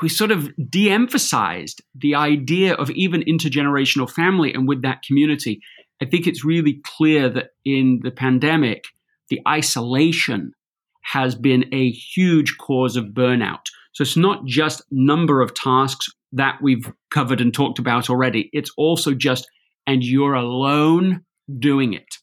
we 0.01 0.09
sort 0.09 0.31
of 0.31 0.51
de-emphasized 0.69 1.81
the 1.95 2.15
idea 2.15 2.73
of 2.73 2.89
even 2.91 3.21
intergenerational 3.21 4.09
family 4.09 4.53
and 4.53 4.67
with 4.67 4.81
that 4.81 5.03
community. 5.03 5.61
I 6.01 6.05
think 6.05 6.27
it's 6.27 6.45
really 6.45 6.81
clear 6.83 7.29
that 7.29 7.51
in 7.65 7.99
the 8.03 8.11
pandemic, 8.11 8.85
the 9.29 9.41
isolation 9.47 10.53
has 11.01 11.35
been 11.35 11.65
a 11.73 11.91
huge 11.91 12.57
cause 12.57 12.95
of 12.95 13.05
burnout. 13.07 13.65
So 13.93 14.03
it's 14.03 14.17
not 14.17 14.45
just 14.45 14.83
number 14.91 15.41
of 15.41 15.53
tasks 15.53 16.07
that 16.31 16.59
we've 16.61 16.91
covered 17.09 17.41
and 17.41 17.53
talked 17.53 17.79
about 17.79 18.09
already. 18.09 18.49
It's 18.53 18.71
also 18.77 19.13
just, 19.13 19.47
and 19.87 20.03
you're 20.03 20.35
alone 20.35 21.25
doing 21.57 21.93
it. 21.93 22.17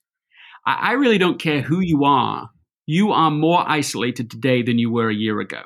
I, 0.65 0.93
really 0.93 1.19
don't 1.19 1.41
care 1.41 1.63
who 1.63 1.81
you 1.81 2.05
are. 2.05 2.49
You 2.87 3.13
are 3.13 3.31
more 3.31 3.65
isolated 3.69 4.31
today 4.31 4.63
than 4.63 4.79
you 4.79 4.91
were 4.91 5.11
a 5.11 5.15
year 5.15 5.41
ago. 5.41 5.63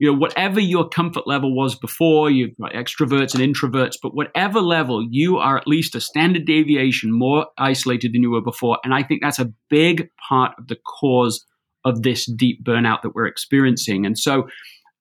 You 0.00 0.10
know, 0.10 0.18
whatever 0.18 0.58
your 0.58 0.88
comfort 0.88 1.26
level 1.26 1.54
was 1.54 1.74
before, 1.74 2.30
you've 2.30 2.56
got 2.60 2.72
extroverts 2.72 3.34
and 3.34 3.54
introverts, 3.54 3.96
but 4.02 4.14
whatever 4.14 4.60
level, 4.60 5.06
you 5.08 5.36
are 5.36 5.56
at 5.56 5.68
least 5.68 5.94
a 5.94 6.00
standard 6.00 6.46
deviation 6.46 7.12
more 7.12 7.46
isolated 7.58 8.12
than 8.12 8.22
you 8.22 8.30
were 8.30 8.40
before. 8.40 8.78
And 8.82 8.92
I 8.94 9.02
think 9.02 9.22
that's 9.22 9.38
a 9.38 9.52
big 9.68 10.08
part 10.28 10.52
of 10.58 10.66
the 10.66 10.76
cause 10.76 11.44
of 11.84 12.02
this 12.02 12.24
deep 12.24 12.64
burnout 12.64 13.02
that 13.02 13.14
we're 13.14 13.26
experiencing. 13.26 14.04
And 14.04 14.18
so 14.18 14.48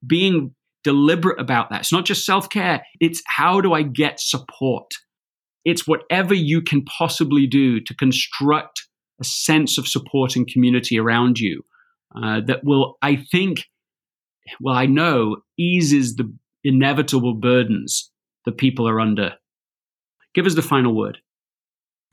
being 0.06 0.54
deliberate 0.84 1.40
about 1.40 1.70
that. 1.70 1.82
It's 1.82 1.92
not 1.92 2.06
just 2.06 2.26
self 2.26 2.50
care, 2.50 2.84
it's 3.00 3.22
how 3.28 3.62
do 3.62 3.74
I 3.74 3.84
get 3.84 4.20
support? 4.20 4.92
It's 5.66 5.88
whatever 5.88 6.34
you 6.34 6.62
can 6.62 6.84
possibly 6.86 7.46
do 7.46 7.80
to 7.82 7.94
construct 7.94 8.88
a 9.20 9.24
sense 9.24 9.78
of 9.78 9.88
support 9.88 10.36
and 10.36 10.48
community 10.48 10.98
around 10.98 11.40
you 11.40 11.64
uh, 12.16 12.42
that 12.48 12.64
will, 12.64 12.98
I 13.02 13.18
think, 13.18 13.66
well, 14.60 14.76
I 14.76 14.86
know, 14.86 15.38
eases 15.58 16.16
the 16.16 16.32
inevitable 16.64 17.34
burdens 17.34 18.12
that 18.46 18.58
people 18.58 18.88
are 18.88 19.00
under. 19.00 19.36
Give 20.34 20.46
us 20.46 20.56
the 20.56 20.62
final 20.62 20.96
word. 20.96 21.20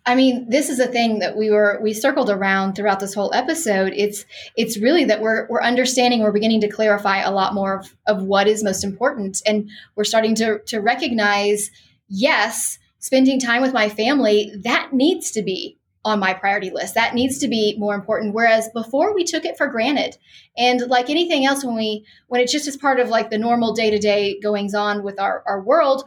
I 0.08 0.14
mean, 0.14 0.48
this 0.48 0.70
is 0.70 0.78
a 0.78 0.86
thing 0.86 1.18
that 1.18 1.36
we 1.36 1.50
were 1.50 1.80
we 1.82 1.92
circled 1.92 2.30
around 2.30 2.74
throughout 2.74 3.00
this 3.00 3.12
whole 3.12 3.34
episode. 3.34 3.92
It's 3.94 4.24
it's 4.56 4.78
really 4.78 5.04
that 5.04 5.20
we're 5.20 5.48
we're 5.48 5.62
understanding, 5.62 6.22
we're 6.22 6.30
beginning 6.30 6.60
to 6.60 6.68
clarify 6.68 7.18
a 7.18 7.32
lot 7.32 7.54
more 7.54 7.80
of, 7.80 7.96
of 8.06 8.22
what 8.22 8.46
is 8.46 8.62
most 8.62 8.84
important. 8.84 9.42
And 9.44 9.68
we're 9.96 10.04
starting 10.04 10.36
to 10.36 10.60
to 10.66 10.78
recognize, 10.78 11.72
yes, 12.08 12.78
spending 13.00 13.40
time 13.40 13.62
with 13.62 13.72
my 13.72 13.88
family, 13.88 14.52
that 14.62 14.92
needs 14.92 15.32
to 15.32 15.42
be 15.42 15.76
on 16.06 16.20
my 16.20 16.32
priority 16.32 16.70
list. 16.70 16.94
That 16.94 17.14
needs 17.14 17.38
to 17.38 17.48
be 17.48 17.76
more 17.78 17.94
important. 17.94 18.34
Whereas 18.34 18.70
before 18.72 19.14
we 19.14 19.24
took 19.24 19.44
it 19.44 19.58
for 19.58 19.66
granted. 19.66 20.16
And 20.56 20.80
like 20.88 21.10
anything 21.10 21.44
else, 21.44 21.64
when 21.64 21.76
we 21.76 22.06
when 22.28 22.40
it's 22.40 22.52
just 22.52 22.68
as 22.68 22.76
part 22.76 23.00
of 23.00 23.08
like 23.08 23.28
the 23.28 23.38
normal 23.38 23.74
day-to-day 23.74 24.40
goings 24.40 24.74
on 24.74 25.02
with 25.02 25.20
our, 25.20 25.42
our 25.46 25.60
world, 25.60 26.04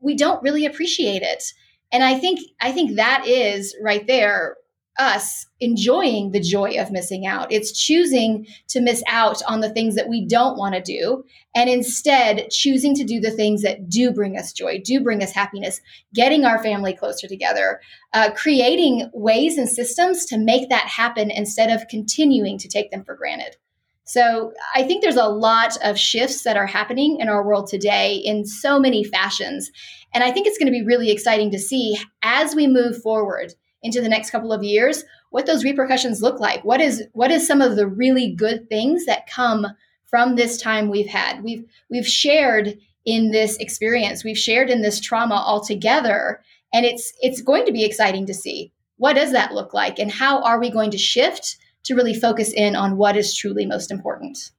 we 0.00 0.16
don't 0.16 0.42
really 0.42 0.66
appreciate 0.66 1.22
it 1.22 1.44
and 1.92 2.02
i 2.02 2.18
think 2.18 2.40
i 2.60 2.72
think 2.72 2.96
that 2.96 3.24
is 3.26 3.76
right 3.80 4.06
there 4.06 4.56
us 4.98 5.46
enjoying 5.60 6.32
the 6.32 6.40
joy 6.40 6.72
of 6.78 6.90
missing 6.90 7.26
out 7.26 7.50
it's 7.50 7.72
choosing 7.72 8.46
to 8.68 8.80
miss 8.80 9.02
out 9.08 9.42
on 9.48 9.60
the 9.60 9.70
things 9.70 9.94
that 9.94 10.08
we 10.08 10.26
don't 10.26 10.58
want 10.58 10.74
to 10.74 10.82
do 10.82 11.24
and 11.54 11.70
instead 11.70 12.50
choosing 12.50 12.94
to 12.94 13.04
do 13.04 13.18
the 13.18 13.30
things 13.30 13.62
that 13.62 13.88
do 13.88 14.10
bring 14.10 14.36
us 14.36 14.52
joy 14.52 14.80
do 14.84 15.00
bring 15.00 15.22
us 15.22 15.32
happiness 15.32 15.80
getting 16.14 16.44
our 16.44 16.62
family 16.62 16.92
closer 16.92 17.26
together 17.26 17.80
uh, 18.12 18.30
creating 18.32 19.10
ways 19.14 19.56
and 19.56 19.68
systems 19.68 20.26
to 20.26 20.36
make 20.36 20.68
that 20.68 20.86
happen 20.86 21.30
instead 21.30 21.70
of 21.70 21.88
continuing 21.88 22.58
to 22.58 22.68
take 22.68 22.90
them 22.90 23.02
for 23.02 23.14
granted 23.14 23.56
so 24.04 24.52
I 24.74 24.82
think 24.82 25.02
there's 25.02 25.16
a 25.16 25.26
lot 25.26 25.76
of 25.82 25.98
shifts 25.98 26.42
that 26.42 26.56
are 26.56 26.66
happening 26.66 27.18
in 27.20 27.28
our 27.28 27.46
world 27.46 27.68
today 27.68 28.16
in 28.16 28.44
so 28.44 28.80
many 28.80 29.04
fashions. 29.04 29.70
And 30.12 30.24
I 30.24 30.30
think 30.32 30.46
it's 30.46 30.58
going 30.58 30.66
to 30.66 30.78
be 30.78 30.84
really 30.84 31.10
exciting 31.10 31.50
to 31.52 31.58
see 31.58 31.96
as 32.22 32.54
we 32.54 32.66
move 32.66 33.00
forward 33.00 33.54
into 33.82 34.00
the 34.00 34.08
next 34.08 34.30
couple 34.30 34.52
of 34.52 34.62
years 34.62 35.04
what 35.30 35.46
those 35.46 35.64
repercussions 35.64 36.22
look 36.22 36.38
like. 36.38 36.62
What 36.64 36.80
is 36.80 37.04
what 37.12 37.30
is 37.30 37.46
some 37.46 37.60
of 37.60 37.76
the 37.76 37.86
really 37.86 38.32
good 38.32 38.68
things 38.68 39.06
that 39.06 39.28
come 39.28 39.66
from 40.04 40.36
this 40.36 40.60
time 40.60 40.88
we've 40.88 41.08
had? 41.08 41.42
We've 41.42 41.64
we've 41.90 42.06
shared 42.06 42.78
in 43.04 43.32
this 43.32 43.56
experience. 43.56 44.22
We've 44.22 44.38
shared 44.38 44.70
in 44.70 44.82
this 44.82 45.00
trauma 45.00 45.34
all 45.34 45.64
together 45.64 46.40
and 46.72 46.84
it's 46.86 47.12
it's 47.20 47.42
going 47.42 47.66
to 47.66 47.72
be 47.72 47.84
exciting 47.84 48.26
to 48.26 48.34
see. 48.34 48.72
What 48.96 49.14
does 49.14 49.32
that 49.32 49.52
look 49.52 49.74
like 49.74 49.98
and 49.98 50.10
how 50.10 50.42
are 50.42 50.60
we 50.60 50.70
going 50.70 50.90
to 50.92 50.98
shift 50.98 51.56
to 51.84 51.94
really 51.94 52.14
focus 52.14 52.52
in 52.52 52.76
on 52.76 52.96
what 52.96 53.16
is 53.16 53.34
truly 53.34 53.66
most 53.66 53.90
important? 53.90 54.52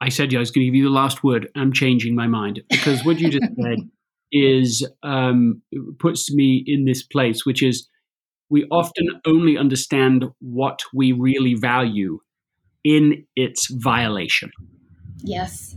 I 0.00 0.10
said 0.10 0.34
I 0.34 0.38
was 0.38 0.50
going 0.50 0.66
to 0.66 0.66
give 0.66 0.74
you 0.74 0.84
the 0.84 0.90
last 0.90 1.24
word. 1.24 1.48
I'm 1.56 1.72
changing 1.72 2.14
my 2.14 2.26
mind 2.26 2.62
because 2.68 3.04
what 3.04 3.18
you 3.18 3.30
just 3.30 3.46
said 3.60 3.78
is 4.34 4.86
um, 5.04 5.62
puts 6.00 6.34
me 6.34 6.62
in 6.66 6.84
this 6.84 7.04
place, 7.04 7.46
which 7.46 7.62
is 7.62 7.88
we 8.50 8.66
often 8.70 9.08
only 9.26 9.56
understand 9.56 10.24
what 10.40 10.80
we 10.92 11.12
really 11.12 11.54
value 11.54 12.18
in 12.82 13.24
its 13.36 13.68
violation. 13.70 14.50
Yes. 15.22 15.76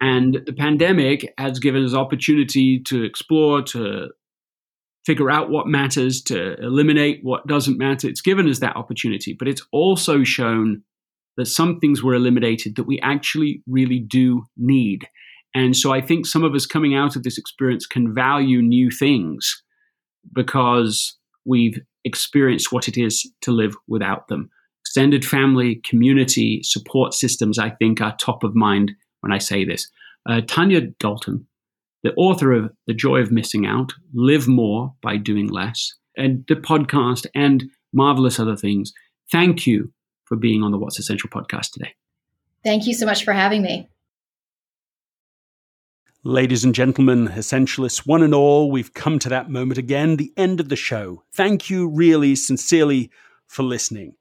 And 0.00 0.42
the 0.46 0.52
pandemic 0.52 1.32
has 1.38 1.58
given 1.58 1.84
us 1.84 1.94
opportunity 1.94 2.80
to 2.80 3.04
explore, 3.04 3.62
to 3.62 4.08
figure 5.04 5.30
out 5.30 5.50
what 5.50 5.68
matters, 5.68 6.20
to 6.22 6.58
eliminate 6.60 7.20
what 7.22 7.46
doesn't 7.46 7.78
matter. 7.78 8.08
It's 8.08 8.20
given 8.20 8.48
us 8.48 8.58
that 8.58 8.76
opportunity, 8.76 9.34
but 9.38 9.48
it's 9.48 9.62
also 9.70 10.24
shown 10.24 10.82
that 11.36 11.46
some 11.46 11.78
things 11.78 12.02
were 12.02 12.14
eliminated 12.14 12.76
that 12.76 12.84
we 12.84 12.98
actually 13.00 13.62
really 13.66 14.00
do 14.00 14.46
need. 14.56 15.06
And 15.54 15.76
so 15.76 15.92
I 15.92 16.00
think 16.00 16.26
some 16.26 16.44
of 16.44 16.54
us 16.54 16.66
coming 16.66 16.94
out 16.94 17.16
of 17.16 17.22
this 17.22 17.38
experience 17.38 17.86
can 17.86 18.14
value 18.14 18.60
new 18.60 18.90
things 18.90 19.62
because 20.32 21.16
we've 21.44 21.78
experienced 22.04 22.72
what 22.72 22.88
it 22.88 22.96
is 22.96 23.30
to 23.42 23.52
live 23.52 23.74
without 23.88 24.28
them. 24.28 24.50
Extended 24.82 25.24
family, 25.24 25.80
community, 25.84 26.62
support 26.62 27.14
systems, 27.14 27.58
I 27.58 27.70
think, 27.70 28.00
are 28.00 28.16
top 28.16 28.44
of 28.44 28.54
mind 28.54 28.92
when 29.20 29.32
I 29.32 29.38
say 29.38 29.64
this. 29.64 29.90
Uh, 30.28 30.40
Tanya 30.46 30.82
Dalton, 30.98 31.46
the 32.02 32.14
author 32.14 32.52
of 32.52 32.70
The 32.86 32.94
Joy 32.94 33.20
of 33.20 33.32
Missing 33.32 33.66
Out, 33.66 33.92
Live 34.14 34.46
More 34.46 34.94
by 35.02 35.16
Doing 35.16 35.48
Less, 35.48 35.94
and 36.16 36.44
the 36.48 36.54
podcast 36.54 37.26
and 37.34 37.64
marvelous 37.92 38.38
other 38.38 38.56
things. 38.56 38.92
Thank 39.32 39.66
you 39.66 39.92
for 40.24 40.36
being 40.36 40.62
on 40.62 40.70
the 40.70 40.78
What's 40.78 40.98
Essential 40.98 41.30
podcast 41.30 41.72
today. 41.72 41.94
Thank 42.64 42.86
you 42.86 42.94
so 42.94 43.06
much 43.06 43.24
for 43.24 43.32
having 43.32 43.62
me. 43.62 43.88
Ladies 46.26 46.64
and 46.64 46.74
gentlemen, 46.74 47.28
essentialists, 47.28 47.98
one 47.98 48.20
and 48.20 48.34
all, 48.34 48.68
we've 48.68 48.92
come 48.92 49.20
to 49.20 49.28
that 49.28 49.48
moment 49.48 49.78
again, 49.78 50.16
the 50.16 50.32
end 50.36 50.58
of 50.58 50.68
the 50.68 50.74
show. 50.74 51.22
Thank 51.32 51.70
you 51.70 51.86
really 51.88 52.34
sincerely 52.34 53.12
for 53.46 53.62
listening. 53.62 54.16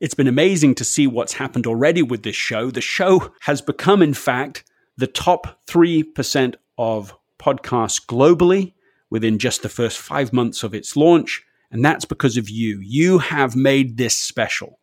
It's 0.00 0.12
been 0.12 0.28
amazing 0.28 0.74
to 0.74 0.84
see 0.84 1.06
what's 1.06 1.32
happened 1.32 1.66
already 1.66 2.02
with 2.02 2.24
this 2.24 2.36
show. 2.36 2.70
The 2.70 2.82
show 2.82 3.32
has 3.40 3.62
become, 3.62 4.02
in 4.02 4.12
fact, 4.12 4.64
the 4.98 5.06
top 5.06 5.64
3% 5.66 6.56
of 6.76 7.16
podcasts 7.38 8.04
globally 8.04 8.74
within 9.08 9.38
just 9.38 9.62
the 9.62 9.70
first 9.70 9.96
five 9.98 10.34
months 10.34 10.62
of 10.62 10.74
its 10.74 10.94
launch. 10.94 11.42
And 11.70 11.82
that's 11.82 12.04
because 12.04 12.36
of 12.36 12.50
you. 12.50 12.80
You 12.80 13.16
have 13.16 13.56
made 13.56 13.96
this 13.96 14.14
special. 14.14 14.78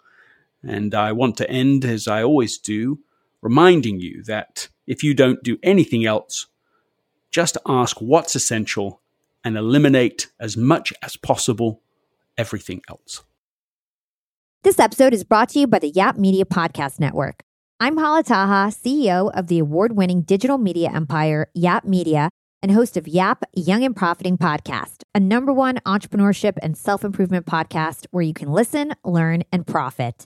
And 0.63 0.95
I 0.95 1.11
want 1.11 1.37
to 1.37 1.47
end, 1.51 1.85
as 1.85 2.07
I 2.07 2.23
always 2.23 2.57
do, 2.57 2.97
reminding 3.41 3.99
you 3.99 4.23
that 4.23 4.69
if 4.85 5.03
you 5.03 5.13
don't 5.13 5.43
do 5.43 5.57
anything 5.63 6.05
else, 6.05 6.47
just 7.31 7.57
ask 7.67 7.97
what's 7.99 8.35
essential 8.35 9.01
and 9.43 9.57
eliminate 9.57 10.27
as 10.39 10.57
much 10.57 10.93
as 11.01 11.17
possible 11.17 11.81
everything 12.38 12.81
else. 12.89 13.23
This 14.63 14.79
episode 14.79 15.13
is 15.13 15.23
brought 15.23 15.49
to 15.49 15.59
you 15.59 15.67
by 15.67 15.79
the 15.79 15.89
Yap 15.89 16.17
Media 16.17 16.45
Podcast 16.45 16.99
Network. 16.99 17.43
I'm 17.79 17.97
Hala 17.97 18.23
Taha, 18.23 18.71
CEO 18.71 19.31
of 19.33 19.47
the 19.47 19.59
award 19.59 19.95
winning 19.95 20.23
digital 20.23 20.57
media 20.57 20.89
empire, 20.93 21.49
Yap 21.53 21.85
Media, 21.85 22.29
and 22.61 22.71
host 22.71 22.97
of 22.97 23.07
Yap 23.07 23.43
Young 23.53 23.83
and 23.83 23.95
Profiting 23.95 24.38
Podcast, 24.38 25.03
a 25.13 25.19
number 25.19 25.53
one 25.53 25.77
entrepreneurship 25.85 26.57
and 26.61 26.75
self 26.75 27.05
improvement 27.05 27.45
podcast 27.45 28.07
where 28.11 28.23
you 28.23 28.33
can 28.33 28.51
listen, 28.51 28.93
learn, 29.05 29.43
and 29.51 29.65
profit. 29.67 30.25